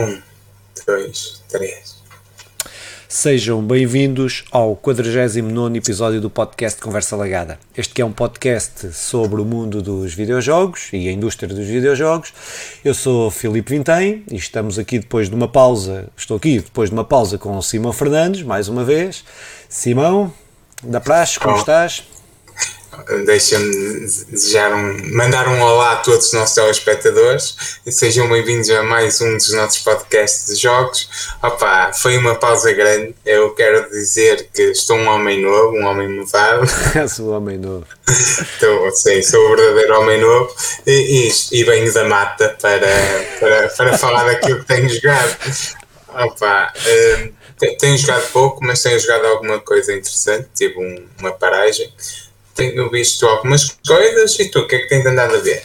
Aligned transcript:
Um, 0.00 0.18
dois, 0.86 1.42
três. 1.46 2.00
Sejam 3.06 3.62
bem-vindos 3.62 4.46
ao 4.50 4.74
49 4.74 5.76
episódio 5.76 6.22
do 6.22 6.30
podcast 6.30 6.80
Conversa 6.80 7.16
Lagada. 7.16 7.58
Este 7.76 7.92
que 7.92 8.00
é 8.00 8.04
um 8.04 8.12
podcast 8.12 8.94
sobre 8.94 9.42
o 9.42 9.44
mundo 9.44 9.82
dos 9.82 10.14
videojogos 10.14 10.88
e 10.94 11.06
a 11.06 11.12
indústria 11.12 11.54
dos 11.54 11.66
videojogos. 11.66 12.32
Eu 12.82 12.94
sou 12.94 13.30
Filipe 13.30 13.76
Vintém 13.76 14.24
e 14.30 14.36
estamos 14.36 14.78
aqui 14.78 14.98
depois 14.98 15.28
de 15.28 15.34
uma 15.34 15.48
pausa, 15.48 16.08
estou 16.16 16.38
aqui 16.38 16.60
depois 16.60 16.88
de 16.88 16.96
uma 16.96 17.04
pausa 17.04 17.36
com 17.36 17.54
o 17.58 17.62
Simão 17.62 17.92
Fernandes, 17.92 18.42
mais 18.42 18.68
uma 18.68 18.82
vez. 18.82 19.22
Simão, 19.68 20.32
da 20.82 20.98
Praxe, 20.98 21.38
como 21.38 21.58
estás? 21.58 22.04
Deixa-me 23.24 24.00
desejar 24.28 24.74
um, 24.74 25.14
mandar 25.14 25.46
um 25.46 25.60
olá 25.62 25.92
a 25.92 25.96
todos 25.96 26.26
os 26.26 26.32
nossos 26.32 26.56
telespectadores 26.56 27.54
sejam 27.86 28.28
bem-vindos 28.28 28.68
a 28.70 28.82
mais 28.82 29.20
um 29.20 29.36
dos 29.36 29.52
nossos 29.52 29.78
podcasts 29.78 30.46
de 30.46 30.60
jogos. 30.60 31.08
Opa, 31.40 31.92
foi 31.92 32.18
uma 32.18 32.34
pausa 32.34 32.72
grande. 32.72 33.14
Eu 33.24 33.54
quero 33.54 33.88
dizer 33.90 34.48
que 34.52 34.62
estou 34.62 34.96
um 34.96 35.06
homem 35.06 35.40
novo, 35.40 35.76
um 35.76 35.86
homem 35.86 36.08
mudado. 36.08 36.66
sou 37.08 37.30
um 37.30 37.36
homem 37.36 37.58
novo. 37.58 37.86
Estou, 38.08 38.90
sim, 38.90 39.22
sou 39.22 39.40
o 39.40 39.56
verdadeiro 39.56 40.00
homem 40.00 40.20
novo 40.20 40.52
e, 40.84 41.28
e, 41.28 41.60
e 41.60 41.64
venho 41.64 41.92
da 41.92 42.04
mata 42.04 42.56
para, 42.60 42.88
para, 43.38 43.68
para 43.68 43.98
falar 43.98 44.24
daquilo 44.24 44.60
que 44.60 44.66
tenho 44.66 44.88
jogado. 44.88 45.36
Opa, 46.08 46.72
um, 46.76 47.32
tenho 47.78 47.96
jogado 47.96 48.32
pouco, 48.32 48.64
mas 48.64 48.82
tenho 48.82 48.98
jogado 48.98 49.26
alguma 49.26 49.60
coisa 49.60 49.92
interessante. 49.92 50.48
Tive 50.54 50.76
um, 50.76 51.06
uma 51.20 51.30
paragem 51.30 51.88
tenho 52.60 52.90
visto 52.90 53.26
algumas 53.26 53.64
coisas 53.86 54.38
e 54.38 54.50
tu, 54.50 54.60
o 54.60 54.66
que 54.66 54.76
é 54.76 54.78
que 54.80 54.88
tens 54.88 55.06
andado 55.06 55.34
a 55.34 55.38
ver? 55.38 55.62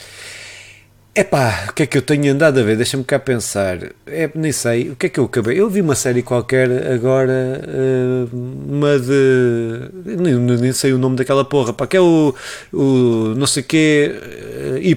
Epá, 1.18 1.68
o 1.70 1.74
que 1.74 1.84
é 1.84 1.86
que 1.86 1.98
eu 1.98 2.02
tenho 2.02 2.34
andado 2.34 2.60
a 2.60 2.64
ver? 2.64 2.76
Deixa-me 2.76 3.04
cá 3.06 3.18
pensar. 3.18 3.78
É, 4.06 4.30
nem 4.36 4.52
sei, 4.52 4.90
o 4.90 4.98
que 4.98 5.06
é 5.06 5.10
que 5.10 5.18
eu 5.18 5.24
acabei? 5.24 5.58
Eu 5.58 5.70
vi 5.70 5.80
uma 5.80 5.96
série 5.96 6.22
qualquer 6.22 6.70
agora, 6.92 7.62
uh, 7.66 8.30
uma 8.34 9.00
de. 9.00 9.92
Nem, 10.04 10.36
nem, 10.36 10.74
sei 10.74 10.92
o 10.92 10.98
nome 10.98 11.16
daquela 11.16 11.46
porra, 11.46 11.72
pá, 11.72 11.88
que 11.88 11.96
é 11.96 12.02
o. 12.02 12.36
o 12.74 13.34
não 13.38 13.48
sei 13.48 13.64
quê. 13.64 14.14
Uh, 14.14 14.78
y, 14.78 14.96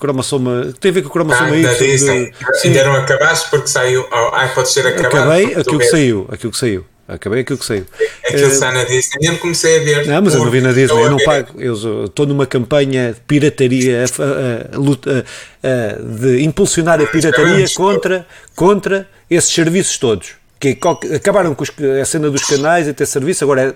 cromossoma. 0.00 0.74
Tem 0.80 0.90
a 0.90 0.94
ver 0.94 1.02
com 1.02 1.08
o 1.08 1.12
cromossoma 1.12 1.50
ah, 1.50 1.56
Y. 1.56 1.96
De, 1.96 2.32
Ainda 2.64 2.84
não 2.84 2.96
acabaste 2.96 3.48
porque 3.48 3.68
saiu. 3.68 4.04
Ah, 4.10 4.50
pode 4.52 4.68
ser 4.68 4.84
acabado. 4.84 5.14
Acabei 5.14 5.54
aquilo 5.54 5.78
que 5.78 5.86
saiu, 5.86 6.28
aquilo 6.28 6.50
que 6.50 6.58
saiu. 6.58 6.84
Acabei 7.14 7.40
aquilo 7.40 7.58
que 7.58 7.64
saiu. 7.64 7.86
Aquilo 8.26 8.48
uh, 8.48 8.52
está 8.52 8.72
na 8.72 8.84
Disney, 8.84 9.28
nem 9.28 9.36
comecei 9.38 9.78
a 9.78 9.82
ver. 9.82 10.06
Não, 10.06 10.22
mas 10.22 10.34
eu 10.34 10.44
não 10.44 10.50
vi 10.50 10.60
na 10.60 10.72
Disney, 10.72 11.02
eu 11.02 11.10
não 11.10 11.18
pago. 11.18 11.60
Eu 11.60 12.04
estou 12.06 12.26
numa 12.26 12.46
campanha 12.46 13.12
de 13.12 13.20
pirataria, 13.20 14.04
a, 14.04 14.78
a, 14.84 15.68
a, 15.68 16.18
de 16.18 16.42
impulsionar 16.42 17.00
a 17.00 17.06
pirataria 17.06 17.66
contra, 17.74 18.26
contra 18.54 19.08
esses 19.30 19.52
serviços 19.52 19.98
todos. 19.98 20.34
Que 20.58 20.78
acabaram 21.14 21.54
com 21.54 21.64
a 22.00 22.04
cena 22.04 22.30
dos 22.30 22.44
canais 22.44 22.86
e 22.86 22.92
ter 22.92 23.06
serviço, 23.06 23.42
agora 23.42 23.62
é 23.62 23.74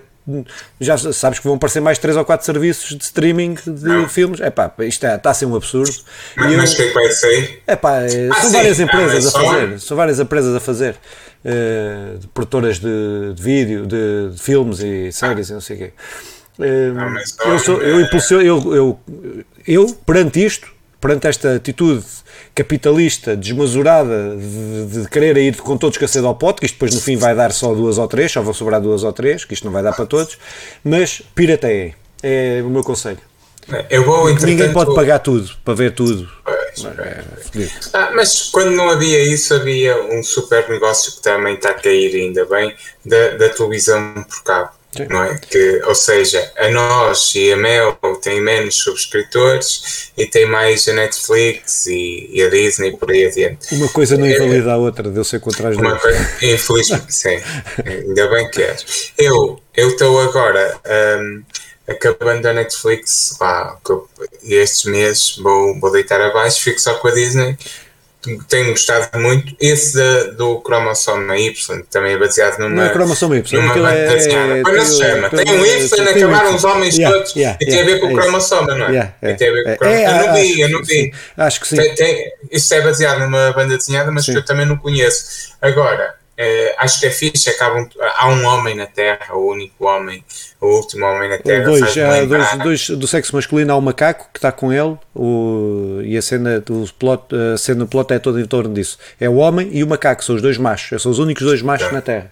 já 0.80 0.98
sabes 0.98 1.38
que 1.38 1.46
vão 1.46 1.54
aparecer 1.54 1.80
mais 1.80 1.98
3 1.98 2.16
ou 2.16 2.24
4 2.24 2.44
serviços 2.44 2.96
de 2.96 3.04
streaming 3.04 3.54
de 3.54 3.84
não. 3.84 4.08
filmes. 4.08 4.40
É 4.40 4.50
pá, 4.50 4.72
isto 4.80 5.04
está, 5.04 5.14
está 5.14 5.30
a 5.30 5.34
ser 5.34 5.46
um 5.46 5.54
absurdo. 5.54 5.94
Mas 6.36 6.72
o 6.72 6.76
que 6.76 6.82
é 6.82 6.88
que 6.88 6.94
vai 6.94 7.12
sair? 7.12 7.62
É 7.66 7.76
pá, 7.76 7.98
ah, 8.00 8.40
são 8.40 8.50
sim. 8.50 8.56
várias 8.56 8.80
empresas 8.80 9.26
ah, 9.26 9.28
a 9.28 9.42
fazer. 9.42 9.80
São 9.80 9.96
várias 9.96 10.20
empresas 10.20 10.54
a 10.54 10.60
fazer. 10.60 10.96
Uh, 11.46 12.18
de 12.18 12.26
produtoras 12.28 12.80
de, 12.80 13.32
de 13.34 13.40
vídeo, 13.40 13.86
de, 13.86 14.30
de, 14.30 14.42
filmes 14.42 14.80
e 14.80 15.12
séries 15.12 15.48
e 15.48 15.52
não 15.52 15.60
sei 15.60 15.76
o 15.76 15.78
quê. 15.78 15.92
Uh, 16.58 16.92
não, 16.92 17.52
eu, 17.52 17.58
sou, 17.60 17.80
eu, 17.80 18.00
impulsiono, 18.00 18.42
eu, 18.44 18.74
eu, 18.74 19.00
eu, 19.64 19.86
perante 20.04 20.44
isto, 20.44 20.66
perante 21.00 21.28
esta 21.28 21.54
atitude 21.54 22.04
capitalista, 22.52 23.36
desmesurada, 23.36 24.36
de, 24.36 25.02
de 25.02 25.08
querer 25.08 25.36
ir 25.36 25.56
com 25.58 25.76
todos 25.76 25.98
cacete 25.98 26.26
ao 26.26 26.34
pote, 26.34 26.58
que 26.58 26.66
isto 26.66 26.74
depois 26.74 26.92
no 26.92 27.00
fim 27.00 27.16
vai 27.16 27.32
dar 27.32 27.52
só 27.52 27.72
duas 27.74 27.96
ou 27.96 28.08
três, 28.08 28.32
só 28.32 28.42
vão 28.42 28.52
sobrar 28.52 28.80
duas 28.80 29.04
ou 29.04 29.12
três, 29.12 29.44
que 29.44 29.54
isto 29.54 29.64
não 29.64 29.72
vai 29.72 29.84
dar 29.84 29.92
para 29.92 30.06
todos, 30.06 30.36
mas 30.82 31.22
pirateiem, 31.32 31.94
é 32.22 32.60
o 32.64 32.70
meu 32.70 32.82
conselho. 32.82 33.20
Eu 33.90 34.04
vou, 34.04 34.32
Ninguém 34.32 34.72
pode 34.72 34.94
pagar 34.94 35.18
tudo 35.18 35.50
para 35.64 35.74
ver 35.74 35.92
tudo. 35.92 36.28
É, 36.46 37.24
ah, 37.92 38.12
mas 38.14 38.50
quando 38.50 38.70
não 38.70 38.88
havia 38.90 39.22
isso, 39.22 39.54
havia 39.54 39.96
um 40.12 40.22
super 40.22 40.68
negócio 40.68 41.12
que 41.16 41.22
também 41.22 41.54
está 41.54 41.70
a 41.70 41.74
cair 41.74 42.14
ainda 42.14 42.44
bem 42.44 42.74
da, 43.04 43.30
da 43.30 43.48
televisão 43.48 44.24
por 44.28 44.42
cabo. 44.44 44.70
Não 45.10 45.22
é? 45.22 45.36
que, 45.36 45.82
ou 45.84 45.94
seja, 45.94 46.52
a 46.56 46.70
nós 46.70 47.34
e 47.34 47.52
a 47.52 47.56
Mel 47.56 47.98
têm 48.22 48.40
menos 48.40 48.76
subscritores 48.76 50.10
e 50.16 50.24
tem 50.24 50.46
mais 50.46 50.88
a 50.88 50.94
Netflix 50.94 51.86
e, 51.86 52.30
e 52.32 52.42
a 52.42 52.48
Disney 52.48 52.96
por 52.96 53.10
aí 53.10 53.26
adiante. 53.26 53.74
Uma 53.74 53.88
coisa 53.88 54.16
não 54.16 54.26
invalida 54.26 54.72
a 54.72 54.78
outra, 54.78 55.10
deu 55.10 55.22
ser 55.22 55.40
contra 55.40 55.68
as 55.68 55.76
duas. 55.76 56.00
Infelizmente, 56.42 57.14
sim. 57.14 57.38
Ainda 57.84 58.28
bem 58.28 58.50
que 58.50 58.62
és. 58.62 59.12
Eu 59.18 59.60
estou 59.76 60.18
agora 60.18 60.78
um, 61.20 61.42
acabando 61.88 62.46
a 62.46 62.52
Netflix, 62.52 63.36
lá, 63.40 63.78
estes 64.42 64.84
meses 64.84 65.36
vou, 65.36 65.78
vou 65.78 65.92
deitar 65.92 66.20
abaixo, 66.20 66.60
fico 66.60 66.80
só 66.80 66.94
com 66.94 67.08
a 67.08 67.12
Disney 67.12 67.56
tenho 68.48 68.70
gostado 68.70 69.18
muito. 69.20 69.54
Esse 69.60 69.96
da, 69.96 70.24
do 70.32 70.60
Cromossoma 70.60 71.38
Y, 71.38 71.82
também 71.90 72.14
é 72.14 72.18
baseado 72.18 72.58
numa. 72.58 72.74
Não 72.74 72.82
é 72.84 72.88
Cromossoma 72.88 73.36
Y, 73.36 73.60
numa 73.60 73.74
banda 73.74 73.92
é, 73.92 74.14
desenhada. 74.14 74.62
Como 74.62 74.84
se 74.84 74.98
chama? 74.98 75.30
Tem 75.30 75.52
um 75.52 75.66
Y, 75.66 76.08
acabaram 76.08 76.54
os 76.54 76.64
homens 76.64 76.96
yeah, 76.96 77.16
todos 77.16 77.34
yeah, 77.36 77.58
e 77.60 77.66
tem 77.66 77.80
a 77.80 77.84
ver 77.84 78.00
com 78.00 78.12
o 78.12 78.16
cromossoma, 78.16 78.74
não 78.74 78.86
é? 78.86 79.12
E 79.22 79.34
tem 79.34 79.48
a 79.48 79.52
ver 79.52 79.64
com 79.64 79.72
o 79.72 79.76
cromossoma. 79.76 80.22
eu 80.22 80.26
não 80.26 80.34
vi, 80.34 80.60
eu 80.60 80.68
não 80.70 80.82
vi. 80.82 81.12
Acho 81.36 81.60
que 81.60 81.68
sim. 81.68 81.76
Tem, 81.76 81.94
tem, 81.94 82.32
isso 82.50 82.74
é 82.74 82.80
baseado 82.80 83.20
numa 83.20 83.52
banda 83.52 83.76
desenhada, 83.76 84.10
mas 84.10 84.24
sim. 84.24 84.32
que 84.32 84.38
eu 84.38 84.44
também 84.44 84.66
não 84.66 84.76
conheço. 84.76 85.54
Agora, 85.60 86.14
Uh, 86.38 86.74
acho 86.76 87.00
que 87.00 87.06
é 87.06 87.10
fixe, 87.10 87.48
acabam, 87.48 87.88
há 87.98 88.28
um 88.28 88.44
homem 88.44 88.74
na 88.74 88.84
Terra, 88.84 89.34
o 89.34 89.50
único 89.50 89.86
homem, 89.86 90.22
o 90.60 90.66
último 90.66 91.06
homem 91.06 91.30
na 91.30 91.38
Terra. 91.38 91.64
Dois, 91.64 91.96
há 91.96 92.24
dois, 92.26 92.58
dois, 92.58 92.90
do 92.90 93.06
sexo 93.06 93.34
masculino 93.34 93.72
há 93.72 93.76
um 93.76 93.80
macaco 93.80 94.28
que 94.30 94.38
está 94.38 94.52
com 94.52 94.70
ele 94.70 94.98
o, 95.14 96.02
e 96.04 96.14
a 96.14 96.20
cena, 96.20 96.60
do 96.60 96.84
plot, 96.98 97.34
a 97.54 97.56
cena 97.56 97.86
do 97.86 97.88
plot 97.88 98.12
é 98.12 98.18
toda 98.18 98.38
em 98.38 98.44
torno 98.44 98.74
disso. 98.74 98.98
É 99.18 99.30
o 99.30 99.36
homem 99.36 99.70
e 99.72 99.82
o 99.82 99.86
macaco, 99.86 100.22
são 100.22 100.36
os 100.36 100.42
dois 100.42 100.58
machos, 100.58 101.00
são 101.00 101.10
os 101.10 101.18
únicos 101.18 101.42
dois 101.42 101.62
machos 101.62 101.88
é. 101.88 101.92
na 101.92 102.02
Terra. 102.02 102.30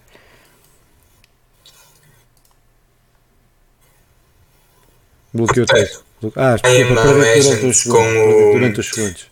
Bloqueou 5.33 5.63
o 5.63 5.67
texto. 5.67 6.05
Ah, 6.35 6.57
desculpa, 6.61 7.01
durante 7.01 7.65
os, 7.65 7.77
segundos, 7.77 8.53
durante 8.53 8.79
os 8.79 8.89
segundos. 8.89 9.27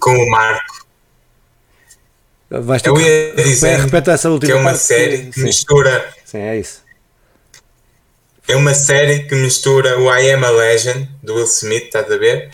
Com 0.00 0.10
o 0.10 0.30
Marco 0.30 0.89
Vais 2.50 2.82
eu 2.84 3.00
ia 3.00 3.32
dizer 3.36 3.78
repete 3.78 4.10
essa 4.10 4.28
última 4.28 4.52
que 4.52 4.58
é 4.58 4.60
uma 4.60 4.74
série 4.74 5.18
que, 5.18 5.30
que 5.30 5.40
mistura. 5.42 6.12
Sim, 6.24 6.38
é 6.38 6.58
isso. 6.58 6.82
É 8.48 8.56
uma 8.56 8.74
série 8.74 9.20
que 9.20 9.36
mistura 9.36 9.96
o 10.00 10.12
I 10.12 10.32
Am 10.32 10.44
a 10.44 10.50
Legend 10.50 11.08
do 11.22 11.36
Will 11.36 11.44
Smith, 11.44 11.84
estás 11.84 12.10
a 12.10 12.16
ver? 12.16 12.50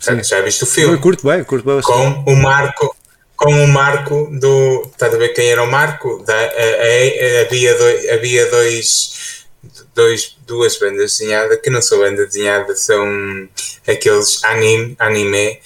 Já, 0.00 0.22
já 0.22 0.40
viste 0.40 0.62
o 0.62 0.66
filme? 0.66 0.94
Eu 0.94 1.00
curto 1.00 1.26
bem, 1.26 1.42
curto 1.42 1.66
bem. 1.66 1.82
Com 1.82 2.24
o 2.30 2.36
Marco, 2.36 2.96
com 3.34 3.52
o 3.52 3.66
Marco 3.66 4.30
do. 4.38 4.82
Estás 4.92 5.12
a 5.12 5.18
ver 5.18 5.30
quem 5.30 5.50
era 5.50 5.64
o 5.64 5.70
Marco? 5.70 6.22
Da, 6.24 6.32
a, 6.32 6.38
a, 6.38 6.44
a, 6.46 7.40
havia 7.40 7.76
dois. 7.76 8.08
Havia 8.10 8.50
dois, 8.50 9.46
dois 9.96 10.36
duas 10.46 10.78
bandas 10.78 11.18
desenhadas 11.18 11.58
que 11.60 11.70
não 11.70 11.82
são 11.82 11.98
bandas 11.98 12.28
desenhadas, 12.28 12.80
são 12.80 13.48
aqueles 13.88 14.44
anime, 14.44 14.94
anime 15.00 15.58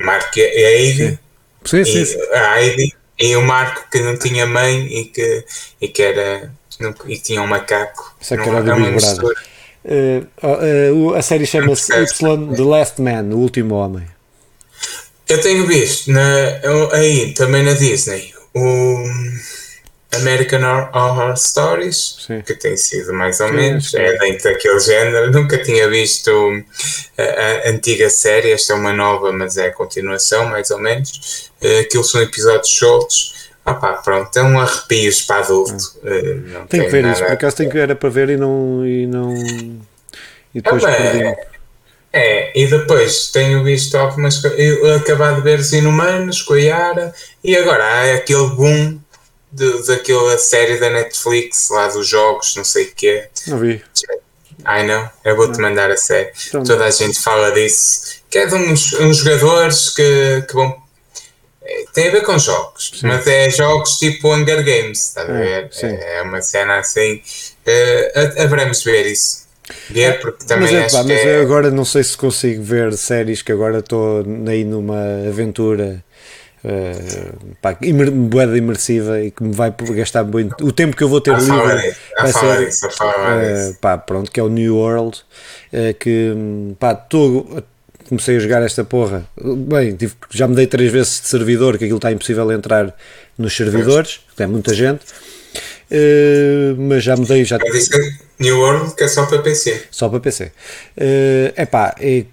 Marco 0.00 0.36
e 0.36 0.64
a 0.64 0.70
Ivy 0.80 1.21
Sim, 1.64 1.84
sim, 1.84 2.04
sim. 2.04 2.18
A 2.32 2.60
Heidi 2.60 2.94
e 3.18 3.36
o 3.36 3.42
Marco 3.42 3.88
que 3.90 4.00
não 4.00 4.16
tinha 4.16 4.46
mãe 4.46 4.86
e 4.86 5.04
que, 5.06 5.44
e 5.80 5.88
que 5.88 6.02
era. 6.02 6.52
E 7.06 7.18
tinha 7.18 7.40
um 7.42 7.46
macaco. 7.46 8.16
Isso 8.20 8.34
é 8.34 8.36
que 8.38 8.48
era 8.48 8.62
do 8.62 8.74
Big 8.74 8.90
Brother. 8.90 9.36
Uh, 9.84 11.10
uh, 11.10 11.14
a 11.14 11.22
série 11.22 11.46
chama-se 11.46 11.92
Y 11.92 12.54
The 12.54 12.62
Last 12.62 13.00
Man, 13.00 13.24
O 13.34 13.38
Último 13.38 13.74
Homem. 13.76 14.06
Eu 15.28 15.40
tenho 15.40 15.66
visto 15.66 16.10
na, 16.10 16.60
aí 16.92 17.32
também 17.34 17.62
na 17.62 17.72
Disney 17.72 18.32
o 18.54 19.04
American 20.16 20.60
Horror 20.92 21.36
Stories, 21.36 22.16
Sim. 22.26 22.42
que 22.42 22.54
tem 22.54 22.76
sido 22.76 23.12
mais 23.12 23.40
ou 23.40 23.48
Sim, 23.48 23.54
menos, 23.54 23.94
é 23.94 24.18
dentro 24.18 24.52
daquele 24.52 24.80
género. 24.80 25.30
Nunca 25.32 25.58
tinha 25.58 25.88
visto 25.88 26.30
a, 27.16 27.22
a, 27.22 27.70
antiga 27.70 28.10
série, 28.10 28.52
esta 28.52 28.72
é 28.72 28.76
uma 28.76 28.92
nova, 28.92 29.32
mas 29.32 29.56
é 29.56 29.66
a 29.68 29.72
continuação, 29.72 30.46
mais 30.46 30.70
ou 30.70 30.78
menos. 30.78 31.50
Uh, 31.62 31.80
aquilo 31.80 32.04
são 32.04 32.20
episódios 32.20 32.70
soltos. 32.70 33.50
Ah 33.64 33.74
pá, 33.74 33.94
pronto, 33.94 34.36
é 34.36 34.42
um 34.42 34.58
arrepio 34.58 35.12
para 35.26 35.44
adulto. 35.44 35.84
Uh, 36.02 36.66
tem 36.68 36.82
que 36.82 36.88
ver 36.88 37.02
nada... 37.02 37.14
isso, 37.14 37.24
por 37.24 37.32
acaso 37.32 37.56
tem 37.56 37.68
que 37.68 37.78
era 37.78 37.94
para 37.94 38.08
ver 38.08 38.30
e 38.30 38.36
não. 38.36 38.84
E, 38.84 39.06
não... 39.06 39.34
e 40.54 40.60
depois 40.60 40.84
ah, 40.84 40.92
perdi. 40.92 41.52
É, 42.12 42.52
e 42.60 42.66
depois 42.66 43.28
tenho 43.28 43.64
visto 43.64 43.96
algumas 43.96 44.38
coisas. 44.38 44.58
Eu 44.58 44.96
acabei 44.96 45.34
de 45.36 45.40
ver 45.40 45.58
os 45.58 45.72
Inumanos 45.72 46.42
com 46.42 46.54
a 46.54 46.60
Yara 46.60 47.14
e 47.42 47.56
agora 47.56 47.82
há 47.82 48.14
aquele 48.14 48.48
boom 48.48 48.98
de, 49.52 49.86
daquela 49.86 50.38
série 50.38 50.78
da 50.78 50.90
Netflix 50.90 51.68
lá 51.70 51.88
dos 51.88 52.08
jogos, 52.08 52.56
não 52.56 52.64
sei 52.64 52.86
o 52.86 52.94
quê. 52.94 53.28
Não 53.46 53.58
vi. 53.58 53.82
Ai 54.64 54.86
não, 54.86 55.08
eu 55.24 55.36
vou-te 55.36 55.60
mandar 55.60 55.90
a 55.90 55.96
série. 55.96 56.30
Então, 56.48 56.62
Toda 56.62 56.84
a 56.84 56.90
gente 56.90 57.20
fala 57.20 57.50
disso. 57.52 58.22
Que 58.30 58.38
é 58.38 58.46
de 58.46 58.54
uns, 58.54 58.92
uns 58.94 59.18
jogadores 59.18 59.90
que, 59.90 60.44
que 60.48 60.54
vão 60.54 60.82
é, 61.64 61.84
tem 61.94 62.08
a 62.08 62.10
ver 62.10 62.22
com 62.22 62.38
jogos, 62.38 62.90
sim. 62.94 63.06
mas 63.06 63.26
é 63.26 63.48
jogos 63.50 63.98
tipo 63.98 64.34
Hunger 64.34 64.64
Games, 64.64 65.08
está 65.08 65.22
a 65.22 65.24
ver? 65.26 65.70
É, 65.82 66.16
é, 66.16 66.22
uma 66.22 66.42
cena 66.42 66.78
assim. 66.78 67.22
Uh, 67.66 68.42
haveremos 68.42 68.82
ver 68.82 69.06
isso. 69.06 69.42
Ver, 69.88 70.20
porque 70.20 70.44
também 70.44 70.72
mas, 70.72 70.92
é, 70.92 70.96
pá, 70.96 71.04
mas 71.04 71.20
é... 71.20 71.36
eu 71.36 71.42
agora 71.42 71.70
não 71.70 71.84
sei 71.84 72.02
se 72.02 72.16
consigo 72.16 72.62
ver 72.62 72.92
séries 72.94 73.42
que 73.42 73.52
agora 73.52 73.78
estou 73.78 74.24
aí 74.48 74.64
numa 74.64 75.28
aventura 75.28 76.04
uh, 76.64 77.56
pá, 77.60 77.76
imer, 77.82 78.10
boeda 78.10 78.56
imersiva 78.56 79.20
e 79.20 79.30
que 79.30 79.42
me 79.42 79.54
vai 79.54 79.74
gastar 79.90 80.24
muito. 80.24 80.64
O 80.64 80.72
tempo 80.72 80.96
que 80.96 81.02
eu 81.02 81.08
vou 81.08 81.20
ter 81.20 81.36
livre 81.36 81.94
vai 82.18 82.32
ser. 82.32 82.66
Disso, 82.66 82.86
uh, 82.86 83.74
pá, 83.80 83.98
pronto, 83.98 84.30
que 84.30 84.40
é 84.40 84.42
o 84.42 84.48
New 84.48 84.76
World. 84.76 85.22
Uh, 85.72 85.94
que 85.98 86.34
pá, 86.78 86.94
comecei 88.08 88.36
a 88.36 88.40
jogar 88.40 88.62
esta 88.62 88.84
porra. 88.84 89.24
Bem, 89.42 89.96
tive, 89.96 90.14
já 90.30 90.46
me 90.46 90.54
dei 90.54 90.66
três 90.66 90.92
vezes 90.92 91.20
de 91.20 91.28
servidor, 91.28 91.78
que 91.78 91.84
aquilo 91.84 91.98
está 91.98 92.12
impossível 92.12 92.50
entrar 92.52 92.94
nos 93.38 93.56
servidores, 93.56 94.20
tem 94.36 94.46
muita 94.46 94.74
gente. 94.74 95.02
Uh, 95.90 96.74
mas 96.78 97.04
já 97.04 97.16
mudei. 97.16 97.44
Já... 97.44 97.58
New 98.38 98.58
World 98.58 98.94
que 98.94 99.04
é 99.04 99.08
só 99.08 99.26
para 99.26 99.38
PC. 99.38 99.82
Só 99.90 100.08
para 100.08 100.20
PC. 100.20 100.52
Uh, 100.96 101.60
epá, 101.60 101.94
é, 102.00 102.24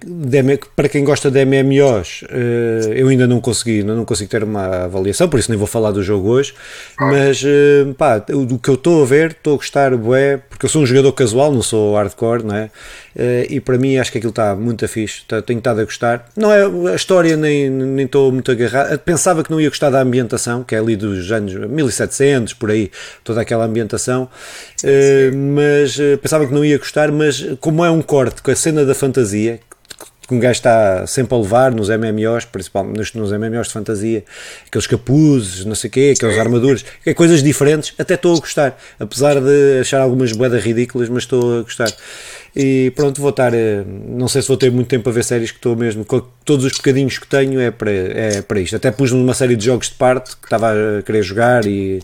para 0.74 0.88
quem 0.88 1.04
gosta 1.04 1.30
de 1.30 1.44
MMOs, 1.44 2.22
uh, 2.22 2.92
eu 2.92 3.08
ainda 3.08 3.26
não 3.26 3.40
consegui, 3.40 3.82
não 3.82 4.04
consigo 4.04 4.30
ter 4.30 4.42
uma 4.42 4.84
avaliação, 4.84 5.28
por 5.28 5.38
isso 5.38 5.50
nem 5.50 5.58
vou 5.58 5.66
falar 5.66 5.92
do 5.92 6.02
jogo 6.02 6.28
hoje. 6.28 6.54
Ah. 6.98 7.06
Mas 7.06 7.42
uh, 7.42 7.94
pá, 7.94 8.18
do 8.18 8.58
que 8.58 8.68
eu 8.68 8.74
estou 8.74 9.02
a 9.02 9.06
ver, 9.06 9.30
estou 9.32 9.54
a 9.54 9.56
gostar, 9.56 9.96
bué, 9.96 10.38
porque 10.48 10.66
eu 10.66 10.70
sou 10.70 10.82
um 10.82 10.86
jogador 10.86 11.12
casual, 11.12 11.52
não 11.52 11.62
sou 11.62 11.94
hardcore, 11.94 12.44
não 12.44 12.56
é? 12.56 12.70
Uh, 13.14 13.46
e 13.48 13.60
para 13.60 13.76
mim 13.76 13.96
acho 13.96 14.12
que 14.12 14.18
aquilo 14.18 14.30
está 14.30 14.54
muito 14.54 14.86
fixe, 14.86 15.22
tá, 15.26 15.42
tenho 15.42 15.58
estado 15.58 15.80
a 15.80 15.84
gostar. 15.84 16.28
Não 16.36 16.52
é 16.52 16.92
a 16.92 16.94
história, 16.94 17.36
nem, 17.36 17.68
nem 17.68 18.06
estou 18.06 18.30
muito 18.32 18.50
agarrado. 18.50 18.98
Pensava 19.00 19.42
que 19.42 19.50
não 19.50 19.60
ia 19.60 19.68
gostar 19.68 19.90
da 19.90 20.00
ambientação, 20.00 20.62
que 20.62 20.74
é 20.74 20.78
ali 20.78 20.96
dos 20.96 21.30
anos 21.32 21.54
1700, 21.54 22.54
por 22.54 22.70
aí, 22.70 22.90
toda 23.24 23.40
aquela 23.40 23.64
ambientação, 23.64 24.28
mas 25.56 25.89
eh, 25.98 26.16
pensava 26.16 26.46
que 26.46 26.52
não 26.52 26.64
ia 26.64 26.78
gostar, 26.78 27.10
mas 27.10 27.44
como 27.60 27.84
é 27.84 27.90
um 27.90 28.02
corte 28.02 28.42
com 28.42 28.50
a 28.50 28.56
cena 28.56 28.84
da 28.84 28.94
fantasia, 28.94 29.60
que 30.30 30.34
um 30.34 30.38
gajo 30.38 30.52
está 30.52 31.08
sempre 31.08 31.34
a 31.34 31.38
levar 31.38 31.74
nos 31.74 31.88
MMOs, 31.88 32.44
principalmente 32.44 32.96
nos, 32.96 33.14
nos 33.14 33.32
MMOs 33.32 33.66
de 33.66 33.72
fantasia, 33.72 34.24
aqueles 34.64 34.86
capuzes, 34.86 35.64
não 35.64 35.74
sei 35.74 35.88
o 35.88 35.92
quê, 35.92 36.12
aquelas 36.14 36.38
armaduras, 36.38 36.84
é 37.04 37.12
coisas 37.12 37.42
diferentes, 37.42 37.92
até 37.98 38.14
estou 38.14 38.36
a 38.36 38.38
gostar, 38.38 38.78
apesar 39.00 39.40
de 39.40 39.80
achar 39.80 40.00
algumas 40.00 40.30
boedas 40.30 40.62
ridículas, 40.62 41.08
mas 41.08 41.24
estou 41.24 41.58
a 41.58 41.62
gostar. 41.62 41.92
E 42.54 42.92
pronto, 42.94 43.20
vou 43.20 43.30
estar, 43.30 43.52
eh, 43.52 43.84
não 43.84 44.28
sei 44.28 44.40
se 44.42 44.46
vou 44.46 44.56
ter 44.56 44.70
muito 44.70 44.86
tempo 44.86 45.08
a 45.08 45.12
ver 45.12 45.24
séries 45.24 45.50
que 45.50 45.58
estou 45.58 45.74
mesmo, 45.74 46.04
com 46.04 46.22
todos 46.44 46.64
os 46.64 46.72
bocadinhos 46.72 47.18
que 47.18 47.26
tenho 47.26 47.60
é 47.60 47.72
para, 47.72 47.90
é 47.90 48.40
para 48.40 48.60
isto. 48.60 48.76
Até 48.76 48.92
pus 48.92 49.10
numa 49.10 49.34
série 49.34 49.56
de 49.56 49.64
jogos 49.64 49.88
de 49.88 49.94
parte 49.94 50.36
que 50.36 50.46
estava 50.46 50.72
a 50.72 51.02
querer 51.02 51.24
jogar 51.24 51.66
e, 51.66 52.00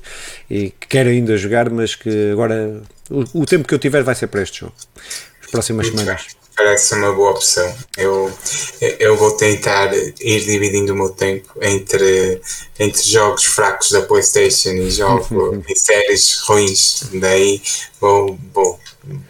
e 0.50 0.70
que 0.70 0.88
quero 0.88 1.10
ainda 1.10 1.36
jogar, 1.36 1.70
mas 1.70 1.94
que 1.94 2.32
agora 2.32 2.80
o, 3.10 3.42
o 3.42 3.46
tempo 3.46 3.66
que 3.66 3.74
eu 3.74 3.78
tiver 3.78 4.02
vai 4.02 4.14
ser 4.14 4.26
para 4.28 4.42
este 4.42 4.60
jogo, 4.60 4.74
as 5.42 5.50
próximas 5.50 5.86
muito 5.86 5.98
semanas. 5.98 6.22
Bem. 6.26 6.46
Parece 6.56 6.94
uma 6.94 7.12
boa 7.12 7.32
opção. 7.32 7.76
Eu, 7.98 8.32
eu 8.98 9.14
vou 9.14 9.36
tentar 9.36 9.92
ir 9.94 10.40
dividindo 10.40 10.94
o 10.94 10.96
meu 10.96 11.10
tempo 11.10 11.52
entre, 11.60 12.40
entre 12.78 13.02
jogos 13.02 13.44
fracos 13.44 13.90
da 13.90 14.00
PlayStation 14.00 14.70
e 14.70 14.90
jogos 14.90 15.28
e 15.68 15.76
séries 15.76 16.40
ruins. 16.46 17.10
Daí 17.12 17.60
vou, 18.00 18.38
vou 18.54 18.80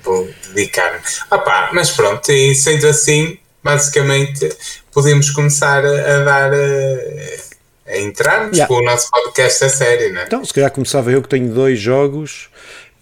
vou 0.02 0.28
dedicar-me. 0.55 1.00
Opa, 1.31 1.70
mas 1.73 1.90
pronto, 1.90 2.31
e 2.31 2.55
sendo 2.55 2.87
assim, 2.87 3.38
basicamente 3.62 4.49
podemos 4.93 5.31
começar 5.31 5.84
a, 5.84 6.17
a 6.17 6.25
dar. 6.25 6.52
A, 6.52 7.46
a 7.88 7.99
entrarmos 7.99 8.56
yeah. 8.56 8.67
com 8.67 8.81
o 8.81 8.84
nosso 8.84 9.08
podcast 9.12 9.64
a 9.64 9.69
sério, 9.69 10.12
não 10.12 10.23
é? 10.23 10.25
Então, 10.25 10.44
se 10.44 10.52
calhar 10.52 10.73
começava 10.73 11.12
eu 11.12 11.23
que 11.23 11.28
tenho 11.28 11.55
dois 11.55 11.78
jogos 11.78 12.49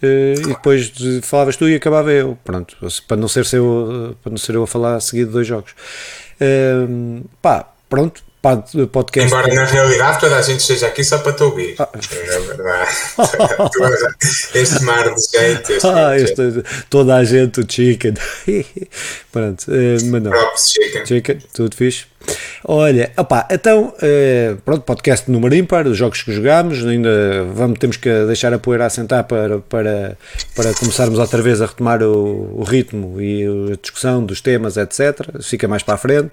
e 0.01 0.47
depois 0.47 0.91
falavas 1.23 1.55
tu 1.55 1.67
e 1.69 1.75
acabava 1.75 2.11
eu. 2.11 2.37
Pronto, 2.43 2.75
para 3.07 3.17
não 3.17 3.27
ser, 3.27 3.45
eu, 3.53 4.15
para 4.21 4.29
não 4.29 4.37
ser 4.37 4.55
eu 4.55 4.63
a 4.63 4.67
falar 4.67 4.95
a 4.95 4.99
seguir 4.99 5.25
de 5.25 5.31
dois 5.31 5.47
jogos. 5.47 5.71
Uh, 6.41 7.23
pá, 7.41 7.71
pronto, 7.89 8.23
podcast. 8.91 9.33
Embora 9.33 9.53
na 9.53 9.65
realidade 9.65 10.19
toda 10.19 10.37
a 10.37 10.41
gente 10.41 10.59
esteja 10.59 10.87
aqui 10.87 11.03
só 11.03 11.17
para 11.19 11.33
te 11.33 11.43
ouvir. 11.43 11.75
Ah. 11.79 11.89
É 11.93 12.39
verdade. 12.39 12.91
este 14.55 14.83
mar 14.83 15.03
de 15.13 15.21
gente. 15.21 15.73
Este 15.73 15.87
ah, 15.87 16.17
este, 16.17 16.63
toda 16.89 17.15
a 17.15 17.23
gente, 17.23 17.61
o 17.61 17.65
chicken. 17.67 18.13
Pronto, 19.31 19.65
uh, 19.67 20.05
mas 20.05 20.23
não. 20.23 20.31
chicken. 20.57 21.05
Chicken, 21.05 21.39
tudo 21.53 21.75
fixe. 21.75 22.05
Olha, 22.63 23.11
opá, 23.15 23.47
então, 23.51 23.93
uh, 23.97 24.57
pronto, 24.61 24.81
podcast 24.81 25.29
número 25.29 25.53
ímpar, 25.53 25.85
os 25.85 25.95
jogos 25.95 26.23
que 26.23 26.33
jogámos, 26.33 26.83
ainda 26.83 27.43
vamos, 27.53 27.77
temos 27.77 27.97
que 27.97 28.09
deixar 28.25 28.51
a 28.53 28.57
poeira 28.57 28.87
assentar 28.87 29.23
para, 29.25 29.59
para, 29.59 30.17
para 30.55 30.73
começarmos 30.73 31.19
outra 31.19 31.41
vez 31.43 31.61
a 31.61 31.67
retomar 31.67 32.01
o, 32.01 32.59
o 32.59 32.63
ritmo 32.63 33.21
e 33.21 33.45
a 33.71 33.75
discussão 33.79 34.25
dos 34.25 34.41
temas, 34.41 34.77
etc. 34.77 35.41
Fica 35.43 35.67
mais 35.67 35.83
para 35.83 35.93
a 35.93 35.97
frente. 35.97 36.31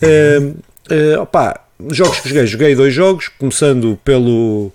Uh, 0.00 0.54
Uh, 0.90 1.20
opa, 1.20 1.66
jogos 1.90 2.20
que 2.20 2.28
joguei, 2.28 2.46
joguei 2.46 2.74
dois 2.74 2.94
jogos, 2.94 3.28
começando 3.28 3.98
pelo, 4.04 4.72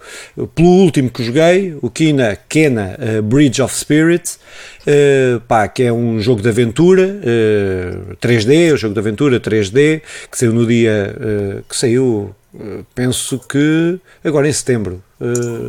pelo 0.54 0.68
último 0.68 1.10
que 1.10 1.24
joguei, 1.24 1.75
o 1.81 1.90
Kina 1.90 2.38
Kena 2.48 2.98
uh, 3.00 3.22
Bridge 3.22 3.62
of 3.62 3.75
Spirits, 3.75 4.40
uh, 4.81 5.40
pá, 5.42 5.68
que 5.68 5.84
é 5.84 5.92
um 5.94 6.19
jogo 6.19 6.42
de 6.42 6.50
aventura 6.50 7.04
uh, 7.04 8.16
3D, 8.18 8.74
um 8.74 8.78
jogo 8.78 8.94
de 8.94 9.00
aventura 9.00 9.40
3D, 9.40 10.02
que 10.30 10.38
saiu 10.38 10.54
no 10.54 10.66
dia 10.66 11.16
que 11.68 11.75
saiu, 11.75 12.36
penso 12.94 13.40
que 13.40 14.00
agora 14.24 14.48
em 14.48 14.54
setembro. 14.54 15.02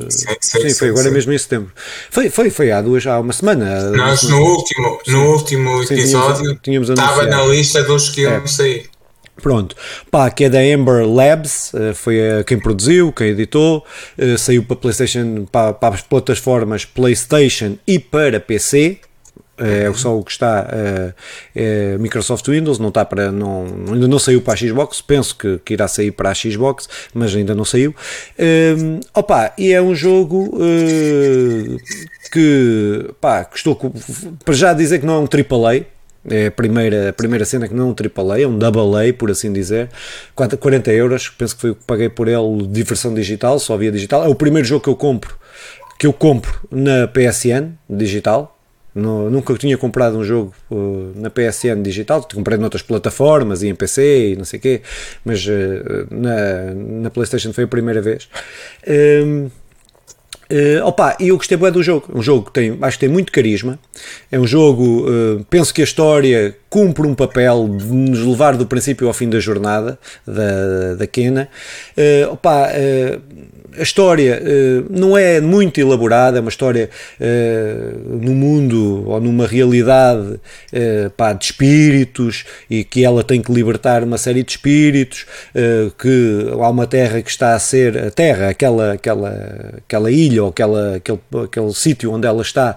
Sim, 0.09 0.27
sim, 0.41 0.69
sim, 0.69 0.75
foi 0.75 0.89
agora 0.89 1.11
mesmo 1.11 1.33
em 1.33 1.39
setembro. 1.39 1.71
Foi, 2.11 2.31
foi, 2.31 2.51
foi 2.51 2.73
há 2.73 2.81
duas, 2.81 3.07
há 3.07 3.21
uma 3.21 3.33
semana. 3.33 3.91
Nós 3.91 4.23
no 4.23 4.39
último, 4.39 4.99
no 5.07 5.33
último 5.33 5.83
episódio 5.83 6.59
tínhamos, 6.63 6.89
tínhamos 6.89 6.89
estava 6.89 7.27
na 7.27 7.45
lista 7.45 7.83
dos 7.83 8.09
que 8.09 8.23
iam 8.23 8.35
é. 8.35 8.47
sair. 8.47 8.92
Pronto, 9.43 9.75
pá, 10.09 10.31
que 10.31 10.45
é 10.45 10.49
da 10.49 10.65
Ember 10.65 11.05
Labs, 11.05 11.75
eh, 11.75 11.93
foi 11.93 12.17
quem 12.47 12.61
produziu, 12.61 13.13
quem 13.13 13.31
editou, 13.31 13.85
eh, 14.17 14.37
saiu 14.39 14.63
para 14.63 14.77
PlayStation, 14.77 15.47
para, 15.51 15.73
para 15.73 15.97
as 15.97 16.01
plataformas 16.01 16.85
PlayStation 16.85 17.77
e 17.85 17.99
para 17.99 18.39
PC, 18.39 19.01
é 19.59 19.89
uhum. 19.89 19.95
só 19.95 20.17
o 20.17 20.25
que 20.25 20.31
está 20.31 20.69
é, 20.73 21.15
é 21.55 21.99
Microsoft 21.99 22.47
Windows, 22.49 22.79
não 22.79 22.89
está 22.89 23.05
para, 23.05 23.33
não, 23.33 23.67
ainda 23.93 24.07
não 24.07 24.19
saiu 24.19 24.41
para 24.41 24.55
a 24.55 24.57
Xbox, 24.57 25.01
penso 25.01 25.37
que, 25.37 25.59
que 25.65 25.75
irá 25.75 25.89
sair 25.89 26.13
para 26.13 26.31
a 26.31 26.35
Xbox, 26.35 26.89
mas 27.13 27.35
ainda 27.35 27.55
não 27.55 27.65
saiu. 27.65 27.95
Opa, 29.13 29.53
e 29.59 29.73
é 29.73 29.83
um 29.83 29.95
jogo 29.95 30.57
que, 32.33 33.11
pá, 33.21 33.45
que 33.45 33.57
estou 33.57 33.77
para 34.45 34.55
já 34.55 34.73
dizer 34.73 35.01
que 35.01 35.07
não 35.07 35.15
é 35.15 35.19
um 35.19 35.29
AAA, 35.29 35.85
é 36.29 36.47
a 36.47 36.51
primeira, 36.51 37.11
a 37.11 37.13
primeira 37.13 37.45
cena 37.45 37.67
que 37.67 37.75
não 37.75 37.89
é 37.89 37.91
um 37.91 37.95
AAA, 38.31 38.41
é 38.43 38.47
um 38.47 38.59
AA, 38.59 39.13
por 39.13 39.31
assim 39.31 39.53
dizer. 39.53 39.89
40 40.35 40.93
euros, 40.93 41.29
penso 41.29 41.55
que 41.55 41.61
foi 41.61 41.71
o 41.71 41.75
que 41.75 41.85
paguei 41.85 42.09
por 42.09 42.29
ele 42.29 42.67
de 42.67 42.83
versão 42.83 43.13
digital, 43.13 43.59
só 43.59 43.77
via 43.77 43.91
digital. 43.91 44.25
É 44.25 44.29
o 44.29 44.35
primeiro 44.35 44.67
jogo 44.67 44.85
que 44.85 44.91
eu 44.91 44.97
compro, 44.97 45.37
que 45.99 46.07
eu 46.07 46.13
compro 46.13 46.61
na 46.71 47.09
PSN 47.09 47.73
digital. 47.89 48.59
No, 48.95 49.31
nunca 49.31 49.55
tinha 49.55 49.79
comprado 49.79 50.19
um 50.19 50.23
jogo 50.23 50.53
uh, 50.71 51.13
na 51.17 51.31
PSN 51.31 51.81
digital, 51.83 52.29
comprei 52.35 52.59
noutras 52.59 52.83
plataformas 52.83 53.63
e 53.63 53.69
em 53.69 53.75
PC 53.75 54.33
e 54.33 54.37
não 54.37 54.45
sei 54.45 54.59
o 54.59 54.63
quê, 54.63 54.83
mas 55.25 55.47
uh, 55.47 56.07
na, 56.11 56.75
na 56.75 57.11
PlayStation 57.11 57.55
foi 57.55 57.65
a 57.65 57.69
primeira 57.69 58.03
vez. 58.03 58.29
Um, 58.87 59.51
Uh, 60.53 60.85
opa, 60.85 61.17
e 61.19 61.29
eu 61.29 61.37
gostei 61.39 61.57
bem 61.57 61.73
do 61.73 61.83
jogo. 61.83 62.11
Um 62.15 62.21
jogo 62.21 62.47
que 62.47 62.53
tem, 62.53 62.77
acho 62.83 62.99
que 62.99 63.07
tem 63.07 63.09
muito 63.09 63.33
carisma. 63.33 63.79
É 64.31 64.39
um 64.39 64.47
jogo, 64.47 65.09
uh, 65.09 65.43
penso 65.49 65.73
que 65.73 65.81
a 65.81 65.85
história 65.85 66.55
cumpre 66.69 67.07
um 67.07 67.15
papel 67.15 67.69
de 67.79 67.87
nos 67.87 68.19
levar 68.19 68.59
do 68.59 68.67
princípio 68.67 69.09
ao 69.09 69.15
fim 69.15 69.31
da 69.31 69.41
jornada 69.41 69.99
da, 70.27 70.95
da 70.99 71.07
Kena. 71.07 71.49
Uh, 71.97 72.33
opa, 72.33 72.69
uh, 72.69 73.23
a 73.79 73.83
história 73.83 74.41
uh, 74.43 74.87
não 74.91 75.17
é 75.17 75.41
muito 75.41 75.81
elaborada, 75.81 76.39
é 76.39 76.41
uma 76.41 76.49
história 76.49 76.91
uh, 77.21 78.19
no 78.21 78.33
mundo 78.33 79.09
ou 79.09 79.21
numa 79.21 79.47
realidade 79.47 80.35
uh, 80.35 81.11
pá, 81.17 81.33
de 81.33 81.47
espíritos 81.47 82.45
e 82.69 82.85
que 82.85 83.05
ela 83.05 83.23
tem 83.23 83.41
que 83.41 83.53
libertar 83.53 84.03
uma 84.05 84.19
série 84.19 84.43
de 84.43 84.53
espíritos, 84.53 85.27
que 85.99 86.47
há 86.51 86.69
uma 86.69 86.87
terra 86.87 87.23
que 87.23 87.31
está 87.31 87.55
a 87.55 87.59
ser 87.59 87.97
a 87.99 88.11
terra, 88.11 88.49
aquela, 88.49 88.93
aquela, 88.93 89.75
aquela 89.79 90.11
ilha 90.11 90.43
ou 90.43 90.51
aquela, 90.51 90.97
aquele, 90.97 91.21
aquele 91.45 91.75
sítio 91.75 92.13
onde 92.13 92.27
ela 92.27 92.43
está, 92.43 92.77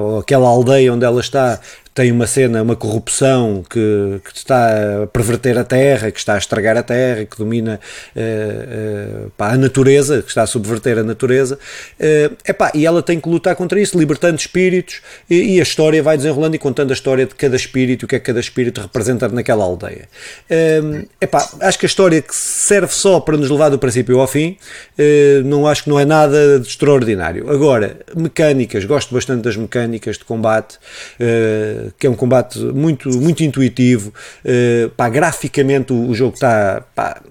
ou 0.00 0.18
aquela 0.18 0.48
aldeia 0.48 0.92
onde 0.92 1.04
ela 1.04 1.20
está, 1.20 1.60
tem 1.94 2.10
uma 2.10 2.26
cena, 2.26 2.60
uma 2.60 2.74
corrupção 2.74 3.64
que, 3.70 4.20
que 4.24 4.36
está 4.36 5.02
a 5.04 5.06
perverter 5.06 5.56
a 5.56 5.62
terra, 5.62 6.10
que 6.10 6.18
está 6.18 6.34
a 6.34 6.38
estragar 6.38 6.76
a 6.76 6.82
terra, 6.82 7.24
que 7.24 7.38
domina 7.38 7.78
uh, 8.16 9.26
uh, 9.26 9.30
pá, 9.36 9.52
a 9.52 9.56
natureza, 9.56 10.20
que 10.20 10.28
está 10.28 10.42
a 10.42 10.46
subverter 10.46 10.98
a 10.98 11.04
natureza. 11.04 11.56
Uh, 12.00 12.36
epá, 12.44 12.72
e 12.74 12.84
ela 12.84 13.00
tem 13.00 13.20
que 13.20 13.28
lutar 13.28 13.54
contra 13.54 13.80
isso, 13.80 13.96
libertando 13.96 14.34
espíritos, 14.34 15.02
e, 15.30 15.54
e, 15.54 15.60
a 15.60 15.62
história 15.62 16.02
vai 16.02 16.16
desenrolando 16.16 16.56
e 16.56 16.58
contando 16.58 16.90
a 16.90 16.94
história 16.94 17.26
de 17.26 17.34
cada 17.36 17.54
espírito, 17.54 18.06
o 18.06 18.08
que 18.08 18.16
é 18.16 18.18
que 18.18 18.26
cada 18.26 18.40
espírito 18.40 18.80
representa 18.80 19.28
naquela 19.28 19.62
aldeia. 19.62 20.08
Uh, 20.50 21.06
epá, 21.20 21.48
acho 21.60 21.78
que 21.78 21.86
a 21.86 21.88
história 21.88 22.20
que 22.20 22.34
serve 22.34 22.92
só 22.92 23.20
para 23.20 23.36
nos 23.36 23.48
levar 23.48 23.68
do 23.68 23.78
princípio 23.78 24.18
ao 24.18 24.26
fim, 24.26 24.56
não 25.44 25.66
acho 25.66 25.84
que 25.84 25.90
não 25.90 26.00
é 26.00 26.04
nada 26.04 26.58
de 26.58 26.66
extraordinário. 26.66 27.48
Agora, 27.50 27.98
mecânicas, 28.16 28.84
gosto 28.84 29.14
bastante 29.14 29.42
das 29.42 29.56
mecânicas 29.56 30.18
de 30.18 30.24
combate, 30.24 30.76
uh, 31.20 31.83
que 31.98 32.06
é 32.06 32.10
um 32.10 32.14
combate 32.14 32.58
muito, 32.58 33.08
muito 33.20 33.42
intuitivo. 33.42 34.12
Uh, 34.44 34.88
pá, 34.90 35.08
graficamente 35.08 35.92
o, 35.92 36.08
o 36.08 36.14
jogo 36.14 36.34
está. 36.34 36.84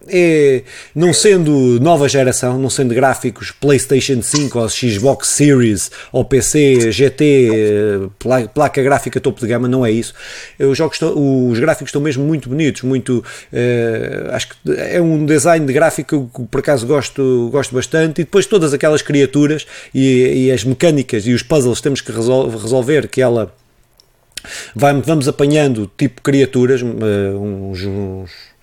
É, 0.07 0.63
não 0.93 1.13
sendo 1.13 1.79
nova 1.79 2.09
geração, 2.09 2.59
não 2.59 2.69
sendo 2.69 2.93
gráficos 2.93 3.51
PlayStation 3.51 4.21
5 4.21 4.59
ou 4.59 4.69
Xbox 4.69 5.29
Series 5.29 5.91
ou 6.11 6.25
PC, 6.25 6.91
GT, 6.91 7.49
uh, 8.29 8.47
placa 8.47 8.81
gráfica 8.81 9.19
topo 9.19 9.39
de 9.39 9.47
gama, 9.47 9.67
não 9.67 9.85
é 9.85 9.91
isso. 9.91 10.13
Os, 10.59 10.77
jogos 10.77 10.95
estão, 10.95 11.49
os 11.49 11.59
gráficos 11.59 11.89
estão 11.89 12.01
mesmo 12.01 12.23
muito 12.23 12.49
bonitos, 12.49 12.81
muito. 12.83 13.23
acho 14.31 14.49
que 14.49 14.55
é 14.77 15.01
um 15.01 15.25
design 15.25 15.65
de 15.65 15.73
gráfico 15.73 16.29
que 16.33 16.43
por 16.45 16.59
acaso 16.59 16.85
gosto, 16.85 17.49
gosto 17.51 17.73
bastante. 17.73 18.21
E 18.21 18.23
depois 18.23 18.45
todas 18.45 18.73
aquelas 18.73 19.01
criaturas 19.01 19.65
e, 19.93 20.45
e 20.45 20.51
as 20.51 20.63
mecânicas 20.63 21.25
e 21.25 21.33
os 21.33 21.43
puzzles 21.43 21.81
temos 21.81 22.01
que 22.01 22.11
resol 22.11 22.49
resolver 22.49 23.07
que 23.07 23.21
ela 23.21 23.53
vai, 24.75 24.93
vamos 25.01 25.27
apanhando 25.27 25.89
tipo 25.97 26.21
criaturas, 26.21 26.81
uh, 26.81 26.85
uns, 27.39 27.83
uns 27.83 28.53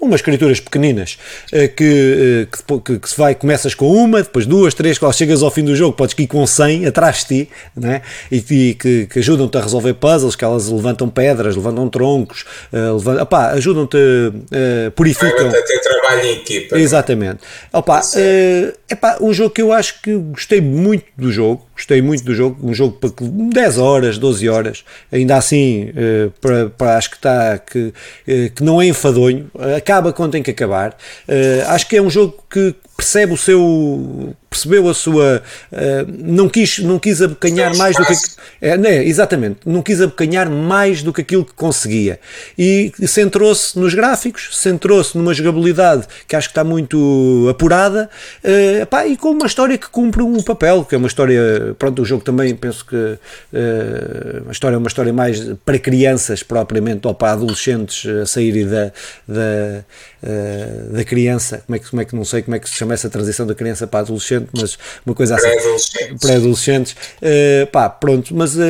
umas 0.00 0.22
criaturas 0.22 0.58
pequeninas 0.58 1.18
eh, 1.52 1.68
que, 1.68 2.46
eh, 2.50 2.80
que, 2.84 2.98
que, 2.98 3.08
se 3.08 3.16
vai, 3.16 3.34
começas 3.34 3.74
com 3.74 3.92
uma, 3.92 4.22
depois 4.22 4.46
duas, 4.46 4.72
três, 4.72 4.98
quando 4.98 5.14
chegas 5.14 5.42
ao 5.42 5.50
fim 5.50 5.62
do 5.62 5.76
jogo 5.76 5.94
podes 5.94 6.14
ir 6.18 6.26
com 6.26 6.44
100 6.46 6.86
atrás 6.86 7.18
de 7.18 7.26
ti 7.26 7.50
né? 7.76 8.00
e, 8.32 8.36
e 8.38 8.74
que, 8.74 9.06
que 9.06 9.18
ajudam-te 9.18 9.58
a 9.58 9.60
resolver 9.60 9.94
puzzles, 9.94 10.34
que 10.34 10.44
elas 10.44 10.68
levantam 10.68 11.08
pedras, 11.08 11.54
levantam 11.54 11.88
troncos, 11.88 12.44
uh, 12.72 12.96
levantam, 12.96 13.22
opá, 13.22 13.50
ajudam-te, 13.50 13.96
uh, 13.96 14.90
purificam. 14.92 15.48
A 15.48 15.62
ter 15.62 15.80
trabalho 15.80 16.26
em 16.26 16.32
equipa. 16.32 16.78
Exatamente. 16.78 17.40
Opá, 17.72 18.00
uh, 18.00 18.78
epá, 18.90 19.18
um 19.20 19.32
jogo 19.32 19.50
que 19.50 19.60
eu 19.60 19.72
acho 19.72 20.00
que 20.00 20.14
gostei 20.16 20.60
muito 20.60 21.04
do 21.16 21.30
jogo, 21.30 21.66
gostei 21.80 22.02
muito 22.02 22.22
do 22.24 22.34
jogo, 22.34 22.58
um 22.62 22.74
jogo 22.74 22.98
para 22.98 23.10
10 23.20 23.78
horas, 23.78 24.18
12 24.18 24.48
horas, 24.48 24.84
ainda 25.10 25.36
assim, 25.36 25.90
uh, 25.90 26.30
para, 26.40 26.68
para, 26.70 26.96
acho 26.98 27.10
que 27.10 27.16
está, 27.16 27.58
que, 27.58 27.78
uh, 27.78 28.50
que 28.54 28.62
não 28.62 28.80
é 28.80 28.86
enfadonho, 28.86 29.50
acaba 29.76 30.12
quando 30.12 30.32
tem 30.32 30.42
que 30.42 30.50
acabar. 30.50 30.96
Uh, 31.26 31.68
acho 31.68 31.88
que 31.88 31.96
é 31.96 32.02
um 32.02 32.10
jogo 32.10 32.44
que 32.50 32.74
percebe 33.00 33.32
o 33.32 33.36
seu 33.36 34.36
percebeu 34.50 34.88
a 34.88 34.94
sua 34.94 35.42
uh, 35.72 35.76
não 36.18 36.48
quis 36.48 36.80
não 36.80 36.98
quis 36.98 37.22
abocanhar 37.22 37.74
mais 37.76 37.96
do 37.96 38.04
que 38.04 38.12
é, 38.60 38.76
né, 38.76 39.02
exatamente. 39.04 39.60
Não 39.64 39.80
quis 39.80 40.02
abocanhar 40.02 40.50
mais 40.50 41.02
do 41.02 41.12
que 41.12 41.22
aquilo 41.22 41.44
que 41.44 41.54
conseguia. 41.54 42.20
E 42.58 42.92
centrou-se 43.06 43.78
nos 43.78 43.94
gráficos 43.94 44.50
centrou-se 44.58 45.16
numa 45.16 45.32
jogabilidade 45.32 46.06
que 46.28 46.36
acho 46.36 46.48
que 46.48 46.52
está 46.52 46.64
muito 46.64 47.46
apurada 47.48 48.10
uh, 48.44 48.82
epá, 48.82 49.06
e 49.06 49.16
com 49.16 49.30
uma 49.30 49.46
história 49.46 49.78
que 49.78 49.88
cumpre 49.88 50.22
um 50.22 50.42
papel 50.42 50.84
que 50.84 50.94
é 50.94 50.98
uma 50.98 51.08
história 51.08 51.74
pronto 51.78 52.02
o 52.02 52.04
jogo 52.04 52.22
também 52.22 52.54
penso 52.54 52.84
que 52.84 52.96
uh, 52.96 54.48
a 54.48 54.52
história 54.52 54.74
é 54.74 54.78
uma 54.78 54.88
história 54.88 55.12
mais 55.12 55.40
para 55.64 55.78
crianças 55.78 56.42
propriamente 56.42 57.06
ou 57.06 57.14
para 57.14 57.32
adolescentes 57.32 58.04
a 58.06 58.26
saírem 58.26 58.66
da, 58.66 58.92
da, 59.26 59.84
da 60.90 61.04
criança 61.04 61.62
como 61.66 61.76
é 61.76 61.78
que 61.78 61.90
como 61.90 62.02
é 62.02 62.04
que 62.04 62.16
não 62.16 62.24
sei 62.24 62.42
como 62.42 62.56
é 62.56 62.58
que 62.58 62.68
se 62.68 62.76
chama 62.76 62.94
essa 62.94 63.08
transição 63.08 63.46
da 63.46 63.54
criança 63.54 63.86
para 63.86 64.00
adolescente, 64.00 64.48
mas 64.52 64.78
uma 65.04 65.14
coisa 65.14 65.36
assim. 65.36 65.48
Pré-adolescentes. 65.48 66.20
Pré-adolescentes. 66.20 66.92
Uh, 66.92 67.66
pá, 67.70 67.88
pronto, 67.88 68.34
mas 68.34 68.54
uh, 68.56 68.60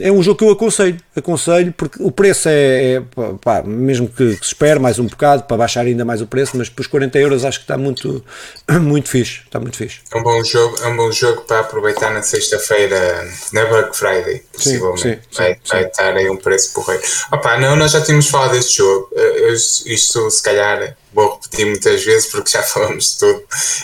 é 0.00 0.10
um 0.10 0.22
jogo 0.22 0.38
que 0.38 0.44
eu 0.44 0.50
aconselho, 0.50 0.96
aconselho, 1.16 1.72
porque 1.76 2.02
o 2.02 2.10
preço 2.10 2.48
é, 2.48 2.94
é 2.94 3.02
pá, 3.42 3.62
mesmo 3.62 4.08
que, 4.08 4.36
que, 4.36 4.44
se 4.46 4.52
espere 4.52 4.78
mais 4.78 4.98
um 4.98 5.06
bocado 5.06 5.44
para 5.44 5.56
baixar 5.56 5.86
ainda 5.86 6.04
mais 6.04 6.20
o 6.20 6.26
preço, 6.26 6.56
mas 6.56 6.68
por 6.68 6.86
40 6.86 7.18
euros 7.18 7.44
acho 7.44 7.58
que 7.58 7.64
está 7.64 7.78
muito, 7.78 8.24
muito 8.80 9.08
fixe. 9.08 9.40
Está 9.44 9.58
muito 9.58 9.76
fixe. 9.76 10.00
É 10.12 10.18
um 10.18 10.22
bom 10.22 10.42
jogo, 10.44 10.76
é 10.82 10.86
um 10.88 10.96
bom 10.96 11.12
jogo 11.12 11.42
para 11.42 11.60
aproveitar 11.60 12.12
na 12.12 12.22
sexta-feira, 12.22 13.26
na 13.52 13.64
Black 13.66 13.96
Friday, 13.96 14.42
possivelmente. 14.52 15.00
Sim, 15.00 15.14
sim, 15.14 15.36
vai, 15.36 15.54
sim, 15.54 15.60
vai 15.70 15.84
estar 15.84 16.16
aí 16.16 16.30
um 16.30 16.36
preço 16.36 16.72
porreiro. 16.72 17.02
Opa, 17.32 17.58
não, 17.58 17.76
nós 17.76 17.92
já 17.92 18.00
tínhamos 18.00 18.28
falado 18.28 18.52
deste 18.52 18.78
jogo. 18.78 19.08
Eh, 19.14 19.52
isto 19.52 20.30
se 20.30 20.42
calhar 20.42 20.96
vou 21.12 21.34
repetir 21.34 21.66
muitas 21.66 22.04
vezes 22.04 22.30
porque 22.30 22.50
já 22.50 22.62
falamos 22.64 23.12
de 23.12 23.18
tudo, 23.18 23.42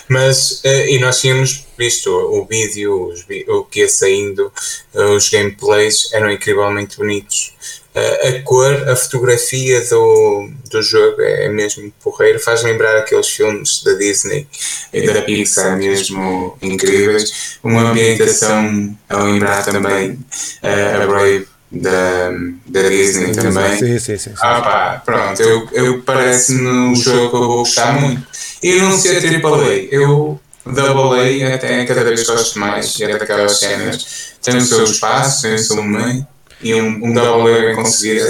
mas 0.08 0.62
uh, 0.64 0.88
e 0.88 0.98
nós 0.98 1.20
tínhamos 1.20 1.64
visto 1.76 2.10
o 2.10 2.44
vídeo, 2.44 3.08
os, 3.08 3.24
o 3.48 3.64
que 3.64 3.80
ia 3.80 3.88
saindo, 3.88 4.52
uh, 4.94 5.10
os 5.16 5.28
gameplays 5.28 6.12
eram 6.12 6.30
incrivelmente 6.30 6.96
bonitos. 6.96 7.54
Uh, 7.94 8.26
a 8.26 8.42
cor, 8.42 8.88
a 8.88 8.96
fotografia 8.96 9.80
do, 9.82 10.50
do 10.68 10.82
jogo 10.82 11.22
é 11.22 11.48
mesmo 11.48 11.92
porreiro, 12.02 12.40
faz 12.40 12.64
lembrar 12.64 12.96
aqueles 12.96 13.28
filmes 13.28 13.84
da 13.84 13.92
Disney 13.92 14.48
e 14.92 15.02
da 15.02 15.22
Pixar 15.22 15.76
mesmo 15.78 16.58
incríveis. 16.60 17.58
Uma 17.62 17.90
ambientação 17.90 18.98
a 19.08 19.22
lembrar 19.22 19.64
também 19.64 20.18
a 20.60 21.06
Brave 21.06 21.46
da, 21.74 22.30
da 22.66 22.88
Disney 22.88 23.32
também. 23.32 23.78
Sim, 23.78 23.98
sim, 23.98 24.16
sim. 24.16 24.30
sim. 24.30 24.34
Ah, 24.40 24.60
pá, 24.60 25.02
pronto, 25.04 25.40
eu, 25.42 25.68
eu 25.72 26.02
parece-me 26.02 26.68
um 26.68 26.94
jogo 26.94 27.30
que 27.30 27.36
eu 27.36 27.48
vou 27.48 27.58
gostar 27.58 28.00
muito. 28.00 28.22
E 28.62 28.78
não 28.80 28.96
ser 28.96 29.24
AAA, 29.44 29.88
eu 29.90 30.40
Double 30.66 31.20
A 31.20 31.54
até 31.54 31.84
cada 31.84 32.04
vez 32.04 32.26
gosto 32.26 32.58
mais, 32.58 32.98
é 33.00 33.18
daquelas 33.18 33.58
cenas. 33.58 34.34
Tem 34.42 34.56
o 34.56 34.60
seu 34.60 34.84
espaço, 34.84 35.42
tem 35.42 35.54
o 35.54 35.58
seu 35.58 35.76
momento 35.76 36.33
e 36.64 36.74
um, 36.74 36.88
um 37.04 37.12
double 37.12 37.70
A 37.70 37.74
conseguir 37.74 38.20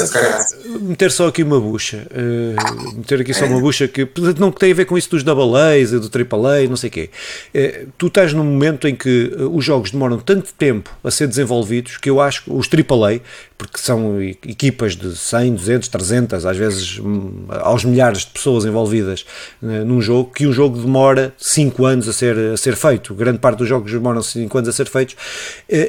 Meter 0.81 1.11
só 1.13 1.29
aqui 1.29 1.43
uma 1.43 1.61
bucha, 1.61 2.07
uh, 2.11 2.97
meter 2.97 3.21
aqui 3.21 3.33
só 3.33 3.47
uma 3.47 3.61
bucha 3.61 3.87
que 3.87 4.09
não 4.39 4.51
tem 4.51 4.73
a 4.73 4.75
ver 4.75 4.85
com 4.85 4.99
isso 4.99 5.09
dos 5.11 5.23
double 5.23 5.57
A's 5.57 5.93
e 5.93 5.99
do 6.01 6.09
triple 6.09 6.47
A, 6.47 6.69
não 6.69 6.77
sei 6.77 6.89
o 6.89 6.93
quê. 6.93 7.11
Uh, 7.55 7.89
tu 7.97 8.09
estás 8.09 8.33
num 8.33 8.45
momento 8.45 8.89
em 8.89 8.97
que 8.97 9.33
uh, 9.39 9.57
os 9.57 9.65
jogos 9.65 9.93
demoram 9.93 10.19
tanto 10.19 10.53
tempo 10.53 10.91
a 11.05 11.11
ser 11.11 11.29
desenvolvidos 11.29 11.97
que 11.97 12.11
eu 12.11 12.21
acho 12.21 12.45
que 12.45 12.53
os 12.53 12.67
triple 12.67 13.05
A, 13.05 13.21
porque 13.57 13.79
são 13.79 14.21
equipas 14.21 14.97
de 14.97 15.17
100, 15.17 15.55
200, 15.55 15.89
300, 15.89 16.47
às 16.47 16.57
vezes 16.57 16.99
hum, 16.99 17.47
aos 17.49 17.85
milhares 17.85 18.21
de 18.21 18.27
pessoas 18.27 18.65
envolvidas 18.65 19.25
num 19.63 20.01
jogo, 20.01 20.31
que 20.35 20.47
um 20.47 20.53
jogo 20.53 20.79
demora 20.79 21.33
5 21.39 21.85
anos 21.85 22.09
a 22.09 22.13
ser, 22.13 22.37
a 22.53 22.57
ser 22.57 22.77
feito. 22.77 23.15
Grande 23.15 23.39
parte 23.39 23.59
dos 23.59 23.69
jogos 23.69 23.91
demoram 23.91 24.23
5 24.23 24.59
anos 24.59 24.69
a 24.69 24.73
ser 24.73 24.89
feitos. 24.89 25.17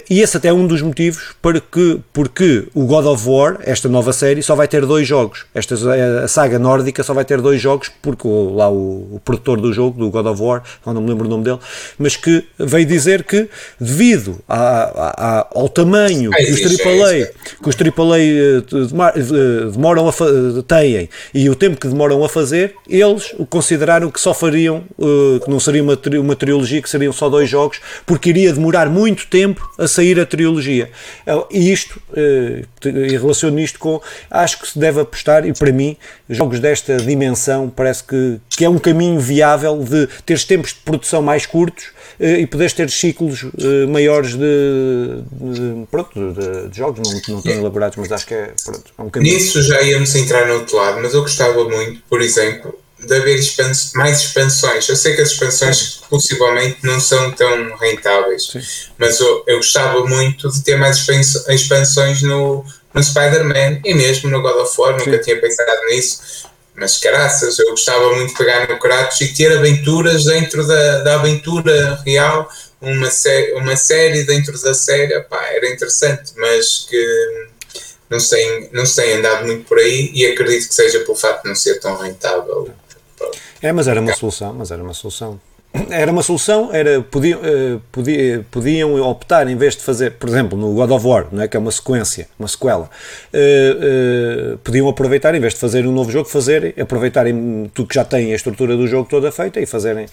e 0.09 0.21
esse 0.21 0.37
até 0.37 0.49
é 0.49 0.53
um 0.53 0.67
dos 0.67 0.81
motivos 0.81 1.35
para 1.41 1.59
que, 1.59 1.99
porque 2.13 2.67
o 2.73 2.85
God 2.85 3.05
of 3.05 3.27
War, 3.27 3.57
esta 3.61 3.89
nova 3.89 4.13
série, 4.13 4.41
só 4.43 4.55
vai 4.55 4.67
ter 4.67 4.85
dois 4.85 5.07
jogos. 5.07 5.45
Esta 5.53 5.75
a 6.23 6.27
saga 6.27 6.59
nórdica 6.59 7.03
só 7.03 7.13
vai 7.13 7.25
ter 7.25 7.41
dois 7.41 7.61
jogos, 7.61 7.91
porque 8.01 8.27
lá 8.27 8.69
o, 8.69 9.15
o, 9.15 9.21
produtor 9.23 9.59
do 9.59 9.73
jogo, 9.73 9.99
do 9.99 10.09
God 10.09 10.25
of 10.27 10.41
War, 10.41 10.63
não 10.85 11.01
me 11.01 11.09
lembro 11.09 11.27
o 11.27 11.29
nome 11.29 11.43
dele, 11.43 11.59
mas 11.97 12.15
que 12.15 12.45
veio 12.57 12.85
dizer 12.85 13.23
que 13.23 13.49
devido 13.79 14.39
a, 14.47 14.57
a, 14.57 15.39
a, 15.39 15.47
ao 15.53 15.69
tamanho 15.69 16.31
que 16.31 16.51
os 16.51 16.61
AAA, 16.61 17.29
que 17.65 17.69
os 17.69 17.75
AAA 17.75 18.19
eh, 18.19 18.63
eh, 19.15 19.71
demoram 19.71 20.07
a 20.07 20.11
têm 20.67 21.09
e 21.33 21.49
o 21.49 21.55
tempo 21.55 21.79
que 21.79 21.87
demoram 21.87 22.23
a 22.23 22.29
fazer, 22.29 22.75
eles 22.87 23.33
consideraram 23.49 24.11
que 24.11 24.21
só 24.21 24.35
fariam, 24.35 24.83
eh, 24.99 25.39
que 25.43 25.49
não 25.49 25.59
seria 25.59 25.81
uma, 25.81 25.99
uma 26.19 26.35
trilogia, 26.35 26.79
que 26.79 26.89
seriam 26.89 27.11
só 27.11 27.27
dois 27.27 27.49
jogos, 27.49 27.81
porque 28.05 28.29
iria 28.29 28.53
demorar 28.53 28.87
muito 28.87 29.25
tempo 29.27 29.67
a 29.79 29.87
sair 29.87 30.19
a 30.19 30.25
trilogia. 30.25 30.91
E 31.49 31.71
isto, 31.71 31.99
e 32.15 33.17
relaciono 33.17 33.59
isto 33.59 33.79
com, 33.79 33.99
acho 34.29 34.59
que 34.59 34.67
se 34.67 34.77
deve 34.77 35.01
apostar, 35.01 35.47
e 35.47 35.53
para 35.53 35.71
mim, 35.71 35.97
jogos 36.29 36.59
desta 36.59 36.97
dimensão 36.97 37.69
parece 37.69 38.03
que, 38.03 38.39
que 38.49 38.65
é 38.65 38.69
um 38.69 38.77
caminho 38.77 39.19
viável 39.19 39.79
de 39.79 40.07
teres 40.25 40.43
tempos 40.43 40.71
de 40.71 40.79
produção 40.85 41.21
mais 41.21 41.45
curtos 41.45 41.95
eh, 42.19 42.41
e 42.41 42.47
poderes 42.47 42.73
ter 42.73 42.89
ciclos 42.89 43.45
eh, 43.59 43.85
maiores 43.87 44.35
de, 44.35 45.23
de 45.31 45.87
pronto, 45.91 46.33
de, 46.33 46.69
de, 46.69 46.77
jogos, 46.77 46.99
não, 46.99 47.35
não 47.35 47.41
tão 47.45 47.61
elaborados, 47.61 47.97
mas 47.97 48.11
acho 48.11 48.25
que 48.25 48.33
é, 48.33 48.53
pronto, 48.63 48.93
é 48.97 49.01
um 49.01 49.09
caminho. 49.09 49.33
Nisso 49.33 49.61
já 49.61 49.81
íamos 49.81 50.13
entrar 50.15 50.47
no 50.47 50.55
outro 50.55 50.77
lado, 50.77 50.99
mas 51.01 51.13
eu 51.13 51.21
gostava 51.21 51.67
muito, 51.69 52.01
por 52.09 52.21
exemplo, 52.21 52.77
de 52.99 53.15
haver 53.15 53.37
expans 53.37 53.91
mais 53.93 54.19
expansões. 54.21 54.87
Eu 54.87 54.95
sei 54.95 55.15
que 55.15 55.21
as 55.21 55.31
expansões 55.31 56.01
possivelmente 56.09 56.79
não 56.83 56.99
são 56.99 57.31
tão 57.31 57.75
rentáveis, 57.77 58.47
Sim. 58.47 58.61
mas 58.97 59.19
eu, 59.19 59.43
eu 59.47 59.57
gostava 59.57 60.05
muito 60.05 60.49
de 60.51 60.63
ter 60.63 60.77
mais 60.77 61.05
expansões 61.49 62.21
no, 62.21 62.65
no 62.93 63.03
Spider-Man 63.03 63.81
e 63.83 63.93
mesmo 63.93 64.29
no 64.29 64.41
God 64.41 64.55
of 64.57 64.73
War, 64.79 64.93
nunca 64.93 65.17
Sim. 65.17 65.21
tinha 65.21 65.39
pensado 65.39 65.85
nisso. 65.89 66.45
Mas 66.77 66.97
caraças, 66.97 67.57
eu 67.57 67.69
gostava 67.69 68.13
muito 68.15 68.31
de 68.31 68.37
pegar 68.37 68.67
no 68.67 68.77
Kratos 68.77 69.21
e 69.21 69.33
ter 69.33 69.55
aventuras 69.57 70.25
dentro 70.25 70.67
da, 70.67 70.99
da 70.99 71.15
aventura 71.15 72.01
real, 72.05 72.49
uma, 72.81 73.09
sé 73.09 73.53
uma 73.55 73.75
série 73.75 74.23
dentro 74.23 74.59
da 74.61 74.73
série, 74.73 75.19
pá, 75.21 75.43
era 75.47 75.69
interessante, 75.69 76.33
mas 76.35 76.85
que 76.89 77.47
não 78.09 78.19
se, 78.19 78.35
tem, 78.35 78.69
não 78.71 78.85
se 78.85 78.95
tem 78.95 79.13
andado 79.13 79.45
muito 79.45 79.67
por 79.67 79.79
aí 79.79 80.11
e 80.13 80.25
acredito 80.25 80.67
que 80.67 80.75
seja 80.75 80.99
pelo 80.99 81.15
facto 81.15 81.43
de 81.43 81.49
não 81.49 81.55
ser 81.55 81.79
tão 81.79 81.97
rentável. 81.97 82.69
É, 83.61 83.71
mas 83.71 83.87
era 83.87 83.99
uma 83.99 84.13
solução, 84.13 84.53
mas 84.53 84.71
era 84.71 84.83
uma 84.83 84.93
solução 84.93 85.39
era 85.89 86.11
uma 86.11 86.23
solução, 86.23 86.69
era, 86.71 87.01
podiam, 87.01 87.39
podia, 87.91 88.45
podiam 88.49 89.01
optar, 89.01 89.47
em 89.47 89.55
vez 89.55 89.75
de 89.75 89.83
fazer, 89.83 90.11
por 90.11 90.29
exemplo, 90.29 90.57
no 90.57 90.73
God 90.73 90.91
of 90.91 91.05
War, 91.05 91.27
não 91.31 91.43
é, 91.43 91.47
que 91.47 91.57
é 91.57 91.59
uma 91.59 91.71
sequência, 91.71 92.27
uma 92.37 92.47
sequela, 92.47 92.89
uh, 93.33 94.53
uh, 94.53 94.57
podiam 94.59 94.87
aproveitar, 94.87 95.35
em 95.35 95.39
vez 95.39 95.53
de 95.53 95.59
fazer 95.59 95.85
um 95.85 95.91
novo 95.91 96.11
jogo, 96.11 96.29
fazerem, 96.29 96.73
aproveitarem 96.79 97.69
tudo 97.73 97.87
que 97.87 97.95
já 97.95 98.03
tem 98.03 98.31
a 98.31 98.35
estrutura 98.35 98.75
do 98.75 98.87
jogo 98.87 99.07
toda 99.09 99.31
feita 99.31 99.59
e 99.59 99.65
fazerem. 99.65 100.07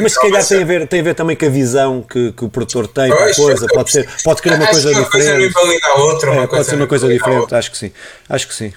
Mas 0.00 0.12
se 0.12 0.20
calhar 0.20 0.46
tem 0.46 0.62
a, 0.62 0.64
ver, 0.64 0.86
tem 0.86 1.00
a 1.00 1.02
ver 1.02 1.14
também 1.14 1.36
com 1.36 1.46
a 1.46 1.50
visão 1.50 2.02
que, 2.02 2.32
que 2.32 2.44
o 2.44 2.48
produtor 2.48 2.86
tem 2.88 3.10
com 3.10 3.22
a 3.22 3.34
coisa, 3.34 3.66
pode, 3.66 3.90
ser, 3.90 4.08
pode 4.24 4.42
querer 4.42 4.56
uma 4.56 4.66
coisa 4.66 4.94
diferente. 4.94 5.54
É, 5.54 6.46
pode 6.46 6.64
ser 6.64 6.76
uma 6.76 6.86
coisa 6.86 7.08
diferente, 7.08 7.54
acho 7.54 7.70
que 7.70 7.78
sim. 7.78 7.92
Acho 8.28 8.48
que 8.48 8.54
sim. 8.54 8.72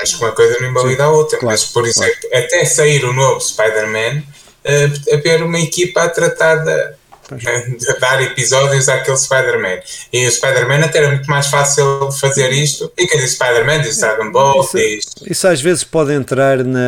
Acho 0.00 0.18
que 0.18 0.24
uma 0.24 0.32
coisa 0.32 0.60
não 0.60 0.70
invalida 0.70 1.04
a 1.04 1.10
outra, 1.10 1.38
mas 1.42 1.64
por 1.64 1.86
exemplo, 1.86 2.14
até 2.32 2.64
sair 2.64 3.04
o 3.04 3.12
novo 3.12 3.40
Spider-Man 3.40 4.22
a 4.68 5.14
haver 5.14 5.42
uma 5.42 5.58
equipa 5.58 6.02
a 6.02 6.08
tratar 6.08 6.56
de, 6.56 6.98
de 7.36 7.98
dar 8.00 8.22
episódios 8.22 8.88
àquele 8.88 9.16
Spider-Man. 9.16 9.80
E 10.12 10.26
o 10.26 10.30
Spider-Man 10.30 10.84
até 10.84 10.98
era 10.98 11.08
muito 11.08 11.28
mais 11.28 11.46
fácil 11.48 12.10
fazer 12.12 12.50
isto. 12.52 12.90
E 12.96 13.06
quem 13.06 13.20
diz 13.20 13.32
Spider-Man 13.32 13.82
diz 13.82 13.98
Dragon 13.98 14.30
Ball. 14.30 14.60
Isso, 14.60 14.76
diz... 14.76 15.04
isso 15.26 15.48
às 15.48 15.60
vezes 15.60 15.84
pode 15.84 16.12
entrar 16.12 16.64
na. 16.64 16.80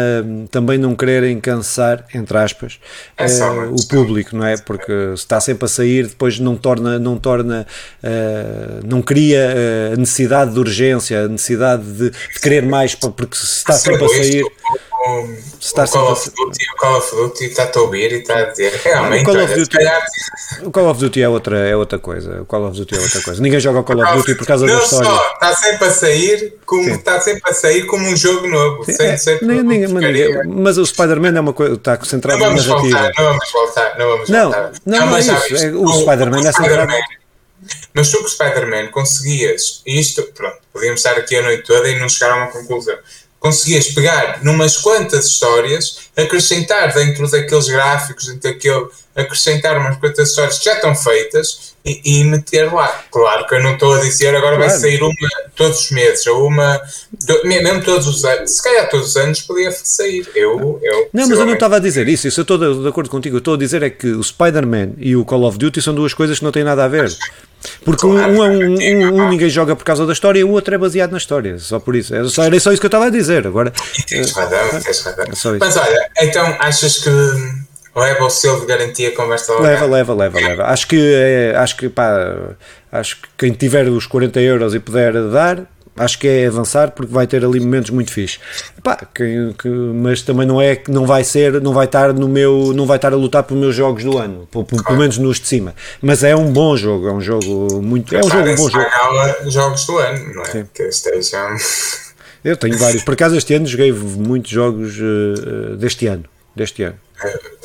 também 0.51 0.79
não 0.79 0.95
quererem 0.95 1.39
cansar, 1.41 2.05
entre 2.15 2.39
aspas, 2.39 2.79
é 3.19 3.27
uh, 3.27 3.75
o 3.75 3.87
público, 3.89 4.35
não 4.37 4.47
é? 4.47 4.57
Porque 4.57 4.93
se 5.17 5.23
está 5.23 5.41
sempre 5.41 5.67
a 5.67 5.69
sair, 5.69 6.07
depois 6.07 6.39
não 6.39 6.57
torna. 6.57 6.99
Não, 6.99 7.19
torna, 7.19 7.67
uh, 8.03 8.87
não 8.87 9.03
cria 9.03 9.93
a 9.93 9.97
necessidade 9.97 10.53
de 10.53 10.59
urgência, 10.59 11.25
a 11.25 11.29
necessidade 11.29 11.83
de, 11.83 12.11
de 12.11 12.41
querer 12.41 12.63
mais, 12.65 12.95
porque 12.95 13.37
se 13.37 13.45
está 13.45 13.75
sempre 13.75 14.05
a 14.05 14.09
sair. 14.09 14.41
Isto, 14.41 14.90
o, 15.01 15.87
Call 15.87 16.13
of 16.13 16.31
Duty, 16.31 16.67
o 16.73 16.77
Call 16.77 16.99
of 16.99 17.17
Duty 17.17 17.45
está 17.47 17.71
a 17.75 17.81
ouvir 17.81 18.13
e 18.13 18.17
está 18.17 18.39
a 18.39 18.45
dizer 18.45 18.79
realmente. 18.85 19.23
O 19.23 19.25
Call, 19.25 19.45
of 19.45 19.55
Duty, 19.55 19.77
calhar... 19.77 20.03
o 20.63 20.71
Call 20.71 20.91
of 20.91 21.01
Duty 21.01 21.23
é 21.23 21.29
outra, 21.29 21.59
é 21.69 21.75
outra 21.75 21.99
coisa. 21.99 22.43
O 22.43 22.45
Call 22.45 22.67
of 22.67 22.77
Duty 22.77 22.97
é 22.97 23.01
outra 23.01 23.23
coisa. 23.23 23.43
Ninguém 23.43 23.61
joga 23.61 23.81
o 23.81 23.85
Call 23.85 24.03
of 24.03 24.13
Duty 24.19 24.35
por 24.35 24.47
causa 24.47 24.67
da 24.67 24.75
história. 24.75 25.09
Só, 25.09 25.33
está 25.33 25.55
sempre 25.55 25.87
a 25.87 25.91
sair 25.91 26.59
como 26.67 26.91
está 26.91 27.21
sempre 27.21 27.51
a 27.51 27.55
sair 27.55 27.87
como 27.87 28.07
um 28.07 28.17
jogo 28.17 28.47
novo. 28.47 28.85
Sim, 28.85 28.93
sem, 28.93 29.07
é, 29.09 29.17
sem 29.17 29.39
ninguém, 29.41 29.87
ninguém, 29.89 30.47
mas 30.47 30.77
o 30.77 30.85
Spider-Man 30.85 31.37
é 31.37 31.41
uma 31.41 31.53
coisa, 31.55 31.75
está 31.75 31.97
concentrado 31.97 32.39
na 32.39 32.51
narrativa. 32.51 32.79
Voltar, 32.79 33.13
não 33.17 33.25
vamos 33.25 33.53
voltar, 33.53 33.99
não 33.99 34.09
vamos 34.09 34.29
não, 34.29 34.43
voltar. 34.43 34.73
Não, 34.85 34.99
não, 34.99 35.07
não 35.07 35.17
é 35.17 35.21
isso. 35.21 35.57
É, 35.57 35.71
o, 35.71 35.85
o 35.85 35.93
Spider-Man 35.93 36.47
é 36.47 36.53
centrado. 36.53 36.93
Mas 37.93 38.11
tu 38.11 38.19
com 38.19 38.25
o 38.25 38.29
Spider-Man 38.29 38.89
conseguias, 38.89 39.83
isto, 39.87 40.23
pronto, 40.35 40.59
podíamos 40.73 41.01
estar 41.01 41.19
aqui 41.19 41.37
a 41.37 41.43
noite 41.43 41.65
toda 41.65 41.89
e 41.89 41.99
não 41.99 42.09
chegar 42.09 42.33
a 42.33 42.37
uma 42.37 42.47
conclusão 42.49 42.97
conseguias 43.41 43.89
pegar 43.89 44.45
numas 44.45 44.77
quantas 44.77 45.25
histórias, 45.25 46.11
acrescentar 46.17 46.93
dentro 46.93 47.29
daqueles 47.29 47.69
gráficos, 47.69 48.27
dentro 48.27 48.53
daquele, 48.53 48.87
acrescentar 49.17 49.79
umas 49.79 49.97
quantas 49.97 50.29
histórias 50.29 50.59
que 50.59 50.67
já 50.67 50.75
estão 50.75 50.95
feitas 50.95 51.75
e, 51.85 52.21
e 52.21 52.25
meter 52.25 52.73
lá. 52.73 53.03
Claro 53.11 53.47
que 53.47 53.55
eu 53.55 53.63
não 53.63 53.73
estou 53.73 53.95
a 53.95 54.01
dizer 54.01 54.37
agora 54.37 54.57
claro. 54.57 54.71
vai 54.71 54.79
sair 54.79 55.03
uma 55.03 55.15
todos 55.57 55.81
os 55.81 55.91
meses, 55.91 56.27
ou 56.27 56.47
uma, 56.47 56.79
to, 57.27 57.41
mesmo 57.45 57.83
todos 57.83 58.07
os 58.07 58.25
anos, 58.25 58.51
se 58.51 58.63
calhar 58.63 58.89
todos 58.91 59.09
os 59.09 59.17
anos 59.17 59.41
podia 59.41 59.73
sair. 59.73 60.29
Eu, 60.35 60.79
eu, 60.83 61.09
não, 61.13 61.27
mas 61.27 61.39
eu 61.39 61.47
não 61.47 61.55
estava 61.55 61.77
a 61.77 61.81
dizer 61.81 62.07
isso, 62.09 62.29
isso 62.29 62.41
eu 62.41 62.43
estou 62.43 62.59
de, 62.59 62.83
de 62.83 62.89
acordo 62.89 63.09
contigo, 63.09 63.37
eu 63.37 63.39
estou 63.39 63.55
a 63.55 63.59
dizer 63.59 63.83
é 63.83 63.89
que 63.89 64.09
o 64.09 64.23
Spider-Man 64.23 64.93
e 64.99 65.17
o 65.17 65.25
Call 65.25 65.45
of 65.45 65.57
Duty 65.57 65.81
são 65.81 65.95
duas 65.95 66.13
coisas 66.13 66.39
que 66.39 66.45
não 66.45 66.53
têm 66.53 66.65
nada 66.65 66.85
a 66.85 66.89
ver. 66.89 67.11
Porque 67.85 68.07
claro, 68.07 68.33
um, 68.33 68.43
um, 68.43 68.75
um, 68.75 69.23
um, 69.23 69.29
ninguém 69.29 69.49
joga 69.49 69.77
por 69.77 69.85
causa 69.85 70.07
da 70.07 70.13
história 70.13 70.41
e 70.41 70.45
o 70.45 70.51
outro 70.51 70.75
é 70.75 70.79
baseado 70.79 71.13
na 71.13 71.19
história, 71.19 71.59
só 71.59 71.79
por 71.79 71.95
isso. 71.95 72.15
Era 72.15 72.29
só, 72.29 72.45
era 72.45 72.59
só 72.61 72.73
isso 72.73 72.81
que 72.81 72.87
eu 72.87 72.89
estava 72.89 73.07
a 73.07 73.11
dizer. 73.11 73.47
Agora, 73.47 73.73
tens 74.09 74.33
razão, 74.33 74.81
tens 74.81 75.01
razão. 75.03 75.55
É 75.55 75.59
Mas 75.59 75.77
olha, 75.77 76.11
então 76.19 76.57
achas 76.59 76.99
que 76.99 77.11
leva 77.95 78.25
o 78.25 78.31
selo 78.31 78.61
de 78.61 78.67
garantia 78.67 79.09
a 79.09 79.15
conversa 79.15 79.55
Leva, 79.61 79.87
leva, 79.87 80.15
leva, 80.15 80.39
leva. 80.39 80.65
Acho 80.65 80.87
que, 80.87 80.97
é, 80.97 81.55
acho 81.57 81.77
que 81.77 81.89
pá, 81.89 82.55
acho 82.91 83.17
que 83.17 83.29
quem 83.37 83.53
tiver 83.53 83.89
os 83.89 84.07
40 84.07 84.41
euros 84.41 84.75
e 84.75 84.81
puder 84.81 85.13
dar, 85.31 85.65
acho 86.01 86.19
que 86.19 86.27
é 86.27 86.47
avançar 86.47 86.91
porque 86.93 87.13
vai 87.13 87.27
ter 87.27 87.45
ali 87.45 87.61
momentos 87.61 87.91
muito 87.91 88.11
fixe. 88.11 88.39
Epá, 88.77 88.97
que, 89.15 89.55
que, 89.59 89.69
mas 89.69 90.23
também 90.23 90.47
não 90.47 90.61
é 90.61 90.77
que 90.77 90.91
não 90.91 91.07
vai 91.07 91.23
ser, 91.23 91.61
não 91.61 91.73
vai 91.73 91.85
estar 91.85 92.13
no 92.13 92.29
meu, 92.29 92.73
não 92.75 92.87
vai 92.87 92.97
estar 92.97 93.13
a 93.13 93.17
lutar 93.17 93.43
pelos 93.45 93.61
meus 93.61 93.77
jogos 93.77 94.03
do 94.03 94.19
ano, 94.19 94.49
pelo, 94.51 94.65
pelo 94.65 94.99
menos 94.99 95.19
nos 95.19 95.39
de 95.39 95.47
cima. 95.47 95.75
Mas 96.01 96.25
é 96.25 96.35
um 96.35 96.53
bom 96.53 96.77
jogo, 96.77 97.09
é 97.09 97.13
um 97.13 97.21
jogo 97.21 97.83
muito, 97.83 98.15
é 98.15 98.21
um 98.21 98.29
jogo 98.29 98.51
um 98.51 98.57
bom 98.57 98.71
jogo. 98.71 99.51
jogos 99.51 99.87
do 99.87 99.99
ano, 99.99 100.35
não 100.35 100.43
é? 100.43 100.47
Sim. 100.47 100.69
Que 100.73 100.85
estejam... 100.85 101.57
Eu 102.43 102.57
tenho 102.57 102.79
vários. 102.79 103.05
Por 103.05 103.13
acaso 103.13 103.37
este 103.37 103.53
ano 103.55 103.67
joguei 103.67 103.93
muitos 103.93 104.51
jogos 104.51 104.97
uh, 104.99 105.77
deste 105.77 106.07
ano, 106.07 106.25
deste 106.57 106.83
ano. 106.83 106.97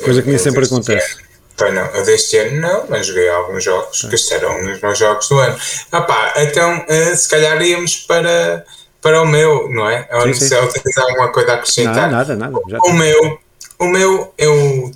Coisa 0.04 0.20
que 0.20 0.28
nem 0.28 0.38
sempre 0.38 0.64
acontece. 0.66 1.16
Pois 1.56 1.72
não, 1.74 1.86
eu 1.86 2.04
deste 2.04 2.36
ano 2.36 2.60
não, 2.60 2.86
mas 2.88 3.06
joguei 3.06 3.28
alguns 3.28 3.64
jogos 3.64 4.02
que 4.02 4.14
estarão 4.14 4.62
nos 4.62 4.80
meus 4.80 4.98
jogos 4.98 5.28
do 5.28 5.38
ano. 5.38 5.58
Ah 5.90 6.02
pá, 6.02 6.34
então 6.36 6.84
uh, 6.84 7.16
se 7.16 7.28
calhar 7.28 7.60
íamos 7.62 7.96
para, 8.00 8.64
para 9.00 9.22
o 9.22 9.26
meu, 9.26 9.68
não 9.70 9.88
é? 9.88 10.06
Ou 10.12 10.34
se 10.34 10.50
tens 10.50 10.98
alguma 10.98 11.28
coisa 11.32 11.52
a 11.52 11.54
acrescentar. 11.54 12.10
Não, 12.10 12.18
nada, 12.18 12.36
nada. 12.36 12.58
o, 12.58 12.92
meu, 12.92 13.38
o 13.78 13.84
meu, 13.86 14.34
eu 14.36 14.92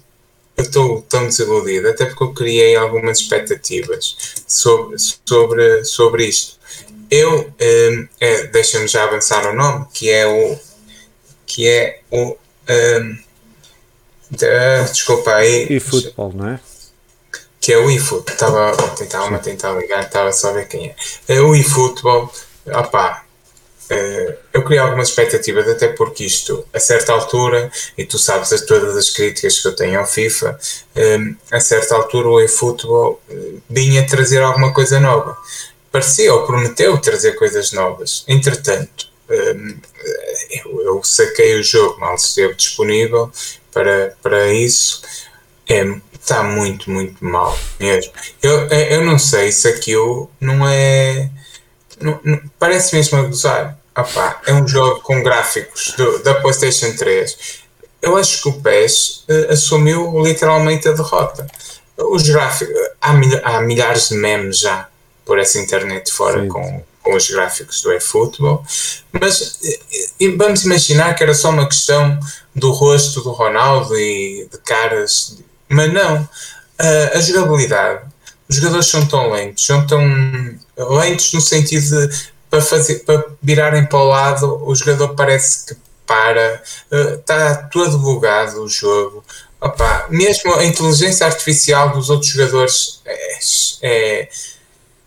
estou 0.59 1.01
tão 1.03 1.27
desiludido, 1.27 1.89
até 1.89 2.05
porque 2.05 2.23
eu 2.23 2.35
criei 2.35 2.77
algumas 2.77 3.21
expectativas 3.21 4.43
sobre, 4.47 4.97
sobre, 4.99 5.85
sobre 5.85 6.27
isto. 6.27 6.59
Eu, 7.11 7.41
um, 7.41 7.49
eh, 7.59 8.09
é, 8.21 8.47
deixa-me 8.49 8.87
já 8.87 9.05
avançar 9.05 9.49
o 9.49 9.55
nome, 9.55 9.87
que 9.93 10.11
é 10.11 10.27
o, 10.27 10.59
que 11.45 11.67
é 11.67 12.01
o, 12.11 12.37
um, 12.69 13.19
eh, 14.41 14.85
desculpa 14.85 15.35
aí. 15.35 15.67
E 15.69 15.81
futebol, 15.81 16.33
não 16.35 16.49
é? 16.49 16.61
Que 17.61 17.73
é 17.73 17.79
o 17.79 17.91
eFootball. 17.91 18.33
Estava 18.33 18.71
a 18.71 18.89
tentar, 18.91 19.39
tentar 19.39 19.73
ligar, 19.73 20.05
estava 20.05 20.33
só 20.33 20.51
a 20.51 20.53
ver 20.53 20.69
quem 20.69 20.89
é. 20.89 20.97
É 21.29 21.41
o 21.41 21.55
eFootball. 21.55 22.33
Opá, 22.67 23.25
uh, 23.91 24.35
eu 24.53 24.63
criei 24.65 24.81
algumas 24.81 25.09
expectativas, 25.09 25.69
até 25.69 25.89
porque 25.89 26.25
isto, 26.25 26.65
a 26.73 26.79
certa 26.79 27.13
altura, 27.13 27.71
e 27.99 28.05
tu 28.05 28.19
sabes 28.19 28.53
as, 28.53 28.63
todas 28.63 28.97
as 28.97 29.11
críticas 29.11 29.59
que 29.59 29.69
eu 29.69 29.75
tenho 29.75 29.99
ao 29.99 30.07
FIFA, 30.07 30.59
um, 30.97 31.37
a 31.51 31.61
certa 31.61 31.95
altura 31.97 32.29
o 32.29 32.41
eFootball 32.41 33.21
vinha 33.69 34.07
trazer 34.07 34.43
alguma 34.43 34.73
coisa 34.73 35.01
nova. 35.01 35.37
Parecia 35.91 36.33
ou 36.33 36.47
prometeu 36.47 36.97
trazer 36.99 37.33
coisas 37.33 37.73
novas. 37.73 38.25
Entretanto, 38.29 39.11
eu, 40.51 40.83
eu 40.83 41.03
saquei 41.05 41.59
o 41.59 41.63
jogo 41.63 42.01
mal 42.01 42.15
esteve 42.15 42.55
disponível 42.55 43.31
para, 43.73 44.17
para 44.23 44.53
isso 44.53 45.03
é, 45.69 45.85
está 46.13 46.43
muito, 46.43 46.91
muito 46.91 47.25
mal 47.25 47.57
mesmo. 47.79 48.13
Eu, 48.43 48.67
eu 48.69 49.05
não 49.05 49.19
sei 49.19 49.53
se 49.53 49.69
aquilo 49.69 50.31
não 50.41 50.69
é. 50.69 51.31
Não, 52.01 52.19
não, 52.25 52.41
parece 52.59 52.95
mesmo 52.95 53.19
a 53.19 53.23
gozar. 53.23 53.79
Opá, 53.97 54.41
é 54.47 54.55
um 54.55 54.67
jogo 54.67 55.01
com 55.01 55.23
gráficos 55.23 55.95
do, 55.97 56.23
da 56.23 56.35
PlayStation 56.35 56.95
3. 56.97 57.61
Eu 58.01 58.17
acho 58.17 58.43
que 58.43 58.49
o 58.49 58.61
PES 58.61 59.25
uh, 59.29 59.53
assumiu 59.53 60.23
literalmente 60.23 60.89
a 60.89 60.93
derrota. 60.93 61.47
Os 61.97 62.29
gráficos. 62.29 62.75
Há, 63.01 63.13
há 63.45 63.61
milhares 63.61 64.09
de 64.09 64.15
memes 64.15 64.59
já 64.59 64.89
por 65.25 65.39
essa 65.39 65.59
internet 65.59 66.13
fora 66.13 66.47
com, 66.47 66.83
com 67.03 67.15
os 67.15 67.31
gráficos 67.31 67.83
do 67.83 67.93
eFootball, 67.93 68.65
mas 69.13 69.61
vamos 70.37 70.65
imaginar 70.65 71.15
que 71.15 71.23
era 71.23 71.35
só 71.35 71.51
uma 71.51 71.69
questão 71.69 72.19
do 72.55 72.71
rosto 72.73 73.23
do 73.23 73.31
Ronaldo 73.31 73.99
e 73.99 74.49
de 74.51 74.59
caras, 74.59 75.39
mas 75.69 75.93
não. 75.93 76.29
A, 76.79 77.19
a 77.19 77.21
jogabilidade, 77.21 78.05
os 78.49 78.57
jogadores 78.57 78.87
são 78.87 79.07
tão 79.07 79.31
lentos, 79.31 79.65
são 79.65 79.87
tão 79.87 80.03
lentos 80.77 81.33
no 81.33 81.41
sentido 81.41 82.09
de 82.09 82.31
para, 82.49 82.61
fazer, 82.61 83.01
para 83.01 83.25
virarem 83.41 83.87
para 83.87 83.99
o 83.99 84.09
lado, 84.09 84.65
o 84.67 84.75
jogador 84.75 85.15
parece 85.15 85.67
que 85.67 85.77
para, 86.05 86.61
está 86.91 87.55
todo 87.69 87.99
bugado 87.99 88.63
o 88.63 88.69
jogo. 88.69 89.25
Opa, 89.61 90.07
mesmo 90.09 90.55
a 90.55 90.65
inteligência 90.65 91.27
artificial 91.27 91.91
dos 91.93 92.11
outros 92.11 92.31
jogadores 92.31 93.01
é, 93.05 93.39
é 93.83 94.29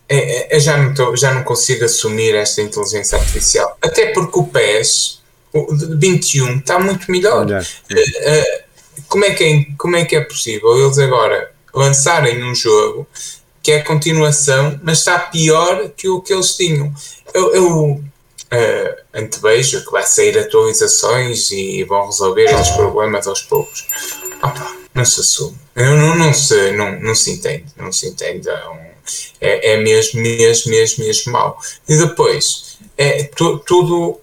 é, 0.08 0.17
é, 0.17 0.56
eu 0.56 0.60
já 0.60 0.77
não, 0.77 0.93
tô, 0.93 1.15
já 1.15 1.34
não 1.34 1.43
consigo 1.43 1.86
assumir 1.86 2.36
esta 2.36 2.62
inteligência 2.62 3.17
artificial. 3.17 3.77
Até 3.82 4.08
porque 4.08 4.38
o 4.38 4.43
PES 4.43 5.22
21 5.53 6.59
está 6.59 6.79
muito 6.79 7.11
melhor. 7.11 7.45
Uh, 7.45 9.01
como, 9.07 9.25
é 9.25 9.33
que 9.33 9.43
é, 9.43 9.65
como 9.77 9.95
é 9.95 10.05
que 10.05 10.15
é 10.15 10.21
possível 10.21 10.77
eles 10.83 10.97
agora 10.97 11.51
lançarem 11.73 12.43
um 12.43 12.55
jogo 12.55 13.07
que 13.61 13.71
é 13.71 13.77
a 13.77 13.83
continuação, 13.83 14.79
mas 14.83 14.99
está 14.99 15.17
pior 15.19 15.89
que 15.95 16.09
o 16.09 16.21
que 16.21 16.33
eles 16.33 16.55
tinham? 16.55 16.93
Eu, 17.33 17.53
eu 17.53 18.03
uh, 18.53 18.95
antevejo 19.13 19.85
que 19.85 19.91
vai 19.91 20.03
sair 20.03 20.37
atualizações 20.37 21.51
e 21.51 21.83
vão 21.83 22.05
resolver 22.07 22.45
esses 22.45 22.69
problemas 22.69 23.27
aos 23.27 23.41
poucos. 23.43 23.87
Opa, 24.41 24.75
não 24.93 25.05
se 25.05 25.21
assume. 25.21 25.57
Eu 25.75 25.95
não, 25.95 26.15
não, 26.15 26.33
se, 26.33 26.71
não, 26.73 26.99
não 26.99 27.15
se 27.15 27.31
entende. 27.31 27.65
Não 27.77 27.91
se 27.91 28.07
entende. 28.07 28.49
É 28.49 28.69
um, 28.69 28.93
é, 29.39 29.73
é 29.73 29.77
mesmo, 29.77 30.21
mesmo, 30.21 30.71
mesmo, 30.71 31.05
mesmo 31.05 31.31
mau. 31.31 31.59
E 31.87 31.95
depois, 31.95 32.77
é 32.97 33.23
tu, 33.23 33.59
tudo 33.59 34.19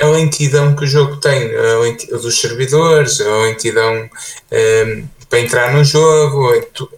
a 0.00 0.06
lentidão 0.06 0.76
que 0.76 0.84
o 0.84 0.86
jogo 0.86 1.16
tem, 1.16 1.54
a 1.54 1.78
lentidão 1.80 2.20
dos 2.20 2.40
servidores, 2.40 3.20
a 3.20 3.36
lentidão 3.44 3.94
um, 3.94 4.08
ehm, 4.50 5.04
para 5.28 5.40
entrar 5.40 5.74
no 5.74 5.84
jogo. 5.84 6.60
Tu, 6.72 6.90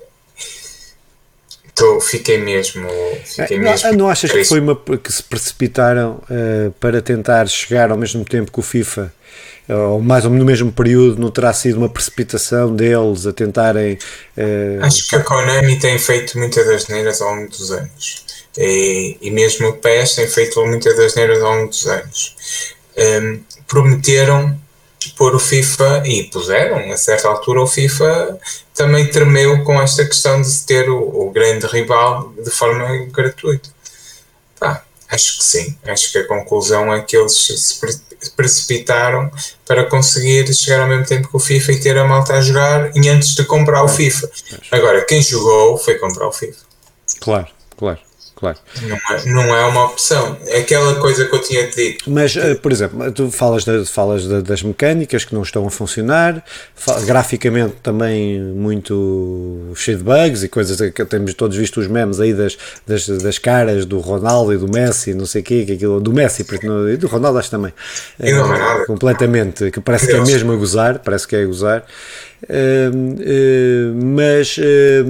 tô, 1.75 2.01
fiquei 2.01 2.39
mesmo. 2.39 2.89
Fiquei 3.25 3.59
não, 3.59 3.71
mesmo 3.71 3.93
não 3.95 4.09
achas 4.09 4.31
que 4.31 4.45
foi 4.45 4.61
uma 4.61 4.77
que 4.77 5.13
se 5.13 5.23
precipitaram 5.23 6.23
uh, 6.31 6.71
para 6.79 7.01
tentar 7.01 7.49
chegar 7.49 7.91
ao 7.91 7.97
mesmo 7.97 8.25
tempo 8.25 8.53
que 8.53 8.61
o 8.61 8.63
FIFA? 8.63 9.13
ou 9.69 10.01
mais 10.01 10.25
ou 10.25 10.31
menos 10.31 10.45
no 10.45 10.51
mesmo 10.51 10.73
período, 10.73 11.21
não 11.21 11.31
terá 11.31 11.53
sido 11.53 11.79
uma 11.79 11.89
precipitação 11.89 12.75
deles 12.75 13.27
a 13.27 13.33
tentarem. 13.33 13.99
Uh... 14.37 14.83
Acho 14.85 15.09
que 15.09 15.17
a 15.17 15.21
Konami 15.21 15.79
tem 15.79 15.99
feito 15.99 16.39
muitas 16.39 16.67
das 16.67 16.89
neiras 16.89 17.21
ao 17.21 17.35
longo 17.35 17.49
dos 17.49 17.71
anos. 17.71 18.25
E, 18.59 19.17
e 19.21 19.31
mesmo 19.31 19.69
o 19.69 19.73
PES 19.75 20.17
tem 20.17 20.27
feito 20.27 20.65
muitas 20.67 20.97
das 20.97 21.15
neiras 21.15 21.41
ao 21.41 21.55
longo 21.55 21.69
dos 21.69 21.87
anos. 21.87 22.35
Um, 22.97 23.41
prometeram 23.67 24.59
pôr 25.21 25.35
o 25.35 25.39
FIFA 25.39 26.03
e 26.07 26.25
puseram, 26.25 26.91
a 26.91 26.97
certa 26.97 27.29
altura 27.29 27.63
o 27.63 27.67
FIFA 27.67 28.39
também 28.75 29.07
tremeu 29.07 29.63
com 29.65 29.81
esta 29.81 30.05
questão 30.05 30.41
de 30.41 30.61
ter 30.63 30.89
o, 30.89 30.99
o 30.99 31.31
grande 31.31 31.67
rival 31.67 32.33
de 32.43 32.51
forma 32.51 33.07
gratuita. 33.07 33.69
Pá, 34.59 34.83
acho 35.11 35.39
que 35.39 35.45
sim, 35.45 35.77
acho 35.85 36.13
que 36.13 36.19
a 36.19 36.27
conclusão 36.27 36.93
é 36.93 37.03
que 37.03 37.17
eles 37.17 37.35
se 37.35 38.31
precipitaram 38.37 39.31
para 39.67 39.85
conseguir 39.85 40.53
chegar 40.55 40.81
ao 40.81 40.89
mesmo 40.89 41.07
tempo 41.07 41.29
que 41.29 41.37
o 41.37 41.41
FIFA 41.41 41.73
e 41.73 41.81
ter 41.81 41.99
a 41.99 42.05
malta 42.05 42.35
a 42.35 42.41
jogar 42.41 42.91
e 42.95 43.09
antes 43.09 43.35
de 43.35 43.45
comprar 43.45 43.83
o 43.83 43.89
FIFA. 43.89 44.31
Agora, 44.71 45.05
quem 45.05 45.23
jogou 45.23 45.79
foi 45.79 45.95
comprar 45.99 46.29
o 46.29 46.33
FIFA. 46.33 46.61
Claro, 47.21 47.49
claro 47.77 48.10
claro. 48.41 48.59
Não 48.83 48.97
é, 48.97 49.25
não 49.27 49.57
é 49.57 49.67
uma 49.67 49.85
opção. 49.85 50.37
É 50.47 50.61
aquela 50.61 50.95
coisa 50.97 51.27
que 51.27 51.35
eu 51.35 51.41
tinha 51.41 51.69
dito. 51.69 52.11
Mas, 52.11 52.35
uh, 52.35 52.57
por 52.61 52.73
exemplo, 52.73 53.13
tu 53.13 53.31
falas, 53.31 53.65
de, 53.65 53.85
falas 53.85 54.27
de, 54.27 54.43
das 54.43 54.63
mecânicas 54.63 55.25
que 55.25 55.35
não 55.35 55.43
estão 55.43 55.67
a 55.67 55.71
funcionar, 55.71 56.43
graficamente 57.05 57.75
também 57.83 58.41
muito 58.41 59.73
cheio 59.77 59.99
de 59.99 60.05
bugs 60.05 60.43
e 60.43 60.49
coisas 60.49 60.81
que 60.91 61.05
temos 61.05 61.35
todos 61.35 61.57
visto 61.57 61.81
os 61.81 61.87
memes 61.87 62.19
aí 62.19 62.33
das, 62.33 62.57
das, 62.87 63.07
das 63.07 63.39
caras 63.39 63.85
do 63.85 64.01
Ronaldo 64.01 64.53
e 64.53 64.57
do 64.57 64.69
Messi, 64.69 65.13
não 65.13 65.27
sei 65.27 65.43
o 65.43 65.45
quê, 65.45 65.65
que 65.65 65.73
aquilo, 65.73 66.01
do 66.01 66.13
Messi 66.13 66.45
e 66.93 66.97
do 66.97 67.07
Ronaldo 67.07 67.39
acho 67.39 67.51
também. 67.51 67.73
E 68.19 68.33
do 68.33 68.43
Ronaldo. 68.43 68.83
Uh, 68.83 68.87
completamente, 68.87 69.71
que 69.71 69.81
parece 69.81 70.07
que 70.07 70.13
é 70.13 70.21
mesmo 70.21 70.53
a 70.53 70.57
gozar, 70.57 70.99
parece 71.01 71.29
que 71.29 71.37
é 71.37 71.43
a 71.43 71.47
gozar. 71.47 71.85
Uh, 72.43 73.95
mas 73.95 74.57
uh, 74.57 74.63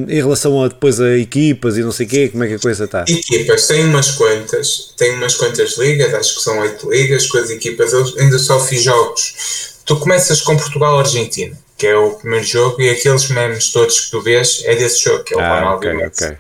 em 0.08 0.16
relação 0.16 0.62
a 0.62 0.68
depois 0.68 1.00
a 1.00 1.16
equipas 1.16 1.76
e 1.76 1.82
não 1.82 1.92
sei 1.92 2.06
o 2.06 2.08
quê, 2.08 2.28
como 2.28 2.42
é 2.42 2.48
que 2.48 2.54
a 2.54 2.58
coisa 2.58 2.84
está? 2.84 3.04
Equipas, 3.06 3.68
tem 3.68 3.84
umas 3.84 4.10
quantas, 4.10 4.92
tem 4.96 5.14
umas 5.14 5.36
quantas 5.36 5.78
ligas, 5.78 6.12
acho 6.12 6.34
que 6.36 6.42
são 6.42 6.58
oito 6.58 6.90
ligas 6.90 7.26
com 7.26 7.38
as 7.38 7.50
equipas, 7.50 7.92
eu 7.92 8.04
ainda 8.18 8.38
só 8.38 8.58
fiz 8.58 8.82
jogos. 8.82 9.80
Tu 9.84 9.96
começas 9.96 10.40
com 10.40 10.56
Portugal-Argentina, 10.56 11.56
que 11.78 11.86
é 11.86 11.96
o 11.96 12.12
primeiro 12.14 12.44
jogo, 12.44 12.80
e 12.82 12.90
aqueles 12.90 13.28
memes 13.28 13.72
todos 13.72 14.00
que 14.00 14.10
tu 14.10 14.20
vês 14.20 14.62
é 14.64 14.74
desse 14.74 15.04
jogo, 15.04 15.22
que 15.22 15.34
é 15.34 15.36
o 15.36 15.40
ah, 15.40 15.60
Ronaldo 15.60 15.88
okay, 15.88 16.06
okay. 16.06 16.36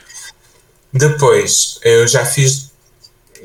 Depois, 0.92 1.78
eu 1.84 2.06
já 2.08 2.24
fiz 2.24 2.70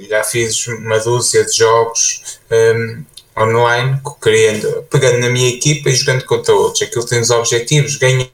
já 0.10 0.24
fiz 0.24 0.68
uma 0.68 1.00
dúzia 1.00 1.46
de 1.46 1.58
jogos 1.58 2.40
um, 2.52 3.04
online, 3.38 4.00
criando, 4.21 4.84
pegando 4.89 5.19
na 5.19 5.30
minha 5.30 5.50
equipa 5.50 5.89
e 5.89 5.95
jogando 5.95 6.24
contra 6.26 6.54
outros. 6.54 6.82
Aquilo 6.82 7.06
tem 7.06 7.19
os 7.19 7.30
objetivos, 7.30 7.98
ganha, 7.98 8.30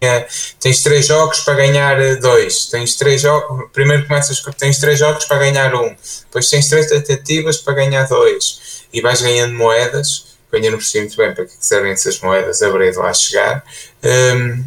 tens 0.59 0.83
três 0.83 1.07
jogos 1.07 1.39
para 1.39 1.55
ganhar 1.55 1.99
eh, 1.99 2.15
dois, 2.17 2.67
tens 2.67 2.95
três 2.95 3.21
jogos, 3.21 3.69
primeiro 3.73 4.07
começas 4.07 4.41
tens 4.57 4.77
três 4.79 4.99
jogos 4.99 5.25
para 5.25 5.39
ganhar 5.39 5.73
um, 5.73 5.95
depois 6.25 6.49
tens 6.49 6.69
três 6.69 6.87
tentativas 6.87 7.57
para 7.57 7.73
ganhar 7.73 8.07
dois 8.07 8.83
e 8.93 9.01
vais 9.01 9.21
ganhando 9.21 9.55
moedas, 9.55 10.31
eu 10.51 10.71
não 10.71 10.77
percebi 10.77 11.05
muito 11.05 11.17
bem 11.17 11.33
para 11.33 11.45
que 11.45 11.53
servem 11.59 11.91
essas 11.93 12.19
moedas, 12.19 12.61
abrei 12.61 12.91
de 12.91 12.97
lá 12.97 13.13
chegar. 13.13 13.63
Um, 14.03 14.63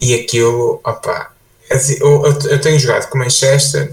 e 0.00 0.14
aquilo, 0.14 0.80
opá, 0.84 1.32
eu, 2.00 2.22
eu 2.24 2.60
tenho 2.60 2.78
jogado 2.78 3.08
com 3.08 3.18
Manchester, 3.18 3.90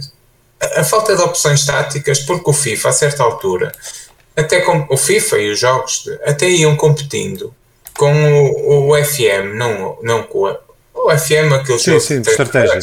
a, 0.60 0.82
a 0.82 0.84
falta 0.84 1.16
de 1.16 1.22
opções 1.22 1.66
táticas, 1.66 2.20
porque 2.20 2.50
o 2.50 2.54
FIFA, 2.54 2.90
a 2.90 2.94
certa 2.94 3.24
altura, 3.24 3.72
até 4.36 4.62
com 4.62 4.88
o 4.90 4.98
FIFA 4.98 5.40
e 5.40 5.52
os 5.52 5.60
jogos 5.60 6.04
até 6.26 6.50
iam 6.50 6.76
competindo 6.76 7.54
com 7.98 8.12
o, 8.12 8.90
o 8.90 9.04
FM, 9.04 9.56
não, 9.56 9.98
não 10.02 10.24
com 10.24 10.48
a, 10.48 10.58
o 10.94 11.18
FM, 11.18 11.54
aquele 11.54 11.80
sim, 11.80 11.92
jogo 11.92 12.02
sim, 12.02 12.22
de 12.22 12.30
estratégia. 12.30 12.80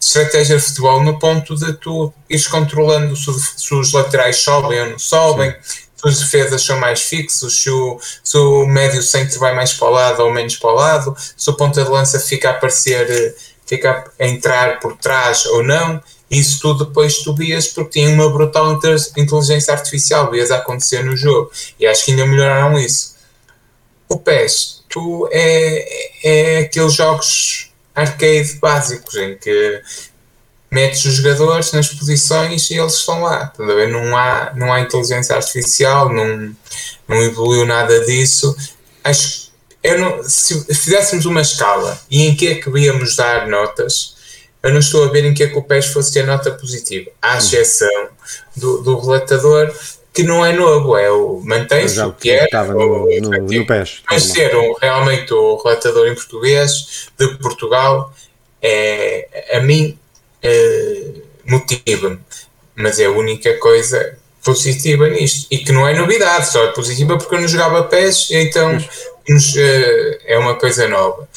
estratégia 0.00 0.56
de 0.56 0.62
futebol, 0.62 1.02
no 1.02 1.18
ponto 1.18 1.54
de 1.56 1.72
tu 1.74 2.12
ires 2.28 2.46
controlando 2.46 3.16
se, 3.16 3.32
se 3.56 3.74
os 3.74 3.92
laterais 3.92 4.36
sobem 4.36 4.80
ou 4.80 4.90
não 4.90 4.98
sobem, 4.98 5.50
sim. 5.62 5.84
se 5.96 6.08
as 6.08 6.18
defesas 6.18 6.62
são 6.62 6.78
mais 6.78 7.02
fixos, 7.02 7.62
se 7.62 7.70
o, 7.70 7.98
se 8.22 8.36
o 8.36 8.66
médio 8.66 9.02
centro 9.02 9.38
vai 9.38 9.54
mais 9.54 9.72
para 9.72 9.88
o 9.88 9.90
lado 9.90 10.22
ou 10.22 10.32
menos 10.32 10.56
para 10.56 10.70
o 10.70 10.74
lado, 10.74 11.16
se 11.36 11.50
o 11.50 11.54
ponta 11.54 11.84
de 11.84 11.90
lança 11.90 12.18
fica 12.20 12.48
a 12.48 12.52
aparecer, 12.52 13.34
fica 13.66 14.04
a 14.18 14.26
entrar 14.26 14.80
por 14.80 14.96
trás 14.96 15.46
ou 15.46 15.62
não. 15.62 16.02
Isso 16.34 16.60
tudo 16.60 16.86
depois 16.86 17.18
tu 17.18 17.34
vias 17.34 17.68
porque 17.68 18.00
tinha 18.00 18.10
uma 18.10 18.30
brutal 18.30 18.78
inteligência 19.16 19.72
artificial, 19.72 20.30
vias 20.30 20.50
a 20.50 20.56
acontecer 20.56 21.04
no 21.04 21.16
jogo. 21.16 21.50
E 21.78 21.86
acho 21.86 22.04
que 22.04 22.10
ainda 22.10 22.26
melhoraram 22.26 22.78
isso. 22.78 23.14
O 24.08 24.18
PES, 24.18 24.82
tu 24.88 25.28
é, 25.32 25.86
é 26.22 26.58
aqueles 26.58 26.92
jogos 26.92 27.70
arcade 27.94 28.54
básicos 28.60 29.14
em 29.14 29.36
que 29.36 29.82
metes 30.70 31.04
os 31.04 31.14
jogadores 31.14 31.72
nas 31.72 31.88
posições 31.88 32.68
e 32.70 32.74
eles 32.74 32.94
estão 32.94 33.22
lá. 33.22 33.52
Não 33.58 34.16
há, 34.16 34.52
não 34.54 34.72
há 34.72 34.80
inteligência 34.80 35.36
artificial, 35.36 36.12
não, 36.12 36.54
não 37.06 37.22
evoluiu 37.22 37.64
nada 37.64 38.04
disso. 38.04 38.54
Acho 39.02 39.44
eu 39.84 39.98
não, 39.98 40.22
se 40.24 40.64
fizéssemos 40.74 41.26
uma 41.26 41.42
escala 41.42 42.00
e 42.10 42.26
em 42.26 42.34
que 42.34 42.48
é 42.48 42.54
que 42.54 42.70
íamos 42.70 43.14
dar 43.16 43.46
notas, 43.46 44.13
eu 44.64 44.72
não 44.72 44.80
estou 44.80 45.04
a 45.04 45.08
ver 45.08 45.26
em 45.26 45.34
que 45.34 45.42
é 45.42 45.46
que 45.46 45.58
o 45.58 45.62
PES 45.62 45.86
fosse 45.88 46.10
ter 46.10 46.26
nota 46.26 46.50
positiva, 46.50 47.10
à 47.20 47.36
exceção 47.36 48.08
do, 48.56 48.78
do 48.78 48.98
relatador, 48.98 49.70
que 50.10 50.22
não 50.22 50.44
é 50.44 50.54
novo, 50.54 50.96
é 50.96 51.10
o 51.10 51.40
mantém-se 51.44 52.00
o 52.00 52.12
que 52.12 52.30
é. 52.30 52.44
Estava 52.44 52.72
no, 52.72 53.06
no, 53.06 53.30
no 53.30 53.66
PES. 53.66 54.02
Mas 54.10 54.22
ser 54.22 54.56
um, 54.56 54.72
realmente 54.80 55.34
o 55.34 55.56
relatador 55.62 56.08
em 56.08 56.14
português 56.14 57.08
de 57.18 57.28
Portugal, 57.38 58.14
é, 58.62 59.28
a 59.52 59.60
mim 59.60 59.98
é, 60.42 61.10
motiva-me, 61.44 62.18
mas 62.74 62.98
é 62.98 63.04
a 63.04 63.10
única 63.10 63.52
coisa 63.58 64.16
positiva 64.42 65.08
nisto 65.10 65.46
e 65.50 65.58
que 65.58 65.72
não 65.72 65.86
é 65.86 65.92
novidade, 65.92 66.50
só 66.50 66.64
é 66.64 66.68
positiva 66.68 67.18
porque 67.18 67.34
eu 67.34 67.40
não 67.42 67.48
jogava 67.48 67.82
PES, 67.82 68.30
então 68.30 68.78
nos, 69.28 69.56
é, 69.58 70.20
é 70.24 70.38
uma 70.38 70.54
coisa 70.54 70.88
nova. 70.88 71.28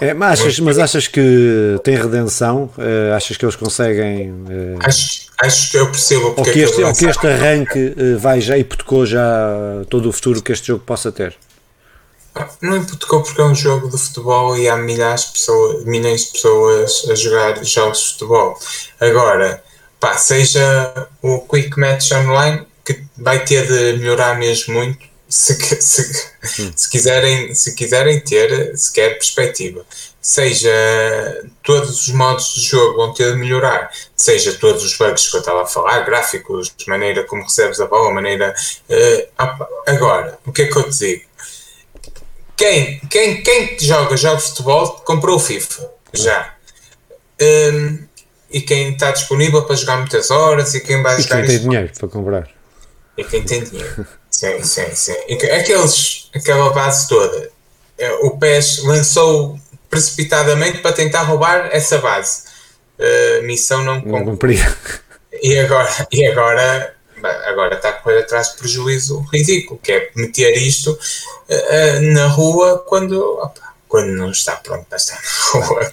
É, 0.00 0.14
mas, 0.14 0.40
achas, 0.40 0.58
mas 0.60 0.78
achas 0.78 1.08
que 1.08 1.80
tem 1.82 1.96
redenção? 1.96 2.70
Uh, 2.76 3.14
achas 3.14 3.36
que 3.36 3.44
eles 3.44 3.56
conseguem. 3.56 4.30
Uh, 4.30 4.78
acho, 4.80 5.28
acho 5.42 5.70
que 5.70 5.76
eu 5.76 5.90
percebo 5.90 6.32
porque 6.32 6.50
ou 6.50 6.54
que, 6.54 6.60
este, 6.60 6.82
ou 6.82 6.92
que 6.92 7.04
este 7.06 7.26
arranque 7.26 7.94
uh, 7.96 8.18
vai 8.18 8.40
já 8.40 8.56
hipotecou 8.56 9.06
já 9.06 9.24
todo 9.90 10.08
o 10.08 10.12
futuro 10.12 10.42
que 10.42 10.52
este 10.52 10.68
jogo 10.68 10.84
possa 10.84 11.10
ter? 11.10 11.36
Não 12.62 12.76
hipotecou 12.76 13.22
porque 13.22 13.40
é 13.40 13.44
um 13.44 13.54
jogo 13.54 13.90
de 13.90 13.98
futebol 13.98 14.56
e 14.56 14.68
há 14.68 14.76
milhares 14.76 15.26
de 15.26 15.32
pessoas, 15.32 15.84
milhões 15.84 16.26
de 16.26 16.32
pessoas 16.32 17.06
a 17.10 17.14
jogar 17.14 17.62
jogos 17.64 17.98
de 17.98 18.12
futebol. 18.12 18.58
Agora, 19.00 19.62
pá, 20.00 20.16
seja 20.16 21.08
o 21.20 21.40
Quick 21.40 21.78
Match 21.78 22.10
Online, 22.12 22.66
que 22.84 23.04
vai 23.18 23.44
ter 23.44 23.66
de 23.66 23.98
melhorar 23.98 24.38
mesmo 24.38 24.74
muito, 24.74 25.11
se, 25.32 25.54
se, 25.80 26.28
se, 26.76 26.90
quiserem, 26.90 27.54
se 27.54 27.74
quiserem 27.74 28.20
ter 28.20 28.76
sequer 28.76 29.14
perspectiva, 29.14 29.82
seja 30.20 30.70
todos 31.62 32.06
os 32.06 32.08
modos 32.08 32.54
de 32.54 32.60
jogo 32.60 32.98
vão 32.98 33.14
ter 33.14 33.32
de 33.32 33.38
melhorar, 33.38 33.90
seja 34.14 34.52
todos 34.52 34.84
os 34.84 34.96
bugs 34.98 35.30
que 35.30 35.36
eu 35.36 35.40
estava 35.40 35.62
a 35.62 35.66
falar, 35.66 36.00
gráficos, 36.00 36.74
maneira 36.86 37.24
como 37.24 37.44
recebes 37.44 37.80
a 37.80 37.86
bola, 37.86 38.12
maneira. 38.12 38.54
Uh, 38.90 39.64
agora, 39.86 40.38
o 40.44 40.52
que 40.52 40.62
é 40.62 40.66
que 40.66 40.76
eu 40.76 40.90
te 40.90 40.98
digo? 40.98 41.22
Quem, 42.54 43.00
quem, 43.10 43.42
quem 43.42 43.78
joga 43.80 44.16
jogos 44.18 44.44
de 44.44 44.50
futebol 44.50 44.90
comprou 45.06 45.36
o 45.36 45.40
FIFA, 45.40 45.90
já. 46.12 46.54
Um, 47.40 48.06
e 48.50 48.60
quem 48.60 48.92
está 48.92 49.10
disponível 49.10 49.62
para 49.62 49.76
jogar 49.76 49.96
muitas 49.96 50.30
horas 50.30 50.74
e 50.74 50.80
quem 50.80 51.02
vai 51.02 51.18
e 51.18 51.22
jogar. 51.22 51.38
quem 51.38 51.46
tem 51.46 51.58
dinheiro 51.58 51.90
para 51.98 52.08
comprar. 52.08 52.61
E 53.16 53.24
quem 53.24 53.42
tem 53.42 53.62
dinheiro. 53.64 54.06
Sim, 54.30 54.62
sim, 54.62 54.94
sim. 54.94 55.14
Aqueles, 55.54 56.30
aquela 56.34 56.70
base 56.70 57.06
toda. 57.08 57.50
É, 57.98 58.10
o 58.22 58.38
PES 58.38 58.82
lançou 58.84 59.58
precipitadamente 59.90 60.78
para 60.78 60.92
tentar 60.92 61.22
roubar 61.22 61.68
essa 61.70 61.98
base. 61.98 62.44
A 62.98 63.42
missão 63.42 63.84
não, 63.84 64.00
não 64.00 64.24
cumpria. 64.24 64.74
E 65.42 65.58
agora, 65.58 66.08
e 66.12 66.26
agora, 66.26 66.94
agora 67.46 67.74
está 67.74 67.90
a 67.90 67.92
correr 67.92 68.20
atrás 68.20 68.52
de 68.52 68.58
prejuízo 68.58 69.26
ridículo, 69.32 69.80
que 69.82 69.92
é 69.92 70.10
meter 70.14 70.56
isto 70.56 70.92
uh, 70.92 72.00
na 72.12 72.26
rua 72.26 72.84
quando, 72.86 73.18
opa, 73.38 73.74
quando 73.88 74.10
não 74.12 74.30
está 74.30 74.56
pronto 74.56 74.86
para 74.86 74.96
estar 74.96 75.20
na 75.54 75.66
rua. 75.66 75.90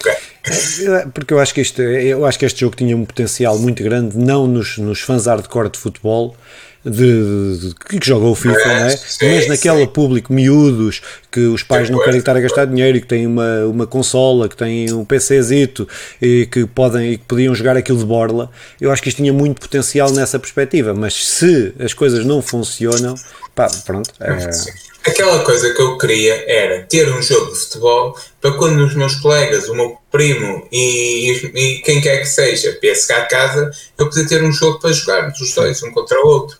É, 1.00 1.06
porque 1.12 1.34
eu 1.34 1.38
acho 1.38 1.52
que 1.52 1.60
este, 1.60 1.82
eu 1.82 2.24
acho 2.24 2.38
que 2.38 2.46
este 2.46 2.60
jogo 2.60 2.76
tinha 2.76 2.96
um 2.96 3.04
potencial 3.04 3.58
muito 3.58 3.82
grande, 3.82 4.16
não 4.16 4.46
nos, 4.46 4.78
nos 4.78 5.00
fãs 5.00 5.26
hardcore 5.26 5.70
de 5.70 5.78
futebol, 5.78 6.36
de, 6.84 7.58
de, 7.58 7.74
que 7.74 8.06
jogam 8.06 8.30
o 8.30 8.34
FIFA, 8.34 8.54
mas, 8.54 8.80
não 8.80 8.86
é? 8.86 8.96
Sim, 8.96 9.34
mas 9.34 9.48
naquele 9.48 9.86
público 9.86 10.32
miúdos 10.32 11.02
que 11.30 11.40
os 11.40 11.62
pais 11.62 11.90
não 11.90 12.02
querem 12.02 12.18
estar 12.18 12.36
a 12.36 12.40
gastar 12.40 12.64
dinheiro 12.64 12.96
e 12.96 13.00
que 13.00 13.06
têm 13.06 13.26
uma, 13.26 13.66
uma 13.66 13.86
consola, 13.86 14.48
que 14.48 14.56
têm 14.56 14.92
um 14.92 15.04
PCzito 15.04 15.86
e 16.20 16.48
que 16.50 16.66
podem 16.66 17.12
e 17.12 17.18
que 17.18 17.24
podiam 17.24 17.54
jogar 17.54 17.76
aquilo 17.76 17.98
de 17.98 18.04
borla, 18.04 18.50
eu 18.80 18.90
acho 18.90 19.02
que 19.02 19.08
isto 19.08 19.18
tinha 19.18 19.32
muito 19.32 19.60
potencial 19.60 20.10
nessa 20.10 20.38
perspectiva, 20.38 20.94
mas 20.94 21.14
se 21.14 21.74
as 21.78 21.92
coisas 21.92 22.24
não 22.24 22.40
funcionam, 22.40 23.14
pá, 23.54 23.68
pronto. 23.84 24.10
É... 24.20 24.50
Aquela 25.06 25.42
coisa 25.44 25.72
que 25.72 25.80
eu 25.80 25.96
queria 25.96 26.44
era 26.46 26.82
ter 26.82 27.08
um 27.08 27.22
jogo 27.22 27.52
de 27.52 27.58
futebol 27.58 28.18
para 28.40 28.52
quando 28.52 28.84
os 28.84 28.94
meus 28.94 29.14
colegas, 29.16 29.66
o 29.68 29.74
meu 29.74 29.96
primo 30.12 30.66
e, 30.70 31.32
e 31.54 31.78
quem 31.82 32.02
quer 32.02 32.18
que 32.18 32.26
seja 32.26 32.78
viesse 32.82 33.08
cá 33.08 33.18
a 33.18 33.26
casa, 33.26 33.70
eu 33.98 34.10
poder 34.10 34.28
ter 34.28 34.42
um 34.42 34.52
jogo 34.52 34.78
para 34.78 34.92
jogar, 34.92 35.30
os 35.30 35.54
dois, 35.54 35.82
um 35.82 35.90
contra 35.90 36.20
o 36.20 36.26
outro. 36.26 36.58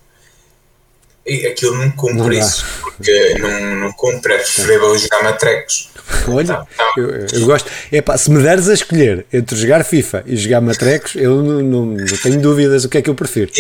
Aquilo 1.27 1.77
não 1.77 1.91
cumpre 1.91 2.17
não 2.17 2.33
isso, 2.33 2.65
porque 2.81 3.35
não, 3.39 3.77
não 3.77 3.93
cumpre, 3.93 4.35
é 4.35 4.39
preferível 4.39 4.97
jogar 4.99 5.23
matrecos. 5.23 5.91
Olha, 6.27 6.47
tá, 6.47 6.67
tá. 6.77 6.93
Eu, 6.97 7.27
eu, 7.33 7.47
gosto. 7.47 7.71
Epá, 7.93 8.17
se 8.17 8.31
me 8.31 8.43
deres 8.43 8.69
a 8.69 8.75
escolher 8.75 9.27
entre 9.33 9.57
jogar 9.57 9.85
FIFA 9.85 10.25
e 10.27 10.37
jogar 10.37 10.61
matrecos, 10.61 11.15
eu 11.15 11.43
não, 11.43 11.61
não, 11.63 11.87
não 11.87 12.17
tenho 12.23 12.41
dúvidas 12.41 12.85
o 12.85 12.89
que 12.89 12.99
é 12.99 13.03
que 13.03 13.11
eu 13.11 13.15
prefiro. 13.15 13.53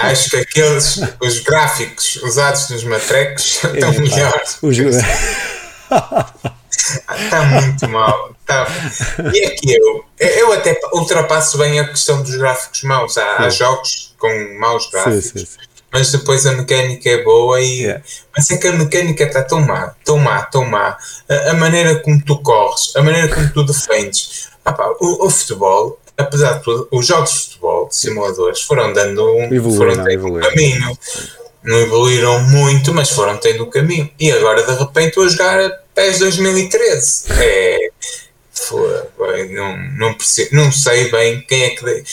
acho 0.00 0.30
que 0.30 0.36
aqueles, 0.36 1.00
os 1.20 1.38
gráficos 1.40 2.16
usados 2.16 2.70
nos 2.70 2.82
matrecos 2.84 3.62
estão 3.62 3.92
Epá, 3.92 4.00
melhores. 4.00 4.58
Os... 4.62 4.76
Está 7.10 7.42
muito 7.42 7.88
mal. 7.88 8.34
Tá. 8.46 8.66
E 9.32 9.44
é 9.44 9.50
que 9.50 9.72
eu, 9.72 10.04
eu 10.18 10.52
até 10.52 10.78
ultrapasso 10.94 11.58
bem 11.58 11.78
a 11.78 11.88
questão 11.88 12.22
dos 12.22 12.34
gráficos 12.34 12.82
maus. 12.82 13.18
Há, 13.18 13.44
há 13.44 13.50
jogos 13.50 14.14
com 14.18 14.58
maus 14.58 14.90
gráficos. 14.90 15.24
Sim, 15.24 15.38
sim, 15.40 15.46
sim 15.46 15.67
mas 15.92 16.12
depois 16.12 16.46
a 16.46 16.52
mecânica 16.52 17.08
é 17.08 17.22
boa 17.22 17.60
e 17.60 17.82
yeah. 17.82 18.04
mas 18.36 18.50
é 18.50 18.56
que 18.56 18.66
a 18.66 18.72
mecânica 18.72 19.24
está 19.24 19.42
tão 19.42 19.60
má, 19.60 19.94
tão 20.04 20.18
má, 20.18 20.42
tão 20.42 20.64
má. 20.64 20.98
A, 21.28 21.50
a, 21.50 21.54
maneira 21.54 21.96
como 22.00 22.22
tu 22.22 22.38
corres, 22.42 22.94
a 22.94 23.02
maneira 23.02 23.28
como 23.28 23.50
tu 23.52 23.64
defendes. 23.64 24.48
Ah, 24.64 24.72
pá, 24.72 24.86
o, 25.00 25.26
o, 25.26 25.30
futebol, 25.30 25.98
apesar 26.16 26.58
de 26.58 26.64
tudo, 26.64 26.88
os 26.90 27.06
jogos 27.06 27.30
de 27.30 27.38
futebol, 27.38 27.88
de 27.88 27.96
simuladores, 27.96 28.62
foram 28.62 28.92
dando 28.92 29.24
um, 29.34 29.76
foram 29.76 30.04
tendo 30.04 30.26
um 30.26 30.40
caminho. 30.40 30.98
Não 31.64 31.78
evoluíram 31.78 32.40
muito, 32.42 32.94
mas 32.94 33.10
foram 33.10 33.36
tendo 33.36 33.64
o 33.64 33.66
um 33.66 33.70
caminho. 33.70 34.10
E 34.18 34.30
agora 34.30 34.62
de 34.62 34.78
repente 34.78 35.08
estou 35.08 35.24
a 35.24 35.28
jogar 35.28 35.70
PES 35.94 36.18
2013. 36.20 37.24
É. 37.32 37.78
Foi, 38.52 39.48
não, 39.48 39.76
não, 39.96 40.14
percebo, 40.14 40.56
não 40.56 40.70
sei 40.72 41.10
bem 41.10 41.40
quem 41.48 41.62
é 41.64 41.70
que. 41.70 42.04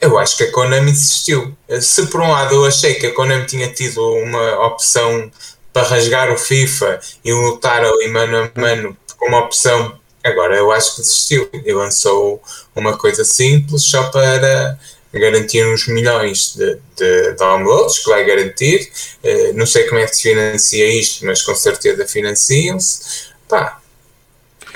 Eu 0.00 0.18
acho 0.18 0.36
que 0.36 0.44
a 0.44 0.52
Konami 0.52 0.92
desistiu. 0.92 1.56
Se 1.80 2.06
por 2.06 2.20
um 2.20 2.30
lado 2.30 2.54
eu 2.54 2.64
achei 2.64 2.94
que 2.94 3.06
a 3.06 3.14
Konami 3.14 3.46
tinha 3.46 3.68
tido 3.72 4.00
uma 4.00 4.66
opção 4.66 5.30
para 5.72 5.86
rasgar 5.86 6.32
o 6.32 6.36
FIFA 6.36 7.00
e 7.24 7.32
lutar 7.32 7.84
ali 7.84 8.08
mano 8.08 8.50
a 8.54 8.60
mano 8.60 8.96
como 9.16 9.36
opção, 9.36 9.98
agora 10.22 10.56
eu 10.56 10.70
acho 10.70 10.96
que 10.96 11.02
desistiu 11.02 11.48
e 11.52 11.72
lançou 11.72 12.40
uma 12.74 12.96
coisa 12.96 13.24
simples 13.24 13.82
só 13.82 14.04
para 14.04 14.78
garantir 15.12 15.64
uns 15.66 15.88
milhões 15.88 16.54
de, 16.54 16.78
de 16.96 17.32
downloads, 17.32 17.98
que 17.98 18.10
vai 18.10 18.24
garantir. 18.24 18.90
Uh, 19.24 19.52
não 19.54 19.66
sei 19.66 19.84
como 19.84 20.00
é 20.00 20.06
que 20.06 20.14
se 20.14 20.22
financia 20.22 20.86
isto, 20.86 21.24
mas 21.24 21.42
com 21.42 21.54
certeza 21.54 22.06
financiam-se. 22.06 23.28
Pá. 23.48 23.80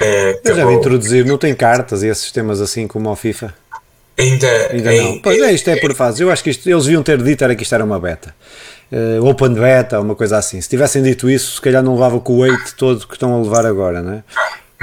Uh, 0.01 0.41
eu 0.45 0.57
já 0.57 0.67
vi 0.67 0.75
introduzir, 0.75 1.25
não 1.25 1.39
tem 1.39 1.55
cartas 1.55 2.03
e 2.03 2.09
esses 2.09 2.25
sistemas 2.25 2.61
assim 2.61 2.89
como 2.89 3.09
ao 3.09 3.17
FIFA? 3.17 3.55
Ainda, 4.19 4.69
ainda 4.71 4.93
não. 4.93 5.19
Pois 5.21 5.41
é, 5.41 5.53
isto 5.53 5.69
é 5.71 5.77
por 5.77 5.95
fases. 5.95 6.21
Eu 6.21 6.31
acho 6.31 6.43
que 6.43 6.51
isto, 6.51 6.69
eles 6.69 6.85
deviam 6.85 7.03
ter 7.03 7.21
dito 7.23 7.43
era 7.43 7.55
que 7.55 7.63
isto 7.63 7.75
era 7.75 7.85
uma 7.85 7.99
beta. 7.99 8.35
Uh, 8.93 9.25
open 9.25 9.55
beta, 9.55 9.99
uma 10.01 10.15
coisa 10.15 10.37
assim. 10.37 10.61
Se 10.61 10.69
tivessem 10.69 11.03
dito 11.03 11.31
isso, 11.31 11.57
se 11.57 11.61
calhar 11.61 11.83
não 11.83 11.95
levava 11.95 12.21
com 12.21 12.35
o 12.35 12.39
weight 12.41 12.75
todo 12.75 13.07
que 13.07 13.15
estão 13.15 13.35
a 13.35 13.43
levar 13.43 13.65
agora, 13.65 14.03
não 14.03 14.13
é? 14.13 14.23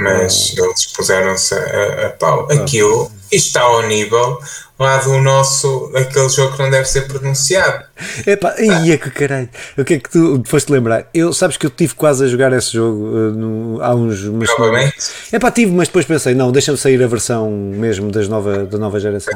Mas 0.00 0.54
uh, 0.54 0.64
eles 0.64 0.86
puseram-se 0.86 1.54
a, 1.54 2.06
a 2.06 2.10
pau. 2.10 2.48
Aquilo, 2.50 3.10
isto 3.30 3.46
está 3.46 3.62
ao 3.62 3.86
nível 3.86 4.38
lá 4.80 4.96
do 4.96 5.18
nosso, 5.20 5.92
aquele 5.94 6.28
jogo 6.30 6.56
que 6.56 6.62
não 6.62 6.70
deve 6.70 6.88
ser 6.88 7.02
pronunciado. 7.02 7.84
Epá, 8.26 8.54
ia 8.58 8.96
que 8.96 9.10
caralho. 9.10 9.50
O 9.76 9.84
que 9.84 9.94
é 9.94 9.98
que 9.98 10.08
tu 10.08 10.42
foste 10.46 10.72
lembrar? 10.72 11.06
Eu, 11.12 11.34
sabes 11.34 11.58
que 11.58 11.66
eu 11.66 11.70
tive 11.70 11.94
quase 11.94 12.24
a 12.24 12.28
jogar 12.28 12.50
esse 12.54 12.72
jogo 12.72 13.04
uh, 13.04 13.30
no, 13.30 13.82
há 13.82 13.94
uns 13.94 14.22
meses. 14.22 15.12
É 15.32 15.36
Epá, 15.36 15.50
tive, 15.50 15.70
mas 15.70 15.88
depois 15.88 16.06
pensei, 16.06 16.34
não, 16.34 16.50
deixa-me 16.50 16.78
sair 16.78 17.02
a 17.02 17.06
versão 17.06 17.50
mesmo 17.50 18.10
das 18.10 18.26
nova, 18.26 18.64
da 18.64 18.78
nova 18.78 18.98
geração. 18.98 19.34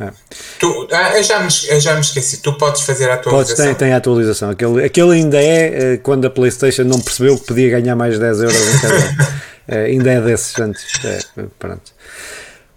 É. 0.00 0.10
Tu, 0.58 0.88
ah, 0.90 1.16
eu, 1.16 1.22
já 1.22 1.40
me, 1.40 1.48
eu 1.68 1.80
já 1.80 1.94
me 1.94 2.00
esqueci, 2.00 2.38
tu 2.38 2.52
podes 2.54 2.82
fazer 2.82 3.10
a 3.10 3.14
atualização. 3.14 3.56
Podes, 3.56 3.66
tem, 3.66 3.74
tem 3.74 3.92
a 3.94 3.98
atualização. 3.98 4.50
Aquele, 4.50 4.84
aquele 4.84 5.12
ainda 5.12 5.42
é 5.42 5.94
uh, 5.94 6.00
quando 6.02 6.26
a 6.26 6.30
PlayStation 6.30 6.84
não 6.84 7.00
percebeu 7.00 7.38
que 7.38 7.46
podia 7.46 7.68
ganhar 7.68 7.94
mais 7.94 8.18
10 8.18 8.40
euros 8.40 8.74
em 8.74 8.78
cada. 8.80 9.46
uh, 9.68 9.74
ainda 9.74 10.10
é 10.10 10.20
desses 10.20 10.58
antes. 10.58 10.84
É, 11.04 11.44
pronto. 11.58 11.92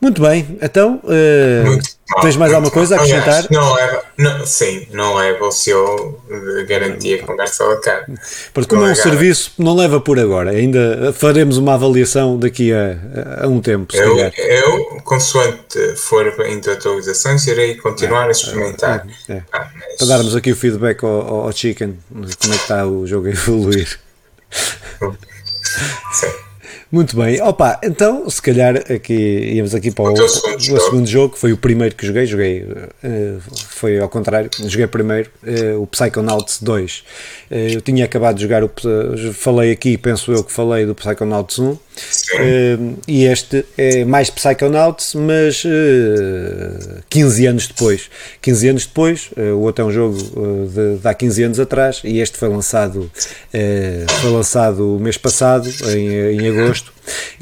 Muito 0.01 0.21
bem, 0.21 0.57
então 0.61 1.01
uh, 1.03 1.65
muito 1.65 1.89
tens 2.21 2.37
mais 2.37 2.53
alguma 2.53 2.71
coisa 2.71 2.95
a 2.95 2.97
acrescentar? 2.97 3.45
não 3.51 3.73
leva, 3.73 4.03
não, 4.17 4.45
sim, 4.45 4.87
não 4.91 5.13
o 5.45 5.51
seu 5.51 6.21
de 6.27 6.63
garantia 6.63 7.21
com 7.21 7.35
gasto 7.35 7.63
cara. 7.81 8.05
Porque 8.53 8.69
como 8.69 8.87
é 8.87 8.91
um 8.91 8.95
serviço, 8.95 9.51
não 9.57 9.75
leva 9.75 9.99
por 9.99 10.17
agora, 10.17 10.51
ainda 10.51 11.11
faremos 11.11 11.57
uma 11.57 11.73
avaliação 11.73 12.39
daqui 12.39 12.71
a, 12.71 13.43
a 13.43 13.47
um 13.47 13.59
tempo. 13.59 13.93
Eu, 13.93 14.17
eu, 14.17 15.01
consoante 15.03 15.77
for 15.97 16.25
indo 16.47 16.71
atualizações, 16.71 17.45
irei 17.47 17.75
continuar 17.75 18.27
a 18.27 18.31
experimentar. 18.31 19.05
É, 19.27 19.33
é. 19.33 19.43
Ah, 19.51 19.69
mas... 19.75 19.97
Para 19.97 20.07
darmos 20.07 20.33
aqui 20.33 20.53
o 20.53 20.55
feedback 20.55 21.03
ao, 21.03 21.45
ao 21.45 21.51
Chicken, 21.51 21.99
como 22.09 22.23
é 22.25 22.27
que 22.29 22.45
está 22.55 22.87
o 22.87 23.05
jogo 23.05 23.27
a 23.27 23.31
evoluir. 23.31 23.99
Sim. 26.13 26.48
Muito 26.91 27.15
bem, 27.15 27.39
opa, 27.39 27.79
então 27.83 28.27
se 28.27 28.41
calhar 28.41 28.75
aqui 28.91 29.13
íamos 29.13 29.75
aqui 29.75 29.91
para 29.91 30.05
o, 30.05 30.13
o, 30.13 30.27
segundo, 30.27 30.57
o 30.57 30.79
segundo 30.79 31.07
jogo, 31.07 31.33
que 31.35 31.39
foi 31.39 31.53
o 31.53 31.57
primeiro 31.57 31.93
que 31.93 32.03
joguei, 32.03 32.25
joguei, 32.25 32.63
uh, 32.63 33.39
foi 33.69 33.99
ao 33.99 34.09
contrário, 34.09 34.49
joguei 34.65 34.87
primeiro 34.87 35.29
uh, 35.43 35.79
o 35.79 35.85
Psychonauts 35.85 36.59
2. 36.63 37.03
Uh, 37.51 37.55
eu 37.73 37.81
tinha 37.81 38.05
acabado 38.05 38.37
de 38.37 38.41
jogar, 38.41 38.63
o, 38.63 38.71
falei 39.33 39.71
aqui, 39.71 39.99
penso 39.99 40.31
eu 40.31 40.43
que 40.43 40.51
falei 40.51 40.87
do 40.87 40.95
Psychonauts 40.95 41.59
1, 41.59 41.77
e 43.07 43.25
este 43.25 43.65
é 43.77 44.05
mais 44.05 44.29
Psychonauts, 44.29 45.15
mas 45.15 45.63
15 47.09 47.45
anos 47.45 47.67
depois. 47.67 48.09
15 48.41 48.69
anos 48.69 48.85
depois, 48.85 49.29
o 49.37 49.59
outro 49.59 49.85
é 49.85 49.87
um 49.87 49.91
jogo 49.91 50.17
de, 50.17 50.97
de 50.97 51.07
há 51.07 51.13
15 51.13 51.43
anos 51.43 51.59
atrás, 51.59 52.01
e 52.03 52.19
este 52.19 52.37
foi 52.37 52.49
lançado, 52.49 53.11
foi 54.21 54.31
lançado 54.31 54.95
o 54.95 54.99
mês 54.99 55.17
passado, 55.17 55.69
em, 55.93 56.39
em 56.39 56.47
agosto 56.47 56.69
gosto, 56.69 56.91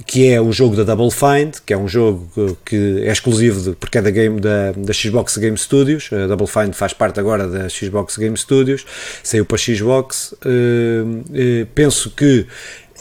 que 0.06 0.28
é 0.28 0.42
o 0.42 0.52
jogo 0.52 0.76
da 0.76 0.84
Double 0.84 1.12
Find, 1.12 1.56
que 1.66 1.74
é 1.74 1.78
um 1.78 1.88
jogo 1.88 2.58
que 2.66 3.04
é 3.04 3.12
exclusivo 3.12 3.62
de, 3.62 3.76
porque 3.76 3.98
é 3.98 4.02
da, 4.02 4.10
game, 4.10 4.40
da, 4.40 4.72
da 4.72 4.94
Xbox 4.94 5.38
Game 5.38 5.58
Studios. 5.58 6.10
A 6.12 6.28
Double 6.28 6.48
Find 6.48 6.74
faz 6.74 6.94
parte 6.94 7.20
agora 7.20 7.48
da 7.48 7.70
Xbox 7.70 8.18
Game 8.18 8.38
Studios, 8.38 8.86
saiu 9.24 9.46
para 9.46 9.58
Xbox. 9.58 10.34
Uh, 10.46 11.20
uh, 11.20 11.66
penso 11.76 12.10
que 12.12 12.48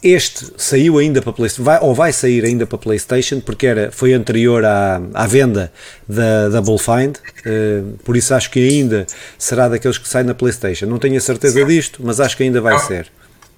este 0.02 0.46
saiu 0.56 0.98
ainda 0.98 1.22
para 1.22 1.32
PlayStation, 1.32 1.64
vai, 1.64 1.78
ou 1.80 1.94
vai 1.94 2.12
sair 2.12 2.44
ainda 2.44 2.66
para 2.66 2.78
PlayStation, 2.78 3.40
porque 3.40 3.66
era, 3.66 3.90
foi 3.90 4.12
anterior 4.12 4.64
à, 4.64 5.00
à 5.14 5.26
venda 5.26 5.72
da 6.08 6.48
Double 6.48 6.78
Find, 6.78 7.16
uh, 7.16 7.96
por 8.04 8.16
isso 8.16 8.34
acho 8.34 8.50
que 8.50 8.66
ainda 8.66 9.06
será 9.38 9.68
daqueles 9.68 9.98
que 9.98 10.08
saem 10.08 10.26
na 10.26 10.34
PlayStation. 10.34 10.86
Não 10.86 10.98
tenho 10.98 11.16
a 11.16 11.20
certeza 11.20 11.64
disto, 11.64 12.00
mas 12.04 12.20
acho 12.20 12.36
que 12.36 12.42
ainda 12.42 12.60
vai 12.60 12.78
ser. 12.78 13.10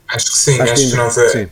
Acho 0.08 0.32
que 0.32 0.38
sim, 0.38 0.60
acho, 0.60 0.62
acho 0.62 0.74
que, 0.74 0.80
ainda, 0.80 0.90
que 0.90 0.96
nós, 0.96 1.18
é- 1.18 1.28
sim. 1.28 1.48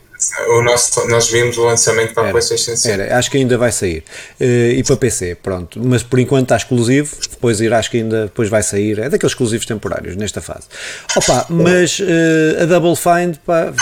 O 0.49 0.62
nosso, 0.62 1.07
nós 1.09 1.29
vimos 1.29 1.59
o 1.59 1.64
lançamento 1.64 2.14
para 2.14 2.22
era, 2.22 2.31
a 2.31 2.33
PlayStation 2.33 2.75
5. 2.75 2.88
Era, 2.88 3.18
acho 3.18 3.31
que 3.31 3.37
ainda 3.37 3.59
vai 3.59 3.70
sair. 3.70 4.03
Uh, 4.40 4.72
e 4.72 4.83
para 4.83 4.96
PC, 4.96 5.35
pronto. 5.42 5.79
Mas 5.85 6.03
por 6.03 6.18
enquanto 6.18 6.44
está 6.44 6.57
exclusivo, 6.57 7.14
depois 7.31 7.61
irá, 7.61 7.79
acho 7.79 7.90
que 7.90 7.99
ainda 7.99 8.22
depois 8.25 8.49
vai 8.49 8.62
sair. 8.62 8.99
É 8.99 9.11
daqueles 9.11 9.33
exclusivos 9.33 9.66
temporários 9.66 10.16
nesta 10.16 10.40
fase. 10.40 10.68
Opa, 11.14 11.46
mas 11.51 12.01
uh, 12.01 12.62
a 12.62 12.64
Double 12.64 12.96
Find, 12.96 13.37
pá, 13.44 13.75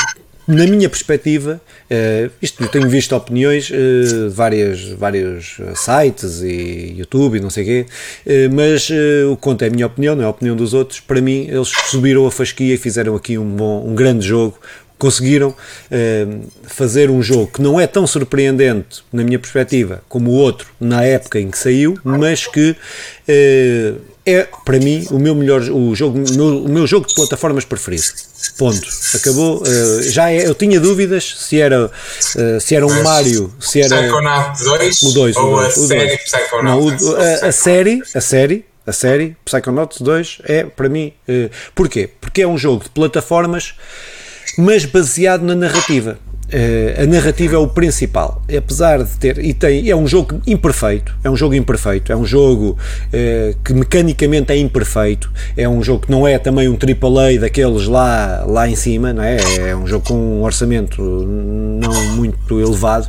na 0.46 0.66
minha 0.66 0.88
perspectiva, 0.88 1.60
uh, 1.90 2.30
isto 2.40 2.66
tenho 2.68 2.88
visto 2.88 3.14
opiniões 3.16 3.64
de 3.64 3.74
uh, 3.74 4.30
várias, 4.30 4.82
vários 4.90 5.56
sites 5.74 6.42
e 6.42 6.94
YouTube 6.98 7.38
e 7.38 7.40
não 7.40 7.50
sei 7.50 7.62
o 7.62 7.66
quê, 7.66 7.86
uh, 8.26 8.54
mas 8.54 8.90
o 9.30 9.36
conto 9.36 9.62
é 9.62 9.68
a 9.68 9.70
minha 9.70 9.86
opinião, 9.86 10.14
não 10.14 10.22
é 10.22 10.26
a 10.26 10.30
opinião 10.30 10.54
dos 10.54 10.74
outros. 10.74 11.00
Para 11.00 11.20
mim, 11.20 11.46
eles 11.48 11.68
subiram 11.68 12.26
a 12.26 12.30
fasquia 12.30 12.74
e 12.74 12.78
fizeram 12.78 13.14
aqui 13.14 13.38
um, 13.38 13.48
bom, 13.48 13.86
um 13.86 13.94
grande 13.94 14.26
jogo, 14.26 14.58
conseguiram 14.98 15.54
eh, 15.90 16.26
fazer 16.62 17.10
um 17.10 17.22
jogo 17.22 17.48
que 17.48 17.62
não 17.62 17.78
é 17.80 17.86
tão 17.86 18.06
surpreendente, 18.06 19.02
na 19.12 19.22
minha 19.22 19.38
perspectiva, 19.38 20.02
como 20.08 20.30
o 20.30 20.34
outro 20.34 20.68
na 20.80 21.04
época 21.04 21.38
em 21.38 21.50
que 21.50 21.58
saiu, 21.58 21.98
mas 22.02 22.46
que 22.46 22.74
eh, 23.28 23.94
é 24.26 24.48
para 24.64 24.78
mim 24.78 25.06
o 25.10 25.18
meu 25.18 25.34
melhor 25.34 25.60
o 25.62 25.94
jogo 25.94 26.18
o 26.18 26.68
meu, 26.68 26.86
jogo 26.86 27.06
de 27.06 27.14
plataformas 27.14 27.64
preferido. 27.64 28.04
Ponto. 28.58 28.86
Acabou 29.14 29.62
uh, 29.62 30.02
já 30.02 30.30
é, 30.30 30.46
eu 30.46 30.54
tinha 30.54 30.78
dúvidas 30.78 31.34
se 31.38 31.60
era 31.60 31.86
uh, 31.86 32.60
se 32.60 32.74
era 32.74 32.86
um 32.86 32.90
Mas, 32.90 33.02
Mario 33.02 33.52
se 33.60 33.80
era 33.80 34.02
Psychonaut 34.02 34.64
2 34.64 35.02
o 35.02 35.12
2 35.12 35.36
ou 35.36 35.44
o 35.44 35.56
dois, 35.56 35.76
a 35.76 35.80
o 35.80 35.86
série 35.86 36.18
Não, 36.62 36.80
o, 36.80 37.16
a, 37.16 37.48
a, 37.48 37.52
série 37.52 38.02
a 38.14 38.20
série 38.20 38.64
a 38.86 38.92
série 38.92 39.36
Psychonauts 39.44 40.00
2 40.00 40.38
é 40.44 40.64
para 40.64 40.88
mim 40.88 41.12
uh, 41.28 41.50
porquê? 41.74 42.08
Porque 42.20 42.42
é 42.42 42.46
um 42.46 42.56
jogo 42.56 42.84
de 42.84 42.90
plataformas 42.90 43.74
mas 44.56 44.84
baseado 44.84 45.42
na 45.42 45.54
narrativa 45.54 46.18
a 47.02 47.06
narrativa 47.06 47.56
é 47.56 47.58
o 47.58 47.66
principal, 47.66 48.42
apesar 48.56 49.02
de 49.02 49.10
ter 49.16 49.38
e 49.38 49.54
tem 49.54 49.88
é 49.88 49.96
um 49.96 50.06
jogo 50.06 50.40
imperfeito, 50.46 51.14
é 51.24 51.30
um 51.30 51.36
jogo 51.36 51.54
imperfeito, 51.54 52.12
é 52.12 52.16
um 52.16 52.24
jogo 52.24 52.76
uh, 53.08 53.56
que 53.64 53.72
mecanicamente 53.72 54.52
é 54.52 54.58
imperfeito, 54.58 55.32
é 55.56 55.68
um 55.68 55.82
jogo 55.82 56.06
que 56.06 56.10
não 56.10 56.28
é 56.28 56.38
também 56.38 56.68
um 56.68 56.74
AAA 56.74 57.40
daqueles 57.40 57.86
lá 57.86 58.44
lá 58.46 58.68
em 58.68 58.76
cima, 58.76 59.12
não 59.12 59.22
é? 59.22 59.38
É 59.70 59.74
um 59.74 59.86
jogo 59.86 60.06
com 60.06 60.14
um 60.14 60.42
orçamento 60.42 61.02
não 61.02 62.16
muito 62.16 62.60
elevado, 62.60 63.08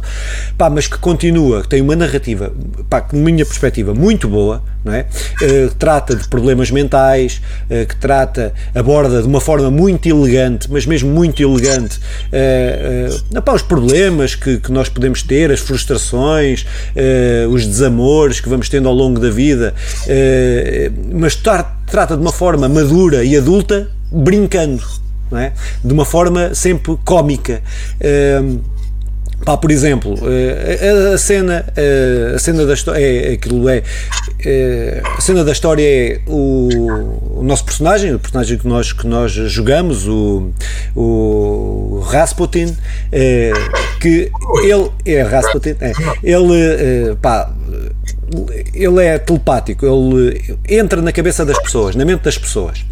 pá, 0.57 0.69
mas 0.69 0.87
que 0.87 0.97
continua, 0.97 1.63
tem 1.63 1.81
uma 1.81 1.95
narrativa, 1.95 2.51
pá, 2.89 3.01
que, 3.01 3.15
minha 3.15 3.45
perspectiva 3.45 3.93
muito 3.93 4.27
boa, 4.27 4.63
não 4.83 4.93
é? 4.93 5.05
Uh, 5.41 5.75
trata 5.77 6.15
de 6.15 6.27
problemas 6.27 6.71
mentais, 6.71 7.41
que 7.89 7.95
trata 7.97 8.53
aborda 8.73 9.21
de 9.21 9.27
uma 9.27 9.41
forma 9.41 9.69
muito 9.69 10.07
elegante, 10.07 10.71
mas 10.71 10.85
mesmo 10.85 11.09
muito 11.09 11.41
elegante 11.41 11.99
Epá, 13.33 13.53
os 13.53 13.61
problemas 13.63 14.35
que, 14.35 14.59
que 14.59 14.71
nós 14.71 14.87
podemos 14.87 15.23
ter, 15.23 15.51
as 15.51 15.59
frustrações, 15.59 16.65
uh, 16.95 17.49
os 17.49 17.65
desamores 17.65 18.39
que 18.39 18.47
vamos 18.47 18.69
tendo 18.69 18.87
ao 18.87 18.93
longo 18.93 19.19
da 19.19 19.29
vida, 19.29 19.73
uh, 20.03 21.17
mas 21.19 21.35
tar, 21.35 21.81
trata 21.87 22.15
de 22.15 22.21
uma 22.21 22.31
forma 22.31 22.69
madura 22.69 23.23
e 23.23 23.35
adulta, 23.35 23.89
brincando, 24.11 24.83
é? 25.33 25.51
de 25.83 25.91
uma 25.91 26.05
forma 26.05 26.53
sempre 26.53 26.95
cómica. 27.03 27.61
Uh, 27.99 28.74
Pá, 29.45 29.55
por 29.55 29.69
exemplo, 29.69 30.15
a, 30.23 31.13
a 31.13 31.17
cena, 31.19 31.65
a 32.33 32.39
cena 32.39 32.65
da 32.65 32.73
história 32.73 32.99
é 32.99 33.33
aquilo 33.33 33.69
é, 33.69 33.83
é, 34.43 35.01
a 35.03 35.21
cena 35.21 35.43
da 35.43 35.51
história 35.51 35.83
é 35.83 36.19
o, 36.27 37.39
o, 37.39 37.43
nosso 37.43 37.63
personagem, 37.63 38.13
o 38.13 38.19
personagem 38.19 38.57
que 38.57 38.67
nós 38.67 38.91
que 38.91 39.07
nós 39.07 39.31
jogamos, 39.31 40.07
o, 40.07 40.51
o 40.95 41.99
Rasputin, 42.07 42.75
é, 43.11 43.53
que 43.99 44.31
ele 44.63 44.91
é 45.05 45.21
Rasputin, 45.21 45.75
é, 45.79 45.91
ele 46.23 46.53
é, 46.59 47.15
pá, 47.21 47.53
ele 48.73 49.03
é 49.03 49.17
telepático, 49.17 49.85
ele 49.85 50.57
entra 50.67 51.01
na 51.01 51.11
cabeça 51.11 51.45
das 51.45 51.59
pessoas, 51.59 51.95
na 51.95 52.03
mente 52.03 52.23
das 52.23 52.37
pessoas. 52.37 52.83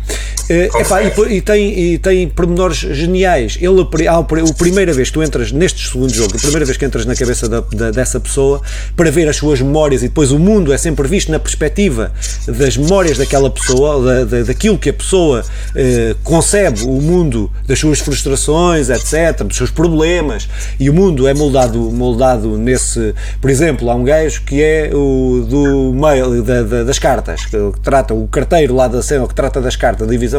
É, 0.49 0.65
epá, 0.65 1.01
e, 1.01 1.38
e, 1.38 1.41
tem, 1.41 1.79
e 1.79 1.97
tem 1.97 2.27
pormenores 2.27 2.77
geniais. 2.77 3.58
Ele, 3.62 4.08
a, 4.08 4.17
a 4.17 4.53
primeira 4.53 4.93
vez 4.93 5.10
que 5.10 5.13
tu 5.13 5.23
entras 5.23 5.51
neste 5.51 5.88
segundo 5.88 6.13
jogo, 6.13 6.36
a 6.36 6.39
primeira 6.39 6.65
vez 6.65 6.77
que 6.77 6.86
entras 6.86 7.06
na 7.06 7.15
cabeça 7.15 7.47
da, 7.47 7.62
da, 7.62 7.91
dessa 7.91 8.19
pessoa 8.19 8.62
para 8.95 9.10
ver 9.10 9.27
as 9.29 9.38
suas 9.38 9.62
memórias 9.62 10.03
e 10.03 10.08
depois 10.08 10.32
o 10.32 10.39
mundo 10.39 10.73
é 10.73 10.77
sempre 10.77 11.08
visto 11.08 11.32
na 11.32 11.39
perspectiva 11.39 12.12
das 12.47 12.75
memórias 12.77 13.17
daquela 13.17 13.49
pessoa, 13.49 14.03
da, 14.03 14.25
da, 14.25 14.43
daquilo 14.43 14.77
que 14.77 14.89
a 14.89 14.93
pessoa 14.93 15.43
eh, 15.75 16.15
concebe, 16.23 16.84
o 16.84 17.01
mundo 17.01 17.51
das 17.67 17.79
suas 17.79 17.99
frustrações, 17.99 18.89
etc., 18.89 19.43
dos 19.43 19.58
seus 19.58 19.71
problemas, 19.71 20.49
e 20.79 20.89
o 20.89 20.93
mundo 20.93 21.27
é 21.27 21.34
moldado, 21.34 21.79
moldado 21.91 22.58
nesse. 22.58 23.13
Por 23.39 23.49
exemplo, 23.49 23.89
há 23.89 23.95
um 23.95 24.03
gajo 24.03 24.43
que 24.43 24.62
é 24.62 24.91
o 24.93 25.45
do 25.47 25.93
mail, 25.93 26.43
da, 26.43 26.84
das 26.84 26.99
cartas, 26.99 27.45
que 27.45 27.58
trata 27.82 28.13
o 28.13 28.27
carteiro 28.27 28.75
lá 28.75 28.88
da 28.88 29.01
cena, 29.01 29.27
que 29.27 29.36
trata 29.36 29.62
das 29.62 29.75
cartas, 29.75 30.08
da 30.08 30.12
divisão 30.12 30.33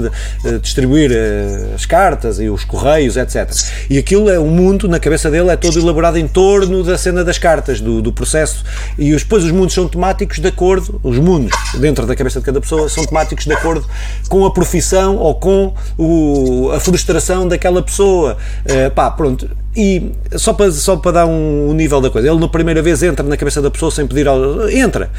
de, 0.00 0.10
de 0.42 0.58
distribuir 0.58 1.10
eh, 1.12 1.72
as 1.74 1.86
cartas 1.86 2.38
e 2.40 2.48
os 2.48 2.64
correios, 2.64 3.16
etc. 3.16 3.50
E 3.88 3.98
aquilo 3.98 4.28
é 4.30 4.38
um 4.38 4.48
mundo, 4.48 4.88
na 4.88 4.98
cabeça 4.98 5.30
dele, 5.30 5.50
é 5.50 5.56
todo 5.56 5.78
elaborado 5.78 6.18
em 6.18 6.26
torno 6.26 6.82
da 6.82 6.96
cena 6.96 7.24
das 7.24 7.38
cartas, 7.38 7.80
do, 7.80 8.02
do 8.02 8.12
processo. 8.12 8.64
E 8.98 9.14
depois 9.14 9.44
os 9.44 9.50
mundos 9.50 9.74
são 9.74 9.88
temáticos 9.88 10.38
de 10.38 10.48
acordo, 10.48 11.00
os 11.02 11.18
mundos 11.18 11.52
dentro 11.78 12.06
da 12.06 12.14
cabeça 12.14 12.40
de 12.40 12.46
cada 12.46 12.60
pessoa 12.60 12.88
são 12.88 13.04
temáticos 13.04 13.44
de 13.44 13.52
acordo 13.52 13.86
com 14.28 14.44
a 14.44 14.52
profissão 14.52 15.16
ou 15.16 15.34
com 15.34 15.74
o, 15.98 16.70
a 16.72 16.80
frustração 16.80 17.46
daquela 17.46 17.82
pessoa. 17.82 18.36
Uh, 18.64 18.90
pá, 18.90 19.10
pronto 19.10 19.48
e 19.76 20.12
só 20.36 20.52
para, 20.54 20.72
só 20.72 20.96
para 20.96 21.12
dar 21.12 21.26
um, 21.26 21.70
um, 21.70 21.74
nível 21.74 22.00
da 22.00 22.08
coisa, 22.08 22.28
ele 22.28 22.38
na 22.38 22.48
primeira 22.48 22.80
vez 22.80 23.02
entra 23.02 23.26
na 23.26 23.36
cabeça 23.36 23.60
da 23.60 23.70
pessoa 23.70 23.90
sem 23.90 24.06
pedir 24.06 24.26
ao, 24.26 24.68
entra, 24.70 25.10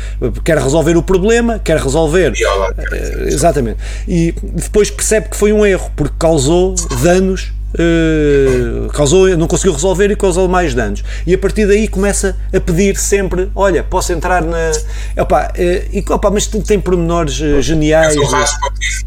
quer 0.43 0.58
resolver 0.58 0.98
o 0.98 1.04
problema, 1.04 1.60
quer 1.60 1.78
resolver. 1.78 2.32
Uh, 2.32 3.28
exatamente. 3.28 3.78
E 4.08 4.34
depois 4.41 4.89
percebe 4.89 5.30
que 5.30 5.38
foi 5.38 5.54
um 5.54 5.65
erro, 5.65 5.91
porque 5.96 6.15
causou 6.17 6.74
danos 7.04 7.54
Uh, 7.78 8.88
causou, 8.93 9.28
não 9.38 9.46
conseguiu 9.46 9.74
resolver 9.74 10.10
e 10.10 10.15
causou 10.15 10.48
mais 10.48 10.74
danos. 10.74 11.04
E 11.28 11.34
a 11.34 11.38
partir 11.38 11.67
daí 11.67 11.88
começa 11.88 12.36
a 12.52 12.60
pedir 12.60 12.96
sempre: 12.96 13.52
olha, 13.54 13.84
posso 13.84 14.13
entrar 14.13 14.41
na. 14.41 14.72
Opa, 15.17 15.52
uh, 15.52 15.96
e, 15.96 16.04
opa, 16.10 16.32
mas 16.32 16.48
tem 16.48 16.80
pormenores 16.80 17.39
uh, 17.39 17.62
geniais. 17.62 18.15
Mas 18.15 18.28
o 18.28 18.32
Rasputin, 18.32 18.80
diz, 18.80 19.06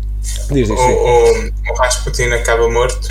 diz, 0.52 0.70
o, 0.70 0.74
o, 0.74 1.72
o 1.72 1.74
Rasputin 1.78 2.30
acaba 2.32 2.68
morto. 2.68 3.08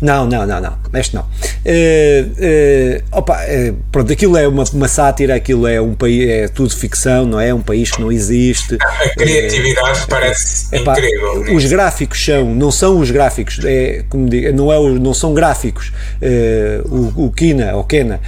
Não, 0.00 0.26
não, 0.26 0.46
não, 0.46 0.60
não. 0.60 0.78
Este 0.92 1.16
não. 1.16 1.26
Uh, 1.64 2.28
uh, 2.28 3.18
opa, 3.18 3.40
uh, 3.42 3.76
pronto, 3.90 4.12
aquilo 4.12 4.36
é 4.36 4.46
uma, 4.46 4.64
uma 4.74 4.86
sátira, 4.86 5.34
aquilo 5.34 5.66
é 5.66 5.80
um 5.80 5.94
país, 5.94 6.28
é 6.28 6.46
tudo 6.46 6.76
ficção, 6.76 7.24
não 7.24 7.40
é? 7.40 7.54
Um 7.54 7.62
país 7.62 7.90
que 7.90 8.02
não 8.02 8.12
existe. 8.12 8.76
A 8.82 9.08
criatividade 9.16 10.06
parece 10.06 10.76
epá, 10.76 10.92
incrível. 10.92 11.56
Os 11.56 11.64
gráficos 11.64 12.22
são, 12.22 12.54
não 12.54 12.70
são 12.70 12.98
os 12.98 13.10
gráficos, 13.10 13.60
é, 13.64 14.04
como 14.10 14.28
digo, 14.28 14.54
não, 14.54 14.70
é, 14.70 14.78
não 14.98 15.14
são 15.14 15.32
gráficos. 15.32 15.90
o, 16.84 17.24
o 17.26 17.32
Kina, 17.32 17.74
ou 17.74 17.84
Kena, 17.84 18.20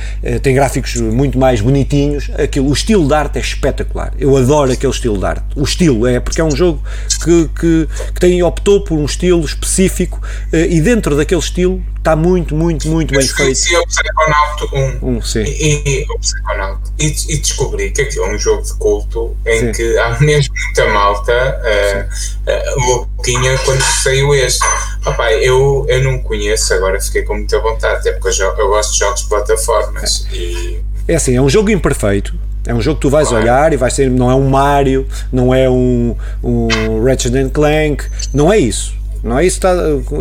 tem 0.43 0.55
gráficos 0.55 0.97
muito 0.97 1.39
mais 1.39 1.61
bonitinhos. 1.61 2.31
Aquilo, 2.39 2.71
o 2.71 2.73
estilo 2.73 3.07
de 3.07 3.13
arte 3.13 3.39
é 3.39 3.43
espetacular. 3.43 4.15
Eu 4.19 4.35
adoro 4.35 4.73
aquele 4.73 4.93
estilo 4.93 5.19
de 5.19 5.27
arte. 5.27 5.45
O 5.55 5.63
estilo 5.63 6.07
é 6.07 6.19
porque 6.21 6.41
é 6.41 6.45
um 6.45 6.57
jogo 6.57 6.83
que, 7.23 7.49
que, 7.49 7.89
que 8.15 8.21
tem, 8.21 8.43
optou 8.43 8.83
por 8.83 8.97
um 8.97 9.05
estilo 9.05 9.45
específico 9.45 10.23
e 10.53 10.81
dentro 10.81 11.15
daquele 11.15 11.41
estilo 11.41 11.83
está 12.07 12.15
muito, 12.15 12.55
muito, 12.55 12.89
muito 12.89 13.13
bem 13.13 13.26
feito. 13.29 13.73
Eu 13.73 13.83
o 13.83 13.87
Psychonaut 13.87 15.03
1 15.03 15.09
um, 15.09 15.23
sim. 15.23 15.43
E, 15.43 15.83
e, 15.85 16.07
o 16.11 16.19
Psychonaut, 16.19 16.81
e, 16.99 17.07
e 17.07 17.39
descobri 17.39 17.91
que 17.91 18.03
aquilo 18.03 18.25
é 18.27 18.35
um 18.35 18.39
jogo 18.39 18.63
de 18.63 18.75
culto 18.75 19.37
em 19.47 19.61
sim. 19.61 19.73
que 19.73 19.99
há 19.99 20.19
mesmo 20.21 20.55
muita 20.55 20.89
malta 20.93 21.61
uh, 21.63 22.51
uh, 22.51 22.87
louquinha 22.87 23.59
quando 23.65 23.83
saiu 23.83 24.35
este. 24.35 24.65
Papai, 25.05 25.37
eu, 25.43 25.87
eu 25.89 26.03
não 26.03 26.19
conheço, 26.19 26.75
agora 26.75 27.01
fiquei 27.01 27.23
com 27.23 27.35
muita 27.35 27.59
vontade, 27.61 28.01
até 28.01 28.13
porque 28.13 28.43
eu, 28.43 28.57
eu 28.57 28.69
gosto 28.69 28.93
de 28.93 28.99
jogos 28.99 29.23
de 29.23 29.29
plataformas. 29.29 30.27
É. 30.33 30.37
E... 30.37 30.81
é 31.09 31.15
assim, 31.15 31.37
é 31.37 31.41
um 31.41 31.49
jogo 31.49 31.71
imperfeito, 31.71 32.35
é 32.67 32.75
um 32.75 32.81
jogo 32.81 32.97
que 32.97 33.03
tu 33.03 33.11
vais 33.11 33.29
claro. 33.29 33.43
olhar 33.43 33.73
e 33.73 33.77
vai 33.77 33.91
ser, 33.91 34.11
não 34.11 34.31
é 34.31 34.35
um 34.35 34.49
Mario, 34.49 35.07
não 35.33 35.55
é 35.55 35.71
um, 35.71 36.17
um 36.43 37.05
Ratchet 37.05 37.51
Clank, 37.51 38.05
não 38.35 38.53
é 38.53 38.59
isso. 38.59 38.97
Não 39.27 39.39
é 39.39 39.45
isso 39.45 39.57
está, 39.57 39.75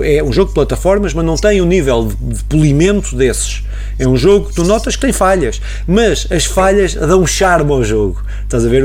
é 0.03 0.23
um 0.23 0.33
jogo 0.33 0.49
de 0.49 0.55
plataformas, 0.55 1.13
mas 1.13 1.23
não 1.23 1.35
tem 1.35 1.61
o 1.61 1.63
um 1.63 1.67
nível 1.67 2.11
de 2.19 2.43
polimento 2.45 3.15
desses. 3.15 3.63
É 3.99 4.07
um 4.07 4.17
jogo 4.17 4.49
que 4.49 4.55
tu 4.55 4.63
notas 4.63 4.95
que 4.95 5.01
tem 5.01 5.13
falhas, 5.13 5.61
mas 5.87 6.27
as 6.31 6.45
falhas 6.45 6.95
dão 6.95 7.25
charme 7.25 7.71
ao 7.71 7.83
jogo. 7.83 8.21
Estás 8.43 8.65
a 8.65 8.69
ver? 8.69 8.83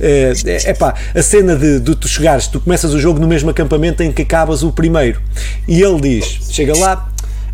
É, 0.00 0.32
é, 0.64 0.74
pá, 0.74 0.94
a 1.12 1.22
cena 1.22 1.56
de, 1.56 1.80
de 1.80 1.96
tu 1.96 2.06
chegares, 2.06 2.46
tu 2.46 2.60
começas 2.60 2.94
o 2.94 3.00
jogo 3.00 3.18
no 3.18 3.26
mesmo 3.26 3.50
acampamento 3.50 4.02
em 4.02 4.12
que 4.12 4.22
acabas 4.22 4.62
o 4.62 4.70
primeiro. 4.70 5.20
E 5.66 5.82
ele 5.82 6.00
diz: 6.00 6.38
chega 6.50 6.78
lá, 6.78 7.08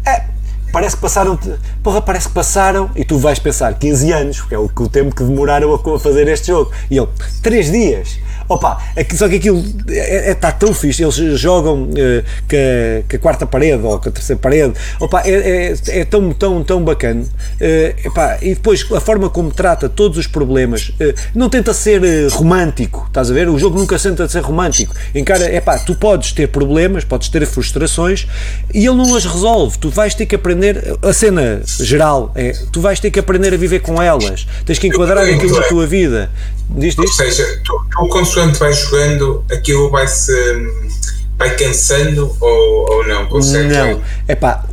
é, 0.07 0.25
parece 0.71 0.97
que 0.97 1.03
passaram, 1.03 1.39
porra, 1.83 2.03
parece 2.03 2.29
que 2.29 2.35
passaram, 2.35 2.91
e 2.95 3.03
tu 3.03 3.17
vais 3.17 3.39
pensar 3.39 3.73
15 3.75 4.13
anos, 4.13 4.43
que 4.43 4.55
é 4.55 4.59
o, 4.59 4.65
o 4.65 4.89
tempo 4.89 5.15
que 5.15 5.25
demoraram 5.25 5.73
a 5.73 5.99
fazer 5.99 6.29
este 6.29 6.49
jogo. 6.49 6.71
E 6.91 6.99
ele, 6.99 7.09
3 7.43 7.73
dias. 7.73 8.19
Opa, 8.49 8.79
é 8.95 9.05
só 9.15 9.29
que 9.29 9.37
aquilo 9.37 9.59
está 9.59 9.93
é, 9.93 10.31
é, 10.31 10.35
tá 10.35 10.53
tão 10.53 10.75
fixe, 10.75 11.03
eles 11.03 11.17
jogam 11.41 11.89
com, 11.89 12.57
a, 12.57 13.11
com, 13.11 13.17
a, 13.17 13.19
quarta 13.19 13.47
parede 13.47 13.83
ou 13.83 13.99
com 13.99 14.09
a 14.09 14.13
terceira 14.13 14.41
parede, 14.41 14.75
opa, 15.01 15.23
é, 15.25 15.73
é, 15.73 16.01
é 16.01 16.05
tão, 16.05 16.33
tão, 16.33 16.63
tão 16.63 16.85
bacana. 16.85 17.23
Uh, 17.23 18.07
epá, 18.07 18.39
e 18.43 18.55
depois 18.55 18.85
a 18.93 19.01
forma 19.01 19.31
como 19.31 19.51
trata 19.51 19.89
todos 19.89 20.19
os 20.19 20.27
problemas, 20.27 20.91
uh, 20.91 21.15
não 21.35 21.49
tenta 21.49 21.73
ser 21.73 22.03
romântico, 22.31 23.05
estás 23.09 23.31
a 23.31 23.35
ver? 23.35 23.49
O 23.49 23.59
jogo 23.59 23.79
nunca 23.79 23.99
tenta 23.99 24.29
ser 24.29 24.41
romântico. 24.41 24.95
Encara, 25.15 25.53
epá, 25.55 25.79
tu 25.79 25.95
podes 25.95 26.33
ter 26.33 26.49
problemas, 26.49 27.05
podes 27.05 27.29
ter 27.29 27.47
frustrações 27.47 28.27
e 28.73 28.87
ele 28.87 28.97
não 28.97 29.15
as 29.15 29.25
resolve. 29.25 29.79
Tu 29.79 29.89
vais 29.89 30.15
ter 30.15 30.27
que 30.27 30.35
aprender, 30.35 30.97
a 31.03 31.13
cena 31.13 31.63
geral 31.65 32.33
é, 32.35 32.53
tu 32.73 32.81
vais 32.81 33.01
ter 33.01 33.11
que 33.11 33.19
aprender 33.19 33.55
a 33.55 33.57
viver 33.57 33.81
com 33.81 34.03
elas, 34.03 34.47
tens 34.65 34.79
que 34.79 34.87
enquadrar 34.87 35.25
aquilo 35.25 35.59
na 35.59 35.67
tua 35.67 35.87
vida. 35.87 36.31
Diz, 36.71 36.97
diz. 36.97 36.99
Ou 36.99 37.09
seja, 37.09 37.61
tu, 37.65 37.87
tu 37.91 38.09
consoante 38.09 38.59
vais 38.59 38.77
jogando, 38.77 39.45
aquilo 39.51 39.91
vai-se 39.91 40.33
vai 41.37 41.55
cansando 41.57 42.35
ou, 42.41 42.93
ou 42.93 43.07
não? 43.07 43.27
Consegue? 43.27 43.69
Não, 43.73 44.01
é 44.27 44.35
pá, 44.35 44.65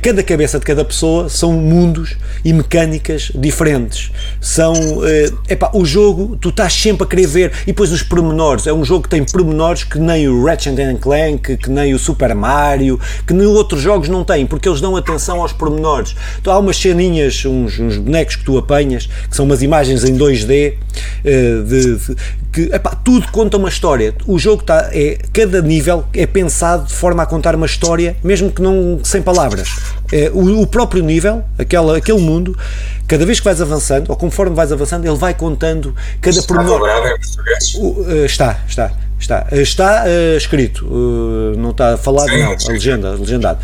cada 0.00 0.22
cabeça 0.22 0.58
de 0.58 0.64
cada 0.64 0.82
pessoa 0.82 1.28
são 1.28 1.52
mundos 1.52 2.16
e 2.42 2.54
mecânicas 2.54 3.30
diferentes. 3.34 4.10
São. 4.40 4.72
Uh, 4.72 5.38
epá, 5.48 5.70
o 5.74 5.84
jogo, 5.84 6.36
tu 6.36 6.48
estás 6.48 6.72
sempre 6.72 7.04
a 7.04 7.06
querer 7.06 7.26
ver. 7.26 7.52
E 7.62 7.66
depois 7.66 7.92
os 7.92 8.02
pormenores. 8.02 8.66
É 8.66 8.72
um 8.72 8.82
jogo 8.84 9.02
que 9.02 9.10
tem 9.10 9.22
pormenores 9.24 9.84
que 9.84 9.98
nem 9.98 10.26
o 10.26 10.42
Ratchet 10.42 10.74
Clank, 11.00 11.58
que 11.58 11.70
nem 11.70 11.92
o 11.92 11.98
Super 11.98 12.34
Mario, 12.34 12.98
que 13.26 13.34
nem 13.34 13.46
outros 13.46 13.82
jogos 13.82 14.08
não 14.08 14.24
têm, 14.24 14.46
porque 14.46 14.68
eles 14.68 14.80
dão 14.80 14.96
atenção 14.96 15.42
aos 15.42 15.52
pormenores. 15.52 16.16
Então, 16.40 16.52
há 16.52 16.58
umas 16.58 16.76
ceninhas, 16.76 17.44
uns, 17.44 17.78
uns 17.78 17.98
bonecos 17.98 18.36
que 18.36 18.44
tu 18.44 18.56
apanhas, 18.56 19.06
que 19.28 19.36
são 19.36 19.44
umas 19.44 19.60
imagens 19.60 20.02
em 20.04 20.16
2D, 20.16 20.74
uh, 20.74 21.64
de, 21.64 21.96
de, 21.96 22.16
que 22.52 22.62
epá, 22.72 22.90
tudo 23.04 23.30
conta 23.30 23.56
uma 23.56 23.68
história. 23.68 24.14
O 24.26 24.38
jogo 24.38 24.62
está. 24.62 24.90
É, 24.92 25.18
cada 25.32 25.60
nível 25.60 26.04
é 26.12 26.26
pensado 26.26 26.86
de 26.86 26.94
forma 26.94 27.22
a 27.22 27.26
contar 27.26 27.54
uma 27.54 27.66
história, 27.66 28.16
mesmo 28.22 28.50
que 28.50 28.62
não 28.62 29.00
sem 29.02 29.22
palavras. 29.22 29.68
É, 30.12 30.30
o, 30.32 30.62
o, 30.62 30.66
próprio 30.66 31.02
nível, 31.02 31.44
aquela, 31.58 31.96
aquele 31.96 32.20
mundo, 32.20 32.56
cada 33.06 33.24
vez 33.26 33.38
que 33.38 33.44
vais 33.44 33.60
avançando, 33.60 34.10
ou 34.10 34.16
conforme 34.16 34.56
vais 34.56 34.72
avançando, 34.72 35.06
ele 35.06 35.16
vai 35.16 35.34
contando 35.34 35.94
cada 36.20 36.38
está 36.38 36.54
pormenor. 36.54 36.80
Está 36.88 37.08
em 37.08 37.20
português? 37.20 37.74
Uh, 37.74 38.24
está, 38.24 38.60
está. 38.66 38.92
Está, 39.20 39.48
está 39.50 40.04
uh, 40.04 40.36
escrito, 40.36 40.86
uh, 40.86 41.58
não 41.58 41.70
está 41.70 41.96
falado, 41.96 42.30
Sim, 42.30 42.38
não, 42.38 42.52
a 42.52 42.72
legenda, 42.72 43.10
legendado. 43.10 43.58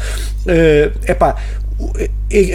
É 0.47 0.91
uh, 1.13 1.35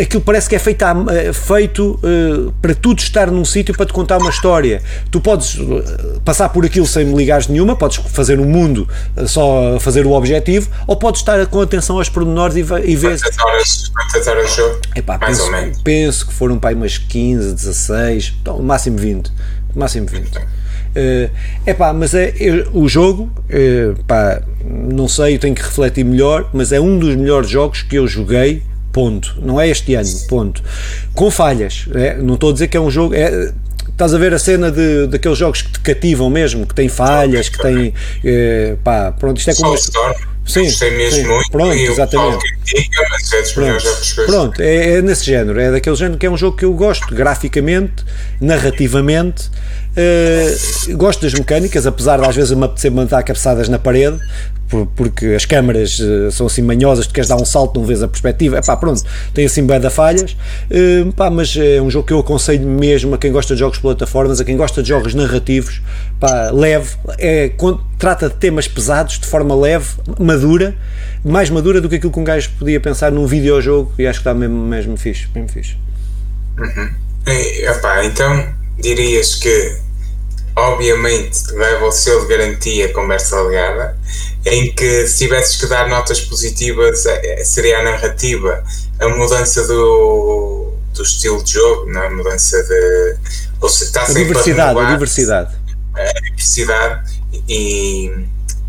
aquilo 0.02 0.22
parece 0.22 0.48
que 0.48 0.56
é 0.56 0.60
feito, 0.60 0.86
eh, 1.10 1.34
feito 1.34 2.00
uh, 2.04 2.52
para 2.62 2.74
tudo 2.74 3.00
estar 3.00 3.30
num 3.30 3.44
sítio 3.44 3.76
para 3.76 3.86
te 3.86 3.94
contar 3.94 4.18
uma 4.18 4.30
história. 4.30 4.82
Tu 5.12 5.20
podes 5.20 5.58
eh, 5.58 6.20
passar 6.24 6.50
por 6.50 6.66
aquilo 6.66 6.86
sem 6.86 7.06
me 7.06 7.16
ligares 7.16 7.48
nenhuma, 7.48 7.76
podes 7.76 7.98
fazer 7.98 8.40
um 8.40 8.46
mundo 8.46 8.88
só 9.28 9.78
fazer 9.80 10.06
o 10.06 10.12
objetivo, 10.12 10.70
ou 10.88 10.96
podes 10.96 11.22
estar 11.22 11.46
com 11.48 11.62
atenção 11.62 11.98
aos 11.98 12.10
pormenores 12.10 12.56
e, 12.56 12.60
e 12.60 12.96
ver. 12.96 13.20
Quantas 13.20 13.40
horas, 13.40 13.92
quantas 13.94 14.28
horas 14.28 14.56
jogo? 14.56 14.80
Epá, 14.96 15.18
Mais 15.18 15.38
penso, 15.38 15.46
ou 15.46 15.52
menos. 15.52 15.82
Penso 15.82 16.28
que 16.28 16.34
foram 16.34 16.58
para 16.58 16.76
umas 16.76 16.98
15, 16.98 17.54
16, 17.54 18.36
então, 18.42 18.60
máximo 18.60 18.98
20. 18.98 19.32
Máximo 19.76 20.08
20. 20.08 20.38
Uh, 20.38 21.30
epá, 21.68 21.94
mas 21.94 22.14
é, 22.14 22.34
é 22.40 22.68
o 22.74 22.88
jogo, 22.88 23.30
uh, 23.50 24.04
pá, 24.06 24.42
não 24.66 25.08
sei, 25.08 25.38
tenho 25.38 25.54
que 25.54 25.62
refletir 25.62 26.04
melhor, 26.04 26.50
mas 26.52 26.72
é 26.72 26.80
um 26.80 26.98
dos 26.98 27.16
melhores 27.16 27.50
jogos 27.50 27.84
que 27.84 27.96
eu 27.96 28.08
joguei 28.08 28.64
ponto. 29.00 29.38
Não 29.42 29.62
é 29.62 29.70
este 29.70 29.96
ano, 29.96 30.10
ponto. 30.28 30.62
Com 31.14 31.32
falhas, 31.32 31.88
é, 31.96 32.18
não 32.18 32.34
estou 32.34 32.50
a 32.50 32.54
dizer 32.54 32.68
que 32.68 32.76
é 32.76 32.82
um 32.82 32.92
jogo. 32.92 33.16
É, 33.16 33.54
estás 33.88 34.14
a 34.14 34.18
ver 34.18 34.34
a 34.34 34.40
cena 34.40 34.70
de, 34.70 35.08
daqueles 35.08 35.38
jogos 35.38 35.62
que 35.62 35.72
te 35.72 35.80
cativam 35.80 36.30
mesmo, 36.30 36.68
que 36.68 36.76
têm 36.76 36.90
falhas, 36.90 37.48
que 37.48 37.58
têm. 37.58 37.94
É, 38.26 38.76
pá, 38.84 39.14
pronto, 39.14 39.38
isto 39.38 39.52
é 39.52 39.56
como. 39.56 39.78
Sim, 40.46 40.64
Gostei 40.64 40.92
mesmo 40.92 41.22
sim, 41.22 41.28
muito. 41.28 41.52
Pronto, 41.52 41.76
exatamente. 41.76 42.40
Critica, 42.40 43.08
mas 43.12 43.34
é 43.34 43.54
pronto, 43.54 44.26
pronto 44.26 44.62
é, 44.62 44.94
é, 44.94 45.02
nesse 45.02 45.24
género, 45.24 45.60
é 45.60 45.72
daquele 45.72 45.96
género 45.96 46.18
que 46.18 46.26
é 46.26 46.32
um 46.32 46.38
jogo 46.38 46.58
que 46.58 46.66
eu 46.66 46.74
gosto, 46.74 47.14
graficamente, 47.14 48.04
narrativamente. 48.42 49.50
Uh, 50.00 50.96
gosto 50.96 51.22
das 51.24 51.34
mecânicas, 51.34 51.86
apesar 51.86 52.22
de 52.22 52.26
às 52.26 52.36
vezes 52.36 52.56
me 52.56 52.64
apetecer 52.64 52.90
mandar 52.90 53.22
cabeçadas 53.22 53.68
na 53.68 53.78
parede, 53.78 54.18
porque 54.96 55.28
as 55.28 55.46
câmaras 55.46 56.00
uh, 56.00 56.32
são 56.32 56.48
assim 56.48 56.62
manhosas, 56.62 57.06
tu 57.06 57.14
queres 57.14 57.28
dar 57.28 57.36
um 57.36 57.44
salto, 57.44 57.78
não 57.78 57.86
vês 57.86 58.02
a 58.02 58.08
perspectiva, 58.08 58.58
é 58.58 58.62
pá, 58.62 58.78
pronto, 58.78 59.04
tem 59.34 59.46
assim 59.46 59.66
bem 59.66 59.80
da 59.80 59.90
falhas, 59.90 60.38
uh, 60.72 61.12
pá, 61.14 61.30
mas 61.30 61.54
é 61.58 61.82
um 61.82 61.90
jogo 61.90 62.08
que 62.08 62.14
eu 62.14 62.20
aconselho 62.20 62.66
mesmo 62.66 63.14
a 63.14 63.18
quem 63.18 63.30
gosta 63.32 63.56
de 63.56 63.60
jogos 63.60 63.78
de 63.78 63.82
plataformas, 63.82 64.40
a 64.40 64.46
quem 64.46 64.56
gosta 64.56 64.82
de 64.82 64.88
jogos 64.88 65.14
narrativos, 65.14 65.82
pá, 66.18 66.50
leve, 66.52 66.96
é, 67.18 67.52
trata 67.98 68.30
de 68.30 68.36
temas 68.36 68.70
pesados 68.70 69.20
de 69.20 69.28
forma 69.28 69.54
leve, 69.54 69.88
madura, 70.18 70.76
mais 71.26 71.50
madura 71.50 71.82
do 71.82 71.90
que 71.90 71.96
aquilo 71.96 72.14
que 72.14 72.20
um 72.20 72.24
gajo 72.24 72.52
podia 72.58 72.80
pensar 72.80 73.12
num 73.12 73.26
videojogo 73.26 73.92
e 74.00 74.08
acho 74.08 74.20
que 74.20 74.30
está 74.30 74.34
mesmo, 74.34 74.66
mesmo 74.66 74.96
fixe, 74.96 75.28
mesmo 75.36 75.50
fixe. 75.50 75.76
Uhum. 76.58 76.90
E, 77.28 77.66
epá, 77.68 78.06
então 78.06 78.60
dirias 78.82 79.36
que 79.36 79.89
obviamente 80.60 81.52
leva 81.54 81.86
o 81.86 81.92
selo 81.92 82.22
de 82.22 82.28
garantia 82.28 82.94
conversa 82.94 83.42
legada, 83.42 83.98
em 84.46 84.74
que 84.74 85.08
se 85.08 85.20
tivesses 85.20 85.56
que 85.58 85.68
dar 85.68 85.88
notas 85.88 86.20
positivas 86.22 87.06
é, 87.06 87.42
é, 87.42 87.44
seria 87.44 87.80
a 87.80 87.84
narrativa, 87.84 88.64
a 89.00 89.10
mudança 89.10 89.66
do, 89.68 90.74
do 90.94 91.04
estilo 91.04 91.44
de 91.44 91.54
jogo, 91.54 91.92
não? 91.92 92.02
É? 92.02 92.08
a 92.08 92.10
mudança 92.10 92.62
de. 92.64 93.18
Ou 93.62 93.68
está 93.68 94.04
a 94.04 94.14
diversidade, 94.14 94.80
a 94.80 94.92
diversidade. 94.92 95.56
A 95.96 96.22
diversidade 96.22 97.20
e, 97.48 98.12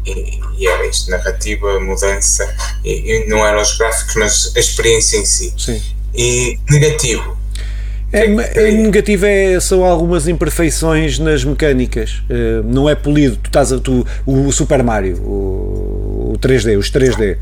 e, 0.04 0.40
e, 0.58 0.66
era 0.66 0.86
isto, 0.86 1.10
narrativa, 1.10 1.78
mudança, 1.80 2.52
e, 2.84 3.24
e, 3.24 3.28
não 3.28 3.46
eram 3.46 3.62
os 3.62 3.76
gráficos, 3.78 4.14
mas 4.16 4.52
a 4.56 4.60
experiência 4.60 5.16
em 5.16 5.24
si. 5.24 5.54
Sim. 5.56 5.82
E 6.12 6.58
negativo, 6.68 7.36
é, 8.12 8.24
é, 8.24 8.72
negativo 8.72 9.24
é, 9.26 9.60
são 9.60 9.84
algumas 9.84 10.26
imperfeições 10.26 11.18
nas 11.18 11.44
mecânicas. 11.44 12.22
Uh, 12.28 12.62
não 12.64 12.88
é 12.88 12.94
polido. 12.94 13.36
Tu 13.36 13.46
estás 13.46 13.72
a, 13.72 13.78
tu, 13.78 14.06
o 14.26 14.50
Super 14.50 14.82
Mario, 14.82 15.16
o, 15.18 15.99
o 16.30 16.38
3D, 16.38 16.78
os 16.78 16.90
3D. 16.90 17.36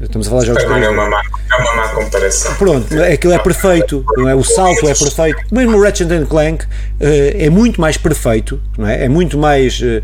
Estamos 0.00 0.26
a 0.26 0.30
falar 0.30 0.42
de 0.42 0.48
jogos 0.48 0.64
3D. 0.64 0.82
É 0.82 0.88
uma, 0.88 1.08
má, 1.08 1.22
é 1.22 1.56
uma 1.56 1.76
má 1.76 1.88
comparação. 1.88 2.54
Pronto, 2.54 3.02
aquilo 3.02 3.32
é 3.32 3.38
perfeito. 3.38 4.04
Não 4.16 4.28
é? 4.28 4.34
O 4.34 4.42
salto 4.42 4.88
é 4.88 4.94
perfeito. 4.94 5.42
Mesmo 5.50 5.76
o 5.76 5.82
Ratchet 5.82 6.08
Clank 6.26 6.64
uh, 6.64 6.68
é 7.00 7.48
muito 7.48 7.80
mais 7.80 7.96
perfeito. 7.96 8.60
Não 8.76 8.86
é? 8.86 9.04
É 9.04 9.08
muito 9.08 9.38
mais. 9.38 9.80
Uh, 9.80 10.02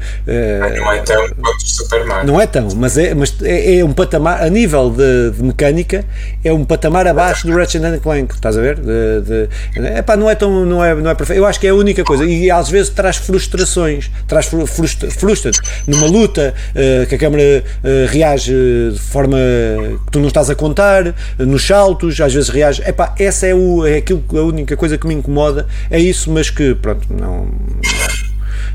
não 0.76 0.92
é 0.92 1.00
tão 1.02 1.28
quanto 1.30 1.68
Super 1.68 2.04
Mario. 2.04 2.26
Não 2.26 2.40
é 2.40 2.46
tão, 2.46 2.68
mas 2.76 2.96
é, 2.96 3.14
mas 3.14 3.34
é, 3.42 3.78
é 3.78 3.84
um 3.84 3.92
patamar, 3.92 4.42
a 4.42 4.48
nível 4.48 4.90
de, 4.90 5.30
de, 5.32 5.42
mecânica, 5.42 6.04
é 6.44 6.52
um 6.52 6.64
patamar 6.64 7.06
abaixo 7.06 7.46
do 7.46 7.56
Ratchet 7.56 7.82
Clank. 8.00 8.34
Estás 8.34 8.56
a 8.56 8.60
ver? 8.60 8.76
De, 8.76 9.20
de, 9.22 9.48
é 9.76 9.98
Epá, 9.98 10.16
não 10.16 10.30
é 10.30 10.34
tão 10.34 10.64
não 10.64 10.84
é, 10.84 10.94
não 10.94 11.10
é 11.10 11.14
perfeito. 11.14 11.38
Eu 11.38 11.46
acho 11.46 11.58
que 11.58 11.66
é 11.66 11.70
a 11.70 11.74
única 11.74 12.04
coisa. 12.04 12.24
E 12.24 12.50
às 12.50 12.68
vezes 12.68 12.90
traz 12.90 13.16
frustrações, 13.16 14.10
traz 14.26 14.46
frustra, 14.46 15.10
frustra-te 15.10 15.60
numa 15.86 16.06
luta 16.06 16.54
uh, 16.70 17.06
que 17.06 17.14
a 17.14 17.18
câmera 17.18 17.64
uh, 17.64 18.10
reage 18.10 18.27
de 18.36 18.98
forma 18.98 19.38
que 20.06 20.12
tu 20.12 20.20
não 20.20 20.28
estás 20.28 20.50
a 20.50 20.54
contar, 20.54 21.14
nos 21.38 21.66
saltos, 21.66 22.20
às 22.20 22.32
vezes 22.32 22.48
reage. 22.48 22.82
Epá, 22.82 23.14
essa 23.18 23.46
é, 23.46 23.54
o, 23.54 23.86
é 23.86 23.96
aquilo, 23.96 24.24
a 24.32 24.42
única 24.42 24.76
coisa 24.76 24.96
que 24.96 25.06
me 25.06 25.14
incomoda, 25.14 25.66
é 25.90 25.98
isso, 25.98 26.30
mas 26.30 26.50
que 26.50 26.74
pronto, 26.74 27.06
não. 27.10 27.48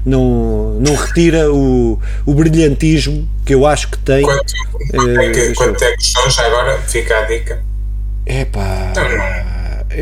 Não, 0.06 0.78
não 0.82 0.96
retira 0.96 1.50
o, 1.50 1.98
o 2.26 2.34
brilhantismo 2.34 3.26
que 3.46 3.54
eu 3.54 3.66
acho 3.66 3.88
que 3.88 3.98
tem. 4.00 4.22
Quanto, 4.22 4.54
é, 4.92 5.30
que, 5.30 5.54
quanto 5.54 5.82
é 5.82 5.96
que 5.96 6.30
já 6.30 6.46
agora? 6.46 6.78
Fica 6.80 7.20
a 7.20 7.22
dica. 7.22 7.64
Epá. 8.26 8.90
Então, 8.92 9.10
não. 9.10 9.54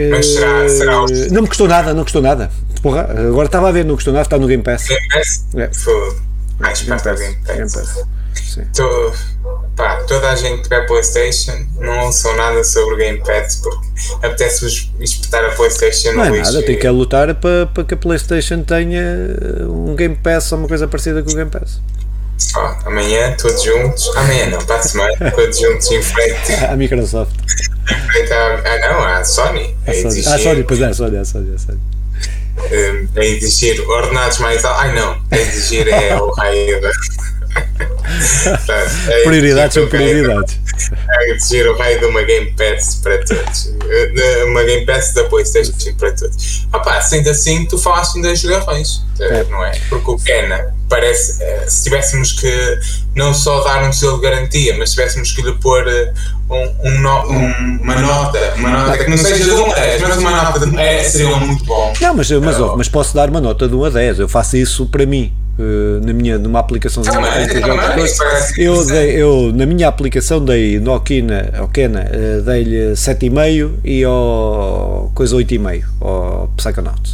Mas 0.10 0.26
será, 0.26 0.70
será 0.70 1.04
os... 1.04 1.32
Não 1.32 1.42
me 1.42 1.48
custou 1.48 1.68
nada, 1.68 1.94
não 1.94 2.04
custou 2.04 2.22
nada. 2.22 2.50
Porra, 2.82 3.02
agora 3.02 3.46
estava 3.46 3.70
a 3.70 3.72
ver, 3.72 3.86
não 3.86 3.96
custou 3.96 4.14
nada, 4.14 4.24
está 4.24 4.40
no 4.40 4.48
Game 4.48 4.64
Pass. 4.64 4.88
Game 4.88 5.08
Pass? 5.10 5.46
É. 5.56 5.70
Foi 5.72 6.18
mais 6.60 6.82
perto 6.82 7.04
da 7.04 7.14
Game 7.14 7.36
Pass. 7.46 7.56
Game 7.56 7.72
Pass. 7.72 8.04
Sim. 8.34 8.64
Tô, 8.74 9.14
pá, 9.82 10.04
toda 10.08 10.30
a 10.30 10.36
gente 10.36 10.58
que 10.58 10.64
tiver 10.64 10.86
Playstation 10.86 11.66
não 11.80 12.06
ouçam 12.06 12.36
nada 12.38 12.64
sobre 12.64 12.94
o 12.94 12.98
Game 12.98 13.18
Pass 13.20 13.56
porque 13.56 13.88
apetece-vos 14.22 14.92
espetar 15.00 15.44
a 15.44 15.50
Playstation 15.50 16.14
Não 16.14 16.26
é 16.26 16.42
nada, 16.42 16.64
tem 16.64 16.78
que 16.78 16.88
lutar 16.90 17.34
para, 17.36 17.66
para 17.66 17.84
que 17.84 17.96
a 17.96 17.98
Playstation 17.98 18.62
tenha 18.62 19.04
um 19.68 19.96
Game 19.96 20.16
Pass 20.16 20.52
ou 20.52 20.60
uma 20.60 20.68
coisa 20.68 20.88
parecida 20.88 21.24
com 21.24 21.32
o 21.32 21.36
Game 21.36 21.50
Pass. 21.50 21.82
Amanhã 22.86 23.36
todos 23.38 23.64
juntos, 23.64 24.16
amanhã 24.16 24.48
não, 24.48 24.60
para 24.60 24.78
a 24.78 24.84
semana, 24.84 25.14
todos 25.36 25.60
juntos 25.60 25.92
em 25.92 26.02
frente. 26.02 26.54
A 26.70 26.76
Microsoft. 26.76 27.36
ah, 28.32 28.78
não, 28.90 29.04
a 29.04 29.24
Sony. 29.24 29.76
A, 29.88 29.92
a 29.92 29.94
Sony. 29.94 30.24
Ah, 30.26 30.38
Sony, 30.38 30.64
pois 30.64 30.82
é, 30.82 30.86
a 30.86 30.94
Sony, 30.94 31.18
a 31.18 31.26
Sony, 31.26 31.56
a 31.56 31.58
Sony. 31.58 31.80
Um, 32.58 33.20
a 33.20 33.26
exigir 33.26 33.80
ordenados 33.88 34.38
mais 34.40 34.64
altos. 34.66 34.82
Ai 34.84 34.94
não, 34.94 35.22
a 35.32 35.38
exigir 35.38 35.88
é 35.88 36.16
o 36.16 36.32
raio 36.32 36.82
da. 38.68 39.24
prioridades 39.24 39.74
são 39.74 39.88
prioridades. 39.88 40.60
A 41.10 41.24
exigir 41.30 41.68
o 41.68 41.78
raio 41.78 42.00
de 42.00 42.06
uma 42.06 42.22
Game 42.24 42.54
Pass 42.54 42.96
para 42.96 43.18
todos. 43.20 43.74
Uma 44.46 44.64
Game 44.64 44.86
Pass 44.86 45.14
da 45.14 45.24
PlayStation 45.26 45.74
para 45.98 46.12
todos. 46.12 46.68
Opa, 46.74 47.02
sendo 47.02 47.30
assim, 47.30 47.66
tu 47.66 47.78
falaste 47.78 48.22
das 48.22 48.40
jogarrões, 48.40 49.02
é. 49.20 49.44
não 49.46 49.64
é? 49.64 49.72
Porque 49.90 50.12
o 50.12 50.18
Kena 50.18 50.74
parece, 50.92 51.42
eh, 51.42 51.66
se 51.68 51.84
tivéssemos 51.84 52.34
que 52.34 52.80
não 53.16 53.34
só 53.34 53.64
dar 53.64 53.82
um 53.88 53.94
selo 53.94 54.18
de 54.18 54.24
garantia, 54.24 54.76
mas 54.78 54.92
tivéssemos 54.92 55.32
que 55.32 55.42
lhe 55.42 55.54
pôr 55.54 55.88
eh, 55.88 56.14
um, 56.50 56.90
um, 56.90 57.00
no, 57.00 57.32
um, 57.32 57.80
uma 57.82 57.96
nota, 57.96 58.54
uma 58.58 58.70
nota 58.70 58.98
que 58.98 59.10
não 59.10 59.18
seja 59.18 59.46
de 59.46 59.52
1 59.52 59.72
a 59.72 59.76
10, 59.76 60.02
mas 60.02 60.18
uma 60.18 60.32
nota 60.44 60.60
de 60.60 60.76
10 60.76 61.08
seria 61.08 61.38
muito 61.38 61.64
bom. 61.64 61.94
Não, 62.02 62.14
mas, 62.14 62.30
mas, 62.30 62.60
oh, 62.60 62.76
mas 62.76 62.90
posso 62.90 63.16
dar 63.16 63.30
uma 63.30 63.40
nota 63.40 63.70
de 63.70 63.74
1 63.74 63.86
a 63.86 63.90
10, 63.90 64.20
eu 64.20 64.28
faço 64.28 64.58
isso 64.58 64.86
para 64.86 65.06
mim. 65.06 65.34
Uh, 65.60 66.04
na 66.06 66.14
minha 66.14 66.40
numa 66.40 66.60
aplicação 66.60 67.04
também, 67.04 67.48
também, 67.48 68.06
eu, 68.58 68.86
dei, 68.86 69.22
eu 69.22 69.52
na 69.54 69.66
minha 69.66 69.88
aplicação 69.88 70.44
dei 70.44 70.80
no 70.80 70.96
Okina, 70.96 71.52
Okena, 71.62 72.06
uh, 72.10 72.42
dei-lhe 72.42 72.94
7,5 72.94 73.72
e 73.84 74.04
ao 74.04 75.12
coisa 75.14 75.36
8,5 75.36 75.84
ao 76.00 76.50
Psychonauts 76.56 77.14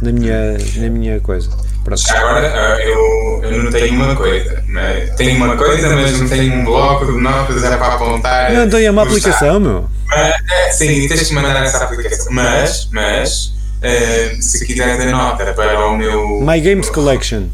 na 0.00 0.12
minha, 0.12 0.56
na 0.76 0.88
minha 0.88 1.20
coisa 1.20 1.50
Pronto. 1.88 2.02
Agora, 2.10 2.46
eh, 2.46 2.90
eu, 2.90 3.40
eu 3.44 3.62
não 3.64 3.70
tenho 3.70 3.94
uma 3.94 4.14
coisa. 4.14 4.62
Né? 4.68 5.06
Tenho 5.16 5.36
uma 5.36 5.56
coisa, 5.56 5.88
mas 5.94 6.20
não 6.20 6.28
tenho 6.28 6.52
um 6.52 6.64
bloco 6.64 7.06
de 7.06 7.18
notas 7.18 7.64
é 7.64 7.76
para 7.76 7.94
apontar. 7.94 8.52
Eu 8.52 8.60
não 8.60 8.68
tenho 8.68 8.92
uma 8.92 9.02
aplicação, 9.04 9.58
meu. 9.58 9.88
Mas, 10.06 10.76
sim, 10.76 11.08
tens 11.08 11.28
que 11.28 11.34
mandar 11.34 11.64
essa 11.64 11.84
aplicação. 11.84 12.26
Mas, 12.30 12.88
mas, 12.92 13.54
uh, 13.78 14.42
se 14.42 14.66
quiseres 14.66 15.00
a 15.00 15.10
nota 15.10 15.52
para 15.52 15.86
o 15.86 15.96
meu. 15.96 16.40
My 16.40 16.60
Games 16.60 16.90
Collection. 16.90 17.44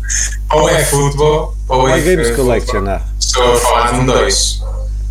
Ou 0.52 0.68
é 0.68 0.84
futebol, 0.84 1.56
ou 1.68 1.86
My 1.86 1.92
é 1.92 2.00
Games 2.00 2.30
Collection, 2.32 2.84
ah. 2.88 3.02
Estou 3.18 3.54
a 3.54 3.56
falar 3.56 3.92
de 3.92 4.00
um 4.00 4.06
2. 4.06 4.64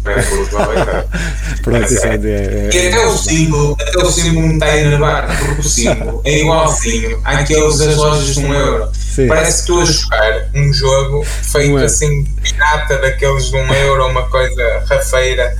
Pronto, 1.63 1.93
isso 1.93 2.05
é, 2.05 2.15
é, 2.15 2.69
E 2.73 2.87
até 2.89 3.05
o 3.07 3.17
símbolo, 3.17 3.77
até 3.79 3.99
o 3.99 4.11
símbolo 4.11 4.47
me 4.47 4.53
está 4.55 4.65
a 4.65 4.77
enervar, 4.77 5.37
porque 5.37 5.61
o 5.61 5.63
símbolo 5.63 6.21
é 6.25 6.39
igualzinho 6.39 7.21
àqueles 7.23 7.77
das 7.77 7.95
lojas 7.95 8.35
de 8.35 8.39
um 8.41 8.53
euro. 8.53 8.91
Sim. 8.93 9.27
Parece 9.27 9.63
que 9.63 9.71
estou 9.71 9.81
a 9.81 9.85
jogar 9.85 10.49
um 10.53 10.73
jogo 10.73 11.23
feito 11.23 11.73
um 11.73 11.77
assim, 11.77 12.25
pirata 12.41 12.97
daqueles 12.97 13.45
de 13.45 13.55
um 13.55 13.73
euro, 13.73 14.07
uma 14.07 14.23
coisa 14.23 14.83
rafeira. 14.89 15.55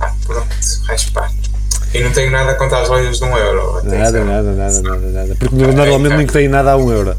Ah, 0.00 0.12
pronto, 0.26 0.48
raspar. 0.86 1.30
E 1.94 2.00
não 2.00 2.10
tenho 2.10 2.30
nada 2.30 2.54
contra 2.54 2.80
as 2.80 2.88
lojas 2.88 3.18
de 3.18 3.24
um 3.24 3.36
euro. 3.36 3.80
Nada, 3.84 4.24
nada, 4.24 4.52
nada, 4.52 4.80
nada, 4.82 5.06
nada. 5.08 5.36
Porque 5.38 5.54
normalmente 5.56 6.16
nem 6.16 6.26
tem 6.26 6.48
nada 6.48 6.72
a 6.72 6.76
um 6.76 6.90
euro. 6.90 7.14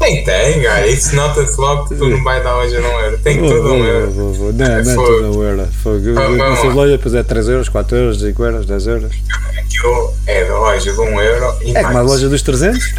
Nem 0.00 0.24
tem, 0.24 0.62
cara. 0.62 0.88
It's 0.88 1.12
not 1.12 1.38
a 1.38 1.46
flop 1.46 1.88
que 1.88 1.94
tu 1.94 2.08
não 2.08 2.24
vai 2.24 2.42
dar 2.42 2.56
hoje 2.56 2.76
a 2.76 2.80
um 2.80 3.00
euro. 3.00 3.18
Tem 3.18 3.36
tudo 3.38 3.68
a 3.68 3.72
um 3.72 3.84
euro. 3.84 4.10
Vou, 4.10 4.32
vou. 4.32 4.52
Não, 4.52 4.66
é 4.66 4.82
não 4.82 4.92
é 4.92 4.94
tudo 4.94 5.26
a 5.26 5.30
um 5.30 5.42
euro. 5.42 5.68
Fogo. 5.82 6.36
Nessas 6.36 6.74
lojas, 6.74 6.92
depois 6.92 7.14
é 7.14 7.22
3 7.22 7.48
euros, 7.48 7.68
4 7.68 7.96
euros, 7.96 8.20
5 8.20 8.44
euros, 8.44 8.66
10 8.66 8.86
euros. 8.86 9.12
Aquilo 9.58 10.14
é 10.26 10.44
da 10.44 10.58
loja 10.58 10.92
de 10.92 11.00
1 11.00 11.20
euro 11.20 11.56
e 11.62 11.76
É 11.76 11.82
como 11.82 11.98
a 11.98 12.02
loja 12.02 12.28
dos 12.28 12.42
300? 12.42 12.94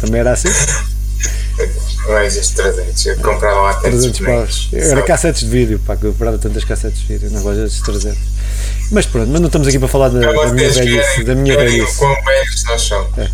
Também 0.00 0.20
era 0.20 0.32
assim? 0.32 0.48
Lojas 2.06 2.48
de 2.48 2.54
300. 2.54 3.06
Eu 3.06 3.16
comprava 3.16 3.60
lá 3.60 3.74
300 3.74 4.20
paus. 4.20 4.68
Era 4.72 5.02
cassetes 5.02 5.40
de 5.40 5.48
vídeo, 5.48 5.80
pá, 5.84 5.96
que 5.96 6.04
eu 6.04 6.12
comprava 6.12 6.38
tantas 6.38 6.64
cassetes 6.64 7.00
de 7.00 7.06
vídeo 7.06 7.30
nas 7.30 7.42
lojas 7.42 7.74
de 7.74 7.82
300. 7.82 8.18
Mas 8.92 9.06
pronto, 9.06 9.28
mas 9.28 9.40
não 9.40 9.46
estamos 9.46 9.66
aqui 9.66 9.78
para 9.78 9.88
falar 9.88 10.08
da, 10.08 10.20
da 10.20 10.52
minha 10.52 10.70
velhice. 10.70 11.24
Da 11.24 11.34
minha 11.34 11.56
velhice. 11.56 11.96
Quão 11.96 12.14
velhos 12.24 12.64
nós 12.64 12.82
somos. 12.82 13.18
É. 13.18 13.30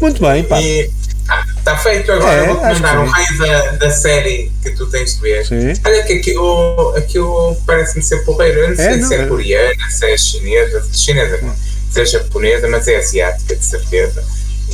Muito 0.00 0.20
bem, 0.20 0.44
pá. 0.44 0.60
E, 0.60 0.90
Está 1.58 1.76
feito 1.78 2.12
agora, 2.12 2.32
é, 2.32 2.46
vou-te 2.46 2.62
mandar 2.62 3.00
um 3.00 3.06
raio 3.06 3.38
da, 3.38 3.70
da 3.72 3.90
série 3.90 4.52
que 4.62 4.70
tu 4.70 4.86
tens 4.86 5.16
de 5.16 5.20
ver. 5.20 5.44
Sim. 5.44 5.72
Olha 5.84 6.04
que 6.04 6.12
aquilo, 6.12 6.94
aquilo 6.96 7.56
parece-me 7.66 8.02
ser 8.02 8.24
porreiro. 8.24 8.60
Eu 8.60 8.68
não 8.68 8.76
sei 8.76 8.86
é, 8.86 9.02
se 9.02 9.14
é, 9.14 9.22
é 9.22 9.26
coreana, 9.26 9.90
se 9.90 10.06
é 10.06 10.16
chinesa, 10.16 10.86
chinesa 10.92 11.38
não, 11.42 11.52
se 11.90 12.00
é 12.00 12.06
japonesa, 12.06 12.68
mas 12.68 12.86
é 12.86 12.96
asiática, 12.96 13.56
de 13.56 13.64
certeza. 13.64 14.22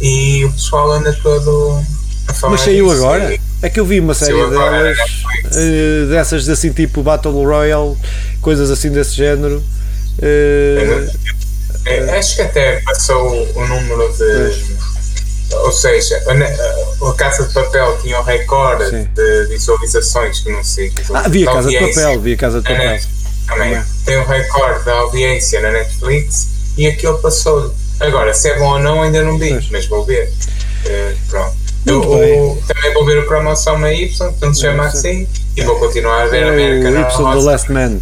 E 0.02 0.44
o 0.44 0.52
pessoal 0.52 0.92
anda 0.92 1.18
todo. 1.22 1.82
Mas 2.50 2.60
saiu 2.60 2.90
agora? 2.90 3.38
É 3.62 3.68
que 3.68 3.78
eu 3.78 3.84
vi 3.84 4.00
uma 4.00 4.14
série 4.14 4.32
delas, 4.32 4.98
uh, 4.98 6.06
dessas 6.08 6.48
assim 6.48 6.72
tipo 6.72 7.02
Battle 7.02 7.32
Royale, 7.32 7.96
coisas 8.40 8.70
assim 8.70 8.90
desse 8.90 9.14
género. 9.14 9.62
Uh, 10.18 11.10
é, 11.84 12.18
acho 12.18 12.36
que 12.36 12.42
até 12.42 12.80
passou 12.80 13.48
o 13.54 13.66
número 13.66 14.12
de 14.12 14.82
ou 15.54 15.72
seja, 15.72 16.22
a, 16.26 17.08
a 17.08 17.14
Casa 17.14 17.46
de 17.46 17.52
Papel 17.52 17.98
tinha 18.00 18.18
o 18.18 18.22
recorde 18.22 18.88
Sim. 18.88 19.08
de 19.14 19.46
visualizações 19.46 20.40
que 20.40 20.50
não 20.50 20.64
sei. 20.64 20.92
Ah, 21.12 21.28
via 21.28 21.46
Casa 21.46 21.68
de 21.68 21.78
Papel, 21.78 22.20
via 22.20 22.36
Casa 22.36 22.60
de 22.60 22.68
Papel. 22.68 23.00
Também. 23.46 23.82
Tem 24.04 24.16
o 24.16 24.24
recorde 24.24 24.84
da 24.84 24.94
audiência 24.94 25.60
na 25.60 25.72
Netflix 25.72 26.48
e 26.76 26.86
aquilo 26.86 27.18
passou-lhe. 27.18 27.70
Agora, 28.00 28.32
se 28.34 28.48
é 28.48 28.58
bom 28.58 28.72
ou 28.72 28.78
não, 28.78 29.02
ainda 29.02 29.22
não 29.22 29.38
vi, 29.38 29.68
mas 29.70 29.86
vou 29.86 30.04
ver. 30.04 30.32
Uh, 30.86 31.16
pronto. 31.28 31.61
Eu, 31.85 32.62
também 32.66 32.95
vou 32.95 33.05
ver 33.05 33.18
o 33.18 33.26
Promoção 33.26 33.85
Y, 33.87 34.35
não 34.41 34.55
se 34.55 34.61
chama 34.61 34.87
assim, 34.87 35.26
e 35.57 35.62
vou 35.62 35.76
continuar 35.78 36.22
a 36.22 36.26
ver 36.26 36.45
a 36.45 36.49
América 36.49 36.91
O 36.91 37.01
Y 37.01 37.33
do 37.33 37.45
Last 37.45 37.72
Man. 37.72 37.99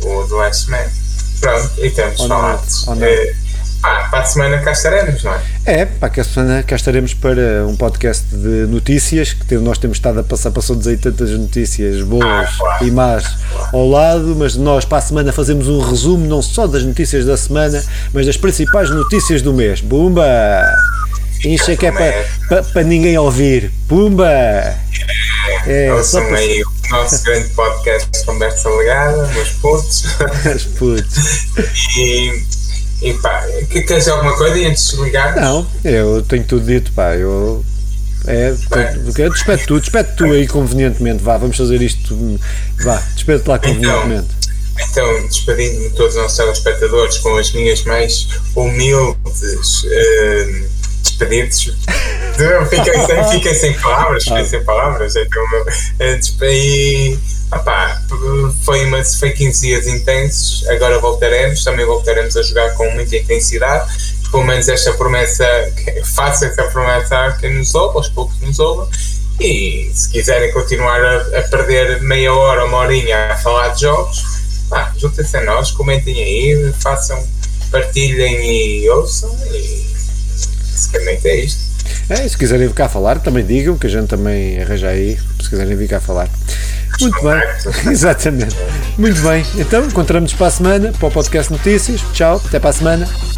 O 0.00 0.24
do 0.24 0.36
Last 0.36 0.70
Man. 0.70 0.86
Pronto, 1.40 1.70
e 1.78 1.90
temos 1.90 2.24
falado. 2.24 2.62
Ah, 3.80 4.08
para 4.10 4.20
a 4.20 4.24
semana 4.24 4.58
cá 4.58 4.72
estaremos, 4.72 5.22
não 5.22 5.32
é? 5.32 5.40
É, 5.64 5.84
para 5.84 6.20
a 6.20 6.24
semana 6.24 6.62
cá 6.64 6.74
estaremos 6.74 7.14
para 7.14 7.64
um 7.64 7.76
podcast 7.76 8.24
de 8.34 8.66
notícias, 8.66 9.32
que 9.32 9.54
nós 9.56 9.78
temos 9.78 9.98
estado 9.98 10.18
a 10.18 10.24
passar, 10.24 10.50
passou-nos 10.50 10.86
aí 10.88 10.96
tantas 10.96 11.30
notícias 11.30 12.02
boas 12.02 12.24
ah, 12.24 12.48
claro. 12.58 12.86
e 12.86 12.90
más 12.90 13.36
ao 13.72 13.88
lado, 13.88 14.34
mas 14.36 14.56
nós 14.56 14.84
para 14.84 14.98
a 14.98 15.00
semana 15.00 15.32
fazemos 15.32 15.68
um 15.68 15.78
resumo 15.78 16.26
não 16.26 16.42
só 16.42 16.66
das 16.66 16.82
notícias 16.82 17.24
da 17.24 17.36
semana, 17.36 17.82
mas 18.12 18.26
das 18.26 18.36
principais 18.36 18.90
notícias 18.90 19.42
do 19.42 19.54
mês. 19.54 19.80
Bumba! 19.80 20.24
Incha 21.44 21.76
que 21.76 21.86
é 21.86 21.92
para, 21.92 22.62
para 22.62 22.82
ninguém 22.82 23.16
ouvir. 23.18 23.70
Pumba! 23.88 24.28
É, 25.66 25.86
é 25.86 26.02
só 26.02 26.20
para... 26.20 26.38
aí 26.38 26.62
o 26.62 26.90
nosso 26.90 27.22
grande 27.24 27.48
podcast 27.50 28.24
Conversa 28.24 28.68
Legada, 28.70 29.26
meus 29.28 29.50
putos. 29.50 30.04
Os 30.54 30.64
putos. 30.64 31.46
e 31.96 32.42
e 33.00 33.14
pá, 33.14 33.46
que, 33.70 33.82
queres 33.82 34.04
dizer 34.04 34.10
alguma 34.10 34.36
coisa 34.36 34.56
antes 34.68 34.90
de 34.90 35.02
ligar? 35.02 35.36
Não, 35.36 35.66
eu 35.84 36.22
tenho 36.22 36.44
tudo 36.44 36.66
dito, 36.66 36.90
pá. 36.92 37.14
Eu. 37.14 37.64
É, 38.26 38.54
eu 39.16 39.30
despede 39.30 39.66
tu, 39.66 39.80
despede 39.80 40.16
tu 40.16 40.24
aí 40.24 40.46
convenientemente, 40.46 41.22
vá, 41.22 41.38
vamos 41.38 41.56
fazer 41.56 41.80
isto, 41.80 42.38
vá, 42.82 42.96
despede-te 43.14 43.48
lá 43.48 43.56
então, 43.56 43.72
convenientemente. 43.74 44.28
Então, 44.90 45.16
então 45.16 45.26
despedindo-me 45.28 45.90
todos 45.90 46.16
os 46.16 46.22
nossos 46.22 46.36
telespectadores 46.36 47.18
com 47.18 47.36
as 47.36 47.52
minhas 47.52 47.84
mais 47.84 48.28
humildes 48.56 49.84
uh, 49.84 50.68
despedidos. 51.18 51.76
fiquei, 52.68 53.06
sem, 53.06 53.24
fiquei 53.30 53.54
sem 53.54 53.72
palavras, 53.74 54.24
fiquei 54.24 54.44
sem 54.44 54.64
palavras, 54.64 55.16
então 55.16 55.44
despedi 55.98 57.18
Opa, 57.50 58.02
foi, 58.62 58.84
uma, 58.84 59.02
foi 59.02 59.30
15 59.30 59.66
dias 59.66 59.86
intensos, 59.86 60.68
agora 60.68 60.98
voltaremos, 60.98 61.64
também 61.64 61.86
voltaremos 61.86 62.36
a 62.36 62.42
jogar 62.42 62.74
com 62.74 62.90
muita 62.90 63.16
intensidade. 63.16 63.90
Pelo 64.30 64.44
menos 64.44 64.68
esta 64.68 64.92
promessa, 64.92 65.46
faça 66.04 66.44
essa 66.44 66.64
promessa 66.64 67.16
a 67.16 67.32
quem 67.32 67.54
nos 67.54 67.74
ouve, 67.74 67.96
aos 67.96 68.08
poucos 68.10 68.38
nos 68.42 68.58
ouve. 68.58 68.94
E 69.40 69.90
se 69.94 70.10
quiserem 70.10 70.52
continuar 70.52 71.02
a, 71.02 71.38
a 71.38 71.42
perder 71.44 72.02
meia 72.02 72.34
hora, 72.34 72.66
uma 72.66 72.78
horinha 72.78 73.32
a 73.32 73.36
falar 73.36 73.68
de 73.68 73.82
jogos, 73.82 74.22
juntem-se 74.98 75.38
a 75.38 75.44
nós, 75.44 75.70
comentem 75.70 76.22
aí, 76.22 76.72
façam, 76.78 77.26
partilhem 77.70 78.82
e 78.82 78.90
ouçam. 78.90 79.34
E 79.54 79.87
basicamente 80.78 81.26
é 81.26 81.44
isto. 81.44 81.68
É, 82.08 82.28
se 82.28 82.36
quiserem 82.36 82.68
vir 82.68 82.74
cá 82.74 82.88
falar, 82.88 83.18
também 83.18 83.44
digam, 83.44 83.76
que 83.76 83.86
a 83.86 83.90
gente 83.90 84.08
também 84.08 84.60
arranja 84.60 84.88
aí, 84.88 85.18
se 85.40 85.50
quiserem 85.50 85.76
vir 85.76 85.88
cá 85.88 86.00
falar. 86.00 86.28
Muito 87.00 87.22
bem, 87.22 87.42
exatamente. 87.90 88.56
Muito 88.96 89.20
bem, 89.22 89.44
então 89.56 89.84
encontramos 89.84 90.32
para 90.32 90.46
a 90.46 90.50
semana 90.50 90.92
para 90.92 91.08
o 91.08 91.10
podcast 91.10 91.52
Notícias. 91.52 92.00
Tchau, 92.12 92.40
até 92.44 92.58
para 92.58 92.70
a 92.70 92.72
semana. 92.72 93.37